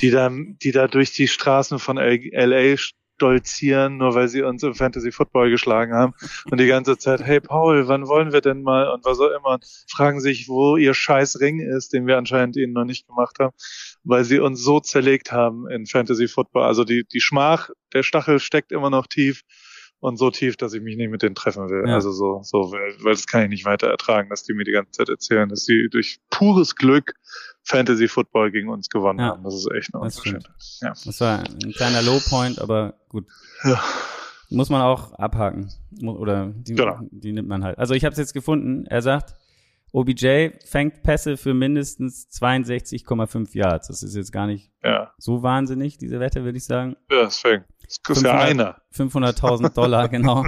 die 0.00 0.10
dann, 0.10 0.56
die 0.62 0.72
da 0.72 0.88
durch 0.88 1.12
die 1.12 1.28
Straßen 1.28 1.78
von 1.78 1.96
LA 1.96 2.76
stolzieren, 3.16 3.96
nur 3.96 4.14
weil 4.14 4.28
sie 4.28 4.42
uns 4.42 4.62
im 4.62 4.74
Fantasy 4.74 5.12
Football 5.12 5.50
geschlagen 5.50 5.94
haben. 5.94 6.14
Und 6.50 6.58
die 6.58 6.66
ganze 6.66 6.98
Zeit, 6.98 7.22
hey 7.22 7.40
Paul, 7.40 7.88
wann 7.88 8.08
wollen 8.08 8.32
wir 8.32 8.40
denn 8.40 8.62
mal 8.62 8.88
und 8.90 9.04
was 9.04 9.20
auch 9.20 9.30
immer, 9.30 9.58
fragen 9.88 10.20
sich, 10.20 10.48
wo 10.48 10.76
ihr 10.76 10.94
scheiß 10.94 11.40
Ring 11.40 11.60
ist, 11.60 11.92
den 11.92 12.06
wir 12.06 12.18
anscheinend 12.18 12.56
ihnen 12.56 12.72
noch 12.72 12.84
nicht 12.84 13.06
gemacht 13.06 13.38
haben, 13.38 13.54
weil 14.02 14.24
sie 14.24 14.40
uns 14.40 14.62
so 14.62 14.80
zerlegt 14.80 15.32
haben 15.32 15.68
in 15.68 15.86
Fantasy 15.86 16.28
Football. 16.28 16.64
Also 16.64 16.84
die, 16.84 17.04
die 17.04 17.20
Schmach, 17.20 17.70
der 17.92 18.02
Stachel 18.02 18.40
steckt 18.40 18.72
immer 18.72 18.90
noch 18.90 19.06
tief 19.06 19.42
und 20.04 20.18
so 20.18 20.30
tief, 20.30 20.56
dass 20.56 20.74
ich 20.74 20.82
mich 20.82 20.96
nicht 20.96 21.10
mit 21.10 21.22
denen 21.22 21.34
treffen 21.34 21.68
will. 21.70 21.84
Ja. 21.88 21.94
Also 21.94 22.12
so, 22.12 22.40
so, 22.42 22.70
weil, 22.72 22.94
weil 23.02 23.14
das 23.14 23.26
kann 23.26 23.42
ich 23.44 23.48
nicht 23.48 23.64
weiter 23.64 23.88
ertragen, 23.88 24.28
dass 24.28 24.42
die 24.44 24.52
mir 24.52 24.64
die 24.64 24.72
ganze 24.72 24.90
Zeit 24.92 25.08
erzählen, 25.08 25.48
dass 25.48 25.64
sie 25.64 25.88
durch 25.90 26.20
pures 26.30 26.76
Glück 26.76 27.14
Fantasy 27.62 28.06
Football 28.08 28.50
gegen 28.50 28.68
uns 28.68 28.90
gewonnen 28.90 29.18
Ja. 29.20 29.28
haben. 29.28 29.42
Das 29.44 29.54
ist 29.54 29.66
echt 29.72 29.94
eine. 29.94 30.02
Unverschämtheit. 30.02 30.54
Ja. 30.82 30.92
Das 31.04 31.20
war 31.20 31.38
ein 31.40 31.72
kleiner 31.72 32.02
Low-Point, 32.02 32.60
aber 32.60 32.94
gut. 33.08 33.26
Ja. 33.62 33.82
Muss 34.50 34.68
man 34.68 34.82
auch 34.82 35.14
abhaken. 35.14 35.70
Oder 36.02 36.52
die, 36.54 36.74
Genau. 36.74 36.98
die 37.10 37.32
nimmt 37.32 37.48
man 37.48 37.64
halt. 37.64 37.78
Also 37.78 37.94
ich 37.94 38.04
habe 38.04 38.12
es 38.12 38.18
jetzt 38.18 38.34
gefunden. 38.34 38.84
Er 38.86 39.00
sagt, 39.00 39.34
OBJ 39.94 40.50
fängt 40.64 41.04
Pässe 41.04 41.36
für 41.36 41.54
mindestens 41.54 42.28
62,5 42.32 43.56
Yards. 43.56 43.86
Das 43.86 44.02
ist 44.02 44.16
jetzt 44.16 44.32
gar 44.32 44.46
nicht 44.48 44.72
Ja, 44.82 45.12
so 45.18 45.44
wahnsinnig, 45.44 45.98
diese 45.98 46.18
Wette, 46.18 46.42
würde 46.44 46.58
ich 46.58 46.64
sagen. 46.64 46.96
ja 47.10 47.24
deswegen. 47.24 47.64
Das 47.82 47.98
ist 47.98 48.00
ja 48.08 48.14
500 48.14 48.40
einer. 48.40 48.82
500.000 48.92 49.68
Dollar, 49.74 50.08
genau, 50.08 50.44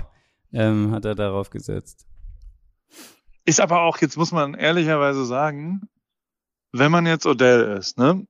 ähm, 0.52 0.90
hat 0.90 1.04
er 1.04 1.14
darauf 1.14 1.50
gesetzt. 1.50 2.06
Ist 3.44 3.60
aber 3.60 3.82
auch, 3.82 3.98
jetzt 3.98 4.16
muss 4.16 4.32
man 4.32 4.54
ehrlicherweise 4.54 5.24
sagen, 5.24 5.82
wenn 6.72 6.90
man 6.90 7.06
jetzt 7.06 7.24
Odell 7.24 7.76
ist, 7.78 7.98
ne? 7.98 8.26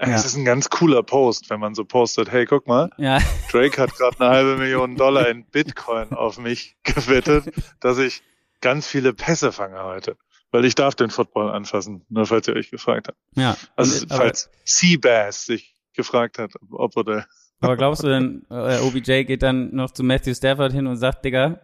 Ja. 0.00 0.08
Es 0.08 0.24
ist 0.24 0.34
ein 0.34 0.44
ganz 0.44 0.68
cooler 0.68 1.04
Post, 1.04 1.48
wenn 1.48 1.60
man 1.60 1.76
so 1.76 1.84
postet, 1.84 2.32
hey, 2.32 2.44
guck 2.44 2.66
mal, 2.66 2.90
Ja, 2.98 3.20
Drake 3.52 3.80
hat 3.80 3.94
gerade 3.94 4.18
eine 4.18 4.30
halbe 4.30 4.56
Million 4.56 4.96
Dollar 4.96 5.28
in 5.28 5.44
Bitcoin 5.52 6.12
auf 6.12 6.38
mich 6.38 6.76
gewettet, 6.82 7.54
dass 7.78 7.98
ich 7.98 8.24
ganz 8.62 8.86
viele 8.86 9.12
Pässe 9.12 9.52
fange 9.52 9.82
heute. 9.84 10.16
Weil 10.50 10.64
ich 10.66 10.74
darf 10.74 10.94
den 10.94 11.08
Football 11.10 11.50
anfassen, 11.50 12.04
nur 12.10 12.26
falls 12.26 12.46
ihr 12.48 12.54
euch 12.54 12.70
gefragt 12.70 13.08
habt. 13.08 13.18
ja. 13.36 13.56
Also 13.76 14.04
aber, 14.06 14.16
falls 14.16 14.50
Seabass 14.64 15.44
sich 15.46 15.74
gefragt 15.94 16.38
hat, 16.38 16.52
ob 16.70 16.96
oder 16.96 17.26
aber 17.60 17.76
glaubst 17.76 18.02
du 18.02 18.08
denn, 18.08 18.44
äh, 18.50 18.78
OBJ 18.80 19.22
geht 19.24 19.42
dann 19.42 19.72
noch 19.74 19.92
zu 19.92 20.02
Matthew 20.02 20.34
Stafford 20.34 20.72
hin 20.72 20.86
und 20.88 20.96
sagt, 20.96 21.24
Digga, 21.24 21.60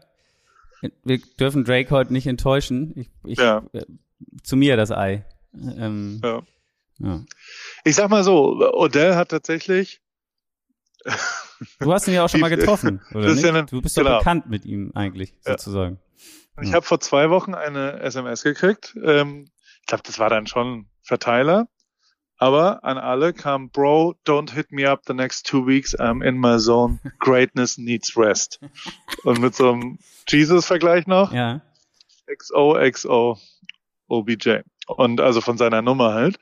wir 1.04 1.18
dürfen 1.40 1.64
Drake 1.64 1.90
heute 1.90 2.12
nicht 2.12 2.26
enttäuschen. 2.28 2.92
Ich, 2.96 3.10
ich, 3.24 3.38
Ja. 3.38 3.64
äh, 3.72 3.84
zu 4.44 4.56
mir 4.56 4.76
das 4.76 4.92
Ei. 4.92 5.24
Ähm, 5.54 6.20
Ja. 6.22 6.42
ja. 6.98 7.24
Ich 7.84 7.96
sag 7.96 8.10
mal 8.10 8.22
so, 8.22 8.58
Odell 8.74 9.16
hat 9.16 9.30
tatsächlich 9.30 10.00
Du 11.80 11.92
hast 11.92 12.06
ihn 12.06 12.14
ja 12.14 12.24
auch 12.24 12.28
schon 12.28 12.40
mal 12.40 12.48
getroffen, 12.56 13.00
oder 13.12 13.34
nicht? 13.34 13.42
ja 13.42 13.48
eine- 13.50 13.66
du 13.66 13.80
bist 13.82 13.96
doch 13.98 14.02
genau. 14.04 14.18
bekannt 14.18 14.48
mit 14.48 14.64
ihm 14.64 14.92
eigentlich, 14.94 15.34
Ja. 15.46 15.56
Sozusagen. 16.58 16.64
Ich 16.64 16.70
Ja. 16.70 16.76
habe 16.76 16.86
vor 16.86 17.00
zwei 17.00 17.30
Wochen 17.30 17.54
eine 17.54 18.00
SMS 18.00 18.42
gekriegt. 18.42 18.96
Ähm, 19.02 19.50
ich 19.80 19.86
glaube, 19.86 20.02
das 20.04 20.18
war 20.18 20.28
dann 20.30 20.46
schon 20.46 20.86
Verteiler. 21.02 21.68
Aber 22.40 22.84
an 22.84 22.98
alle 22.98 23.32
kam, 23.32 23.70
Bro, 23.70 24.14
don't 24.24 24.52
hit 24.52 24.70
me 24.70 24.88
up 24.88 25.02
the 25.06 25.12
next 25.14 25.44
two 25.46 25.66
weeks. 25.66 25.98
I'm 25.98 26.24
in 26.24 26.38
my 26.38 26.58
zone. 26.60 27.00
Greatness 27.18 27.78
needs 27.78 28.16
rest. 28.16 28.60
Und 29.24 29.40
mit 29.40 29.56
so 29.56 29.72
einem 29.72 29.98
Jesus-Vergleich 30.28 31.08
noch. 31.08 31.32
Ja. 31.32 31.62
XOXO 32.32 33.38
OBJ. 34.08 34.58
Und 34.86 35.20
also 35.20 35.40
von 35.40 35.58
seiner 35.58 35.82
Nummer 35.82 36.14
halt. 36.14 36.38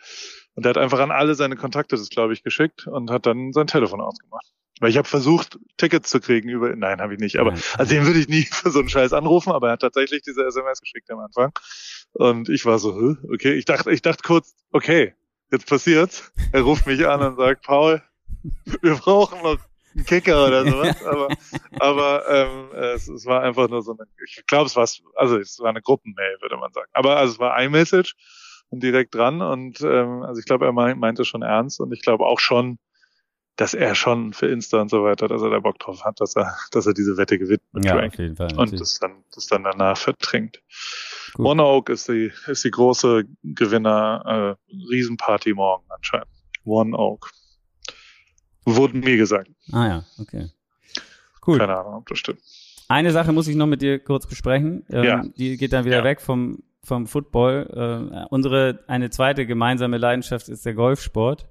Und 0.54 0.66
er 0.66 0.70
hat 0.70 0.78
einfach 0.78 0.98
an 1.00 1.10
alle 1.10 1.34
seine 1.34 1.56
Kontakte 1.56 1.96
das, 1.96 2.08
glaube 2.10 2.32
ich, 2.32 2.42
geschickt 2.42 2.86
und 2.86 3.10
hat 3.10 3.24
dann 3.26 3.52
sein 3.52 3.66
Telefon 3.66 4.00
ausgemacht. 4.00 4.46
Weil 4.80 4.90
ich 4.90 4.98
habe 4.98 5.08
versucht, 5.08 5.58
Tickets 5.78 6.10
zu 6.10 6.20
kriegen 6.20 6.48
über. 6.50 6.74
Nein, 6.76 7.00
habe 7.00 7.14
ich 7.14 7.20
nicht. 7.20 7.38
Aber 7.38 7.52
also 7.78 7.94
den 7.94 8.04
würde 8.06 8.18
ich 8.18 8.28
nie 8.28 8.42
für 8.50 8.70
so 8.70 8.80
einen 8.80 8.88
Scheiß 8.88 9.12
anrufen, 9.12 9.52
aber 9.52 9.68
er 9.68 9.72
hat 9.74 9.80
tatsächlich 9.80 10.22
diese 10.22 10.44
SMS 10.44 10.80
geschickt 10.80 11.10
am 11.10 11.20
Anfang. 11.20 11.52
Und 12.12 12.48
ich 12.48 12.64
war 12.66 12.78
so, 12.78 13.16
okay, 13.32 13.52
ich 13.54 13.64
dachte, 13.64 13.90
ich 13.90 14.02
dachte 14.02 14.22
kurz, 14.22 14.54
okay, 14.72 15.14
jetzt 15.50 15.66
passiert's. 15.68 16.32
Er 16.52 16.62
ruft 16.62 16.86
mich 16.86 17.06
an 17.06 17.22
und 17.22 17.36
sagt, 17.36 17.64
Paul, 17.64 18.02
wir 18.82 18.94
brauchen 18.96 19.42
noch 19.42 19.58
einen 19.94 20.04
Kicker 20.04 20.46
oder 20.46 20.64
sowas. 20.70 21.02
Aber, 21.04 21.28
aber 21.78 22.28
ähm, 22.28 22.70
es, 22.74 23.08
es 23.08 23.24
war 23.24 23.42
einfach 23.42 23.68
nur 23.68 23.82
so 23.82 23.92
eine, 23.92 24.06
ich 24.26 24.44
glaube, 24.46 24.66
es 24.66 24.76
war, 24.76 24.86
also 25.14 25.38
es 25.38 25.58
war 25.58 25.70
eine 25.70 25.80
Gruppenmail, 25.82 26.36
würde 26.42 26.56
man 26.58 26.72
sagen. 26.72 26.90
Aber 26.92 27.16
also 27.16 27.32
es 27.34 27.38
war 27.38 27.58
iMessage 27.62 28.14
und 28.68 28.82
direkt 28.82 29.14
dran 29.14 29.40
und 29.40 29.80
ähm, 29.80 30.22
also 30.22 30.38
ich 30.38 30.44
glaube, 30.44 30.66
er 30.66 30.72
meint- 30.72 30.98
meinte 30.98 31.24
schon 31.24 31.42
ernst 31.42 31.80
und 31.80 31.92
ich 31.92 32.02
glaube 32.02 32.24
auch 32.26 32.40
schon, 32.40 32.78
dass 33.56 33.72
er 33.74 33.94
schon 33.94 34.32
für 34.34 34.46
Insta 34.48 34.80
und 34.80 34.90
so 34.90 35.02
weiter, 35.02 35.28
dass 35.28 35.40
er 35.42 35.50
da 35.50 35.58
Bock 35.60 35.78
drauf 35.78 36.04
hat, 36.04 36.20
dass 36.20 36.36
er, 36.36 36.54
dass 36.72 36.86
er 36.86 36.92
diese 36.94 37.16
Wette 37.16 37.38
gewinnt 37.38 37.62
mit 37.72 37.84
Ja, 37.86 37.92
Drake 37.94 38.08
auf 38.08 38.18
jeden 38.18 38.36
Fall. 38.36 38.54
und 38.56 38.78
das 38.78 38.98
dann, 38.98 39.24
das 39.34 39.46
dann 39.46 39.64
danach 39.64 39.96
verdrängt. 39.96 40.60
Gut. 41.34 41.46
One 41.46 41.62
Oak 41.64 41.88
ist 41.88 42.08
die, 42.08 42.30
ist 42.46 42.64
die 42.64 42.70
große 42.70 43.24
Gewinner, 43.42 44.56
äh, 44.70 44.74
Riesenparty 44.90 45.54
morgen 45.54 45.84
anscheinend. 45.88 46.28
One 46.64 46.96
Oak. 46.96 47.30
Wurde 48.64 48.96
mir 48.98 49.16
gesagt. 49.16 49.50
Ah 49.72 49.86
ja, 49.86 50.04
okay. 50.18 50.50
Cool. 51.46 51.58
Keine 51.58 51.78
Ahnung, 51.78 51.94
ob 51.94 52.08
das 52.08 52.18
stimmt. 52.18 52.40
Eine 52.88 53.12
Sache 53.12 53.32
muss 53.32 53.48
ich 53.48 53.56
noch 53.56 53.66
mit 53.66 53.80
dir 53.82 53.98
kurz 53.98 54.26
besprechen. 54.26 54.84
Ähm, 54.90 55.04
Ja. 55.04 55.24
Die 55.36 55.56
geht 55.56 55.72
dann 55.72 55.84
wieder 55.84 55.98
Ja. 55.98 56.04
weg 56.04 56.20
vom, 56.20 56.62
vom 56.82 57.06
Football. 57.06 58.10
Äh, 58.12 58.26
unsere, 58.30 58.84
eine 58.88 59.10
zweite 59.10 59.46
gemeinsame 59.46 59.98
Leidenschaft 59.98 60.48
ist 60.48 60.66
der 60.66 60.74
Golfsport. 60.74 61.46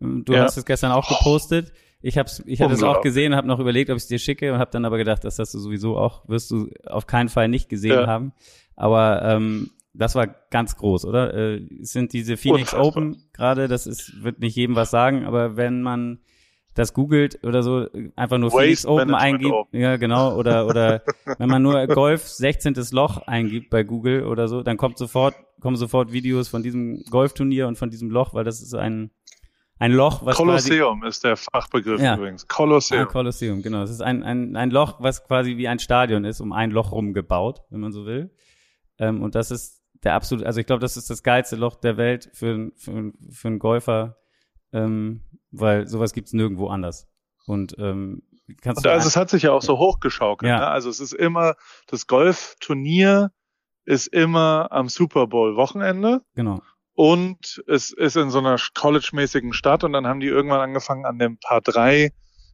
Du 0.00 0.32
Ja. 0.32 0.42
hast 0.44 0.56
es 0.56 0.64
gestern 0.64 0.92
auch 0.92 1.08
gepostet. 1.08 1.72
Ich 2.02 2.18
hab's, 2.18 2.42
ich 2.46 2.60
hatte 2.60 2.74
es 2.74 2.82
auch 2.82 3.00
gesehen 3.00 3.32
und 3.32 3.36
habe 3.38 3.48
noch 3.48 3.58
überlegt, 3.58 3.90
ob 3.90 3.96
ich 3.96 4.02
es 4.04 4.08
dir 4.08 4.18
schicke 4.18 4.52
und 4.52 4.58
habe 4.58 4.70
dann 4.70 4.84
aber 4.84 4.98
gedacht, 4.98 5.24
das 5.24 5.38
hast 5.38 5.54
du 5.54 5.58
sowieso 5.58 5.96
auch, 5.96 6.28
wirst 6.28 6.50
du 6.50 6.68
auf 6.86 7.06
keinen 7.06 7.28
Fall 7.28 7.48
nicht 7.48 7.68
gesehen 7.68 7.92
Ja. 7.92 8.06
haben. 8.06 8.32
Aber 8.76 9.22
ähm, 9.22 9.70
das 9.94 10.14
war 10.14 10.26
ganz 10.50 10.76
groß, 10.76 11.06
oder? 11.06 11.32
Äh, 11.34 11.66
es 11.80 11.92
sind 11.92 12.12
diese 12.12 12.36
Phoenix 12.36 12.74
Unfassbar. 12.74 12.86
Open 12.86 13.22
gerade, 13.32 13.66
das 13.66 13.86
ist, 13.86 14.22
wird 14.22 14.40
nicht 14.40 14.54
jedem 14.54 14.76
was 14.76 14.90
sagen, 14.90 15.24
aber 15.24 15.56
wenn 15.56 15.80
man 15.82 16.18
das 16.74 16.92
googelt 16.92 17.42
oder 17.42 17.62
so, 17.62 17.86
einfach 18.16 18.36
nur 18.36 18.50
Waste 18.52 18.60
Phoenix 18.62 18.86
Open 18.86 19.08
Management 19.08 19.34
eingibt, 19.34 19.52
Open. 19.54 19.80
ja 19.80 19.96
genau, 19.96 20.36
oder 20.36 20.66
oder 20.66 21.02
wenn 21.38 21.48
man 21.48 21.62
nur 21.62 21.86
Golf 21.86 22.28
16. 22.28 22.74
Loch 22.92 23.16
eingibt 23.26 23.70
bei 23.70 23.82
Google 23.82 24.24
oder 24.26 24.46
so, 24.46 24.62
dann 24.62 24.76
kommt 24.76 24.98
sofort 24.98 25.34
kommen 25.60 25.76
sofort 25.76 26.12
Videos 26.12 26.48
von 26.48 26.62
diesem 26.62 27.02
Golfturnier 27.10 27.66
und 27.66 27.78
von 27.78 27.88
diesem 27.88 28.10
Loch, 28.10 28.34
weil 28.34 28.44
das 28.44 28.60
ist 28.60 28.74
ein 28.74 29.10
ein 29.78 29.92
Loch, 29.92 30.24
was 30.24 30.36
quasi 30.36 30.70
Kolosseum 30.70 31.04
ist 31.04 31.24
der 31.24 31.36
Fachbegriff 31.36 32.00
Ja. 32.00 32.16
übrigens. 32.16 32.44
Ah, 32.44 32.54
Kolosseum. 32.54 33.08
Kolosseum, 33.08 33.62
genau. 33.62 33.82
Es 33.82 33.90
ist 33.90 34.00
ein, 34.00 34.22
ein, 34.22 34.56
ein 34.56 34.70
Loch, 34.70 34.96
was 35.00 35.24
quasi 35.24 35.56
wie 35.56 35.68
ein 35.68 35.78
Stadion 35.78 36.24
ist, 36.24 36.40
um 36.40 36.52
ein 36.52 36.70
Loch 36.70 36.92
rum 36.92 37.12
gebaut, 37.12 37.62
wenn 37.70 37.80
man 37.80 37.92
so 37.92 38.06
will. 38.06 38.34
Ähm, 38.98 39.22
und 39.22 39.34
das 39.34 39.50
ist 39.50 39.82
der 40.02 40.14
absolut, 40.14 40.44
also 40.44 40.60
ich 40.60 40.66
glaube, 40.66 40.80
das 40.80 40.96
ist 40.96 41.10
das 41.10 41.22
geilste 41.22 41.56
Loch 41.56 41.76
der 41.76 41.96
Welt 41.96 42.30
für, 42.32 42.70
für, 42.76 43.12
für 43.30 43.48
einen 43.48 43.58
Golfer, 43.58 44.16
ähm, 44.72 45.22
weil 45.50 45.86
sowas 45.86 46.12
gibt's 46.12 46.32
nirgendwo 46.32 46.68
anders. 46.68 47.08
Und 47.46 47.76
ähm, 47.78 48.22
kannst 48.62 48.78
Und 48.78 48.86
du 48.86 48.90
also 48.92 49.08
es 49.08 49.16
hat 49.16 49.30
sich 49.30 49.42
ja 49.44 49.52
auch 49.52 49.62
so 49.62 49.78
hochgeschaukelt. 49.78 50.48
Ja. 50.48 50.58
Ne? 50.58 50.66
Also 50.68 50.88
es 50.88 51.00
ist 51.00 51.12
immer, 51.12 51.54
das 51.86 52.06
Golfturnier 52.06 53.30
ist 53.84 54.06
immer 54.08 54.68
am 54.70 54.88
Super 54.88 55.26
Bowl 55.26 55.56
Wochenende 55.56 56.22
genau. 56.34 56.60
Und 56.96 57.62
es 57.66 57.92
ist 57.92 58.16
in 58.16 58.30
so 58.30 58.38
einer 58.38 58.56
college-mäßigen 58.74 59.52
Stadt 59.52 59.84
und 59.84 59.92
dann 59.92 60.06
haben 60.06 60.20
die 60.20 60.28
irgendwann 60.28 60.60
angefangen 60.60 61.04
an 61.04 61.18
dem 61.18 61.36
Paar 61.38 61.60
3 61.60 62.10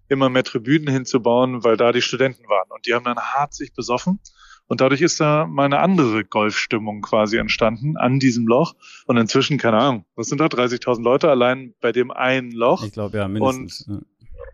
immer 0.08 0.28
mehr 0.28 0.42
Tribünen 0.42 0.92
hinzubauen, 0.92 1.62
weil 1.62 1.76
da 1.76 1.92
die 1.92 2.02
Studenten 2.02 2.48
waren. 2.48 2.68
Und 2.70 2.84
die 2.84 2.92
haben 2.92 3.04
dann 3.04 3.18
hart 3.18 3.54
sich 3.54 3.72
besoffen. 3.72 4.18
Und 4.66 4.80
dadurch 4.80 5.00
ist 5.00 5.20
da 5.20 5.46
mal 5.46 5.66
eine 5.66 5.78
andere 5.78 6.24
Golfstimmung 6.24 7.02
quasi 7.02 7.36
entstanden 7.36 7.96
an 7.96 8.18
diesem 8.18 8.48
Loch. 8.48 8.74
Und 9.06 9.16
inzwischen, 9.16 9.58
keine 9.58 9.78
Ahnung, 9.78 10.06
was 10.16 10.26
sind 10.26 10.40
da, 10.40 10.46
30.000 10.46 11.02
Leute 11.02 11.30
allein 11.30 11.74
bei 11.80 11.92
dem 11.92 12.10
einen 12.10 12.50
Loch? 12.50 12.84
Ich 12.84 12.92
glaube 12.92 13.18
ja, 13.18 13.28
mindestens. 13.28 13.86
ja. 13.88 14.00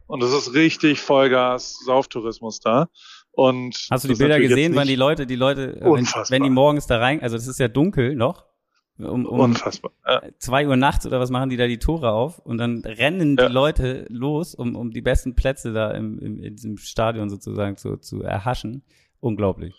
und 0.06 0.22
es 0.22 0.34
ist 0.34 0.52
richtig 0.52 1.00
Vollgas 1.00 1.78
Sauftourismus 1.82 2.60
da. 2.60 2.88
Und 3.30 3.86
Hast 3.90 4.04
du 4.04 4.08
die 4.08 4.16
Bilder 4.16 4.38
gesehen, 4.38 4.74
wann 4.74 4.86
die 4.86 4.96
Leute, 4.96 5.26
die 5.26 5.36
Leute, 5.36 5.78
wenn, 5.80 6.04
wenn 6.04 6.42
die 6.42 6.50
morgens 6.50 6.86
da 6.86 6.98
rein, 6.98 7.22
also 7.22 7.36
das 7.36 7.46
ist 7.46 7.58
ja 7.58 7.68
dunkel 7.68 8.14
noch, 8.14 8.47
Um, 8.98 9.26
um 9.26 9.38
Unfassbar. 9.40 9.92
Ja. 10.04 10.22
zwei 10.38 10.66
Uhr 10.66 10.74
nachts 10.76 11.06
oder 11.06 11.20
was 11.20 11.30
machen 11.30 11.50
die 11.50 11.56
da 11.56 11.68
die 11.68 11.78
Tore 11.78 12.10
auf 12.10 12.38
und 12.40 12.58
dann 12.58 12.80
rennen 12.84 13.36
Ja. 13.38 13.46
die 13.46 13.52
Leute 13.54 14.06
los, 14.08 14.54
um, 14.56 14.74
um 14.74 14.90
die 14.90 15.02
besten 15.02 15.36
Plätze 15.36 15.72
da 15.72 15.92
im, 15.92 16.18
im, 16.18 16.42
in 16.42 16.56
diesem 16.56 16.76
Stadion 16.78 17.30
sozusagen 17.30 17.76
zu, 17.76 17.96
zu 17.98 18.22
erhaschen. 18.22 18.82
Unglaublich. 19.20 19.74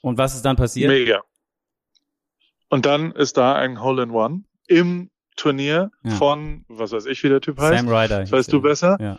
Und 0.00 0.16
was 0.18 0.34
ist 0.34 0.44
dann 0.46 0.56
passiert? 0.56 0.90
Mega. 0.90 1.22
Und 2.70 2.86
dann 2.86 3.12
ist 3.12 3.36
da 3.36 3.54
ein 3.54 3.82
Hole-in-One 3.82 4.44
im 4.66 5.10
Turnier 5.36 5.90
Ja. 6.02 6.10
von, 6.12 6.64
was 6.68 6.92
weiß 6.92 7.06
ich, 7.06 7.22
wie 7.22 7.28
der 7.28 7.40
Typ 7.42 7.58
heißt. 7.58 7.78
Sam 7.84 7.88
Ryder. 7.94 8.20
Das 8.20 8.32
weißt 8.32 8.52
du 8.52 8.62
besser? 8.62 8.96
Ja. 9.00 9.18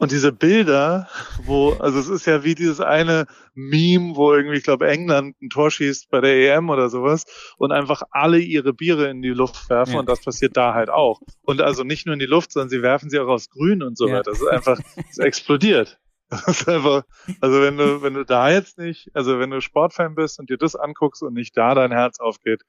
Und 0.00 0.12
diese 0.12 0.32
Bilder, 0.32 1.08
wo, 1.44 1.72
also 1.74 1.98
es 1.98 2.08
ist 2.08 2.24
ja 2.26 2.42
wie 2.42 2.54
dieses 2.54 2.80
eine 2.80 3.26
Meme, 3.54 4.16
wo 4.16 4.32
irgendwie, 4.32 4.56
ich 4.56 4.62
glaube, 4.64 4.88
England 4.88 5.36
ein 5.42 5.50
Tor 5.50 5.70
schießt 5.70 6.08
bei 6.10 6.22
der 6.22 6.56
EM 6.56 6.70
oder 6.70 6.88
sowas 6.88 7.26
und 7.58 7.70
einfach 7.70 8.02
alle 8.10 8.38
ihre 8.38 8.72
Biere 8.72 9.10
in 9.10 9.20
die 9.20 9.28
Luft 9.28 9.68
werfen 9.68 9.92
Ja. 9.92 9.98
und 10.00 10.08
das 10.08 10.22
passiert 10.24 10.56
da 10.56 10.72
halt 10.72 10.88
auch. 10.88 11.20
Und 11.42 11.60
also 11.60 11.84
nicht 11.84 12.06
nur 12.06 12.14
in 12.14 12.18
die 12.18 12.24
Luft, 12.26 12.50
sondern 12.50 12.70
sie 12.70 12.80
werfen 12.80 13.10
sie 13.10 13.18
auch 13.20 13.28
aufs 13.28 13.50
Grün 13.50 13.82
und 13.82 13.98
so 13.98 14.08
Ja. 14.08 14.14
weiter. 14.14 14.30
Das 14.30 14.40
ist 14.40 14.48
einfach, 14.48 14.80
es 15.10 15.18
explodiert. 15.18 15.98
Das 16.30 16.46
ist 16.48 16.68
einfach, 16.68 17.02
also 17.42 17.60
wenn 17.60 17.76
du, 17.76 18.00
wenn 18.02 18.14
du 18.14 18.24
da 18.24 18.50
jetzt 18.50 18.78
nicht, 18.78 19.10
also 19.14 19.38
wenn 19.38 19.50
du 19.50 19.60
Sportfan 19.60 20.14
bist 20.14 20.38
und 20.38 20.48
dir 20.48 20.56
das 20.56 20.76
anguckst 20.76 21.22
und 21.22 21.34
nicht 21.34 21.56
da 21.58 21.74
dein 21.74 21.92
Herz 21.92 22.20
aufgeht, 22.20 22.62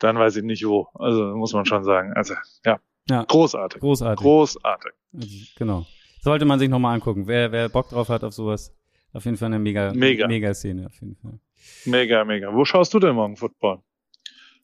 dann 0.00 0.18
weiß 0.18 0.36
ich 0.36 0.42
nicht 0.42 0.66
wo. 0.66 0.88
Also 0.94 1.34
muss 1.34 1.54
man 1.54 1.64
schon 1.64 1.82
sagen. 1.84 2.12
Also, 2.14 2.34
ja. 2.66 2.78
Ja. 3.08 3.24
Großartig. 3.24 3.80
Großartig. 3.80 4.22
Großartig. 4.22 4.92
Also, 5.14 5.28
genau. 5.56 5.86
Sollte 6.24 6.44
man 6.46 6.58
sich 6.58 6.68
nochmal 6.68 6.94
angucken. 6.94 7.26
Wer, 7.26 7.52
wer 7.52 7.68
Bock 7.68 7.88
drauf 7.90 8.08
hat 8.08 8.24
auf 8.24 8.32
sowas, 8.32 8.74
auf 9.12 9.24
jeden 9.26 9.36
Fall 9.36 9.46
eine 9.46 9.58
mega, 9.58 9.92
Mega. 9.92 10.26
mega 10.26 10.52
Szene, 10.54 10.86
auf 10.86 10.94
jeden 11.00 11.16
Fall. 11.16 11.38
Mega, 11.84 12.24
mega. 12.24 12.52
Wo 12.54 12.64
schaust 12.64 12.92
du 12.94 12.98
denn 12.98 13.14
morgen 13.14 13.36
Football? 13.36 13.80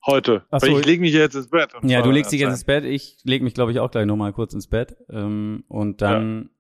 Heute. 0.06 0.44
Ach 0.50 0.62
Weil 0.62 0.70
so. 0.70 0.78
ich 0.80 0.86
lege 0.86 1.02
mich 1.02 1.12
jetzt 1.12 1.34
ins 1.34 1.48
Bett. 1.48 1.72
Ja, 1.82 2.00
du 2.02 2.10
legst 2.10 2.32
dich 2.32 2.40
jetzt 2.40 2.50
ins 2.52 2.64
Bett. 2.64 2.84
Ich 2.84 3.18
leg 3.24 3.42
mich, 3.42 3.52
glaube 3.52 3.72
ich, 3.72 3.78
auch 3.80 3.90
gleich 3.90 4.06
nochmal 4.06 4.32
kurz 4.32 4.54
ins 4.54 4.66
Bett. 4.66 4.96
Ähm, 5.10 5.64
und 5.68 6.00
dann 6.00 6.50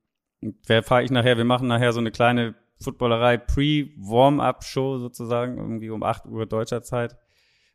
wer 0.66 0.82
fahre 0.82 1.02
ich 1.02 1.10
nachher? 1.10 1.36
Wir 1.38 1.44
machen 1.46 1.66
nachher 1.66 1.92
so 1.92 2.00
eine 2.00 2.10
kleine 2.10 2.54
Footballerei 2.82 3.38
Pre-Warm-Up-Show 3.38 4.98
sozusagen, 4.98 5.58
irgendwie 5.58 5.90
um 5.90 6.02
8 6.02 6.26
Uhr 6.26 6.46
deutscher 6.46 6.82
Zeit, 6.82 7.16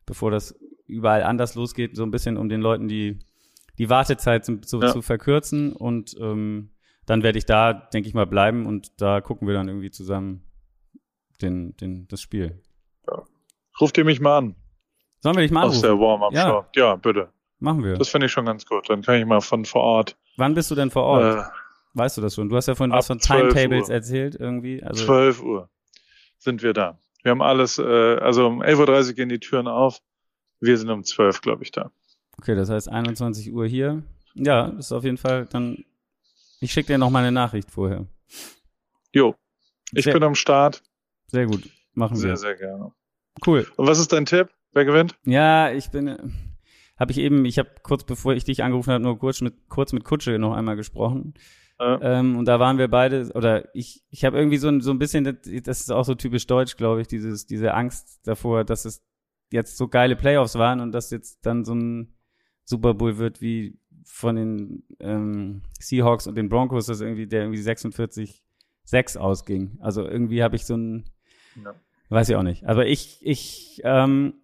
bevor 0.05 0.31
das 0.31 0.57
überall 0.87 1.23
anders 1.23 1.55
losgeht, 1.55 1.95
so 1.95 2.03
ein 2.03 2.11
bisschen 2.11 2.37
um 2.37 2.49
den 2.49 2.61
Leuten 2.61 2.87
die, 2.87 3.19
die 3.77 3.89
Wartezeit 3.89 4.45
zu, 4.45 4.61
zu, 4.61 4.81
Ja. 4.81 4.91
zu 4.91 5.01
verkürzen. 5.01 5.73
Und 5.73 6.15
ähm, 6.19 6.69
dann 7.05 7.23
werde 7.23 7.37
ich 7.37 7.45
da, 7.45 7.73
denke 7.73 8.07
ich 8.09 8.13
mal, 8.13 8.25
bleiben 8.25 8.65
und 8.65 9.01
da 9.01 9.21
gucken 9.21 9.47
wir 9.47 9.53
dann 9.53 9.67
irgendwie 9.67 9.91
zusammen 9.91 10.43
den, 11.41 11.75
den, 11.77 12.07
das 12.07 12.21
Spiel. 12.21 12.61
Ruft 13.79 13.97
ihr 13.97 14.05
mich 14.05 14.19
mal 14.21 14.37
an 14.37 14.55
Sollen 15.25 15.37
wir 15.37 15.41
dich 15.41 15.51
mal 15.51 15.63
aus 15.63 15.81
der 15.81 15.89
anrufen? 15.89 16.21
Warm-Up-Show. 16.21 16.65
Ja. 16.75 16.95
bitte. 16.97 17.29
Machen 17.59 17.83
wir. 17.83 17.95
Das 17.95 18.09
finde 18.09 18.27
ich 18.27 18.31
schon 18.31 18.45
ganz 18.45 18.63
gut. 18.65 18.87
Dann 18.89 19.01
kann 19.01 19.15
ich 19.15 19.25
mal 19.25 19.41
von 19.41 19.65
vor 19.65 19.81
Ort. 19.81 20.15
Wann 20.37 20.53
bist 20.53 20.69
du 20.69 20.75
denn 20.75 20.91
vor 20.91 21.01
Ort? 21.01 21.39
Äh, 21.39 21.49
Weißt 21.95 22.15
du 22.17 22.21
das 22.21 22.35
schon? 22.35 22.47
Du 22.47 22.55
hast 22.55 22.67
ja 22.67 22.75
von 22.75 22.91
Ab 22.91 22.99
was 22.99 23.07
von 23.07 23.19
12 23.19 23.53
Timetables 23.53 23.87
Uhr. 23.89 23.95
erzählt 23.95 24.35
irgendwie. 24.35 24.83
Also 24.83 25.05
12 25.05 25.41
Uhr 25.41 25.69
sind 26.37 26.61
wir 26.61 26.73
da. 26.73 26.99
Wir 27.23 27.31
haben 27.31 27.41
alles, 27.41 27.79
äh, 27.79 27.83
also 27.83 28.45
um 28.45 28.61
11.30 28.61 29.07
Uhr 29.07 29.13
gehen 29.13 29.29
die 29.29 29.39
Türen 29.39 29.67
auf. 29.67 29.99
Wir 30.59 30.77
sind 30.77 30.91
um 30.91 31.03
12, 31.03 31.41
glaube 31.41 31.63
ich, 31.63 31.71
da. 31.71 31.89
okay, 32.37 32.53
das 32.53 32.69
heißt 32.69 32.87
21 32.87 33.51
Uhr 33.51 33.65
hier. 33.65 34.03
Ja, 34.35 34.67
ist 34.77 34.91
auf 34.91 35.03
jeden 35.05 35.17
Fall 35.17 35.47
dann. 35.47 35.85
Ich 36.59 36.71
schicke 36.73 36.87
dir 36.93 36.97
noch 36.97 37.09
mal 37.09 37.19
eine 37.19 37.31
Nachricht 37.31 37.71
vorher. 37.71 38.05
Jo. 39.13 39.35
Ich 39.93 40.03
Sehr- 40.05 40.13
bin 40.13 40.23
am 40.23 40.35
Start. 40.35 40.81
Sehr 41.27 41.45
gut, 41.47 41.69
machen 41.93 42.15
Sehr, 42.17 42.31
wir. 42.31 42.37
sehr 42.37 42.55
gerne. 42.55 42.91
Cool. 43.45 43.67
Und 43.75 43.87
was 43.87 43.99
ist 43.99 44.11
dein 44.13 44.25
Tipp? 44.25 44.49
Wer 44.73 44.85
gewinnt? 44.85 45.15
Ja, 45.25 45.71
ich 45.71 45.89
bin. 45.89 46.33
Habe 46.97 47.11
ich 47.11 47.17
eben. 47.17 47.45
Ich 47.45 47.59
habe 47.59 47.69
kurz 47.83 48.03
bevor 48.03 48.33
ich 48.33 48.43
dich 48.45 48.63
angerufen 48.63 48.91
habe, 48.93 49.03
nur 49.03 49.17
kurz 49.19 49.41
mit 49.41 49.67
kurz 49.69 49.91
mit 49.93 50.03
Kutsche 50.03 50.39
noch 50.39 50.53
einmal 50.53 50.75
gesprochen. 50.75 51.33
Äh, 51.79 51.97
Ähm, 52.01 52.37
und 52.37 52.45
da 52.45 52.59
waren 52.59 52.77
wir 52.77 52.87
beide, 52.87 53.31
oder 53.33 53.73
ich, 53.75 54.05
ich 54.09 54.23
habe 54.23 54.37
irgendwie 54.37 54.57
so 54.57 54.69
ein, 54.69 54.79
so 54.79 54.91
ein 54.91 54.97
bisschen, 54.99 55.25
das, 55.25 55.35
das 55.63 55.81
ist 55.81 55.91
auch 55.91 56.05
so 56.05 56.15
typisch 56.15 56.47
deutsch, 56.47 56.77
glaube 56.77 57.01
ich, 57.01 57.07
dieses, 57.07 57.45
diese 57.47 57.73
Angst 57.73 58.21
davor, 58.25 58.63
dass 58.63 58.85
es 58.85 59.03
jetzt 59.51 59.75
so 59.75 59.89
geile 59.89 60.15
Playoffs 60.15 60.55
waren 60.57 60.79
und 60.79 60.93
dass 60.93 61.09
jetzt 61.11 61.45
dann 61.45 61.65
so 61.65 61.75
ein 61.75 62.15
Super 62.63 62.93
Bowl 62.93 63.17
wird 63.17 63.41
wie 63.41 63.77
von 64.05 64.35
den 64.35 64.83
ähm, 64.99 65.61
Seahawks 65.79 66.27
und 66.27 66.35
den 66.35 66.47
Broncos, 66.49 66.85
das 66.85 67.01
irgendwie, 67.01 67.27
der 67.27 67.41
irgendwie 67.43 67.61
46-6 67.61 69.17
ausging. 69.17 69.77
Also 69.81 70.05
irgendwie 70.07 70.41
habe 70.43 70.55
ich 70.55 70.65
so 70.65 70.75
ein, 70.77 71.05
Ja. 71.61 71.73
weiß 72.09 72.29
ich 72.29 72.35
auch 72.35 72.43
nicht. 72.43 72.65
Aber 72.65 72.85
ich, 72.87 73.19
ich, 73.21 73.81
ähm, 73.83 74.35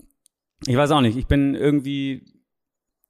ich 0.65 0.75
weiß 0.75 0.91
auch 0.91 1.01
nicht. 1.01 1.17
Ich 1.17 1.27
bin 1.27 1.55
irgendwie, 1.55 2.25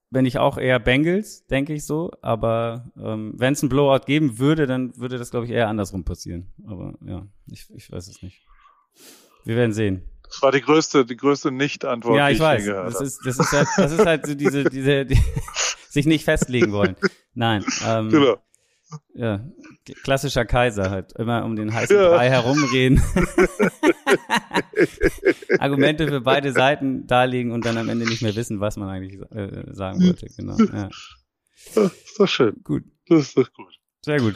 wenn 0.10 0.26
ich 0.26 0.38
auch 0.39 0.58
eher 0.58 0.80
Bengals, 0.80 1.45
denke 1.47 1.74
ich 1.74 1.86
so. 1.86 2.12
Aber 2.22 2.91
ähm, 2.97 3.34
wenn 3.38 3.54
es 3.54 3.64
ein 3.64 3.70
Blowout 3.70 4.06
geben 4.06 4.38
würde, 4.39 4.68
dann 4.68 4.95
würde 4.97 5.18
das, 5.18 5.32
glaube 5.32 5.45
ich, 5.45 5.52
eher 5.52 5.68
andersrum 5.70 6.04
passieren. 6.04 6.52
Aber 6.68 6.95
ja, 7.06 7.26
ich, 7.47 7.70
ich 7.74 7.91
weiß 7.91 8.08
es 8.08 8.22
nicht. 8.22 8.45
Wir 9.45 9.56
werden 9.56 9.74
sehen. 9.74 10.04
Das 10.32 10.41
war 10.41 10.51
die 10.51 10.61
größte, 10.61 11.05
die 11.05 11.17
größte 11.17 11.51
Nicht-Antwort, 11.51 12.17
ja, 12.17 12.27
die 12.27 12.34
ich 12.34 12.38
ich 12.39 12.43
weiß. 12.43 12.65
gehört 12.65 12.88
Das 12.88 13.01
ist, 13.01 13.19
das 13.25 13.38
ist 13.38 13.51
halt, 13.51 13.67
das 13.77 13.91
ist 13.91 14.05
halt 14.05 14.25
so 14.25 14.36
diese, 14.36 14.63
diese, 14.63 15.05
die, 15.05 15.19
sich 15.89 16.05
nicht 16.05 16.23
festlegen 16.25 16.71
wollen. 16.71 16.95
Nein. 17.34 17.65
Ähm, 17.86 18.09
Genau. 18.09 18.38
Ja, 19.13 19.39
klassischer 20.03 20.43
Kaiser 20.43 20.89
halt. 20.89 21.13
Immer 21.13 21.45
um 21.45 21.55
den 21.55 21.73
heißen 21.73 21.95
Ja. 21.95 22.09
Brei 22.09 22.29
herumreden. 22.29 23.01
Argumente 25.59 26.07
für 26.07 26.21
beide 26.21 26.51
Seiten 26.51 27.07
darlegen 27.07 27.51
und 27.51 27.65
dann 27.65 27.77
am 27.77 27.89
Ende 27.89 28.05
nicht 28.05 28.21
mehr 28.21 28.36
wissen, 28.36 28.59
was 28.59 28.77
man 28.77 28.89
eigentlich 28.89 29.19
äh, 29.32 29.63
sagen 29.73 30.01
wollte. 30.05 30.27
Genau. 30.38 30.57
Ja. 30.57 30.89
Das 31.75 31.91
ist 31.93 32.19
doch 32.19 32.27
schön. 32.27 32.55
Gut, 32.63 32.84
Das 33.07 33.19
ist 33.21 33.38
doch 33.38 33.51
gut. 33.53 33.73
sehr 34.01 34.19
gut. 34.19 34.36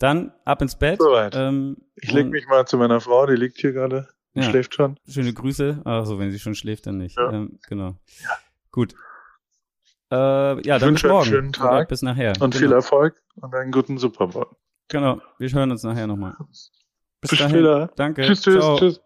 Dann 0.00 0.32
ab 0.44 0.62
ins 0.62 0.76
Bett. 0.76 0.98
Soweit. 1.00 1.34
Ähm, 1.36 1.76
Ich 1.96 2.10
leg 2.12 2.24
und- 2.24 2.30
mich 2.30 2.46
mal 2.48 2.66
zu 2.66 2.76
meiner 2.78 3.00
Frau, 3.00 3.26
die 3.26 3.36
liegt 3.36 3.58
hier 3.60 3.72
gerade. 3.72 4.08
Ja. 4.34 4.44
Schläft 4.44 4.74
schon. 4.74 4.98
Schöne 5.06 5.32
Grüße. 5.32 5.82
Ach 5.84 6.06
so, 6.06 6.18
wenn 6.18 6.30
sie 6.30 6.38
schon 6.38 6.54
schläft, 6.54 6.86
dann 6.86 6.98
nicht. 6.98 7.16
Ja. 7.16 7.30
Ähm, 7.32 7.58
genau. 7.68 7.96
Gut. 8.70 8.94
Äh, 10.10 10.14
ja, 10.14 10.78
dann 10.78 10.80
bis 10.80 10.82
wünsche 10.88 11.06
einen 11.06 11.14
morgen. 11.16 11.26
schönen 11.28 11.52
Tag 11.52 11.70
Oder 11.72 11.84
bis 11.86 12.02
nachher. 12.02 12.32
Und 12.40 12.50
genau. 12.52 12.58
viel 12.58 12.72
Erfolg 12.72 13.22
und 13.36 13.54
einen 13.54 13.72
guten 13.72 13.98
Super 13.98 14.26
Bowl. 14.28 14.46
Genau. 14.88 15.20
Wir 15.38 15.50
hören 15.50 15.70
uns 15.70 15.82
nachher 15.82 16.06
nochmal. 16.06 16.36
Bis 16.48 16.70
Bis 17.30 17.38
dahin. 17.38 17.50
später. 17.56 17.90
Danke. 17.96 18.22
Tschüss, 18.22 18.42
tschüss, 18.42 18.60
Ciao. 18.60 18.78
tschüss. 18.78 19.00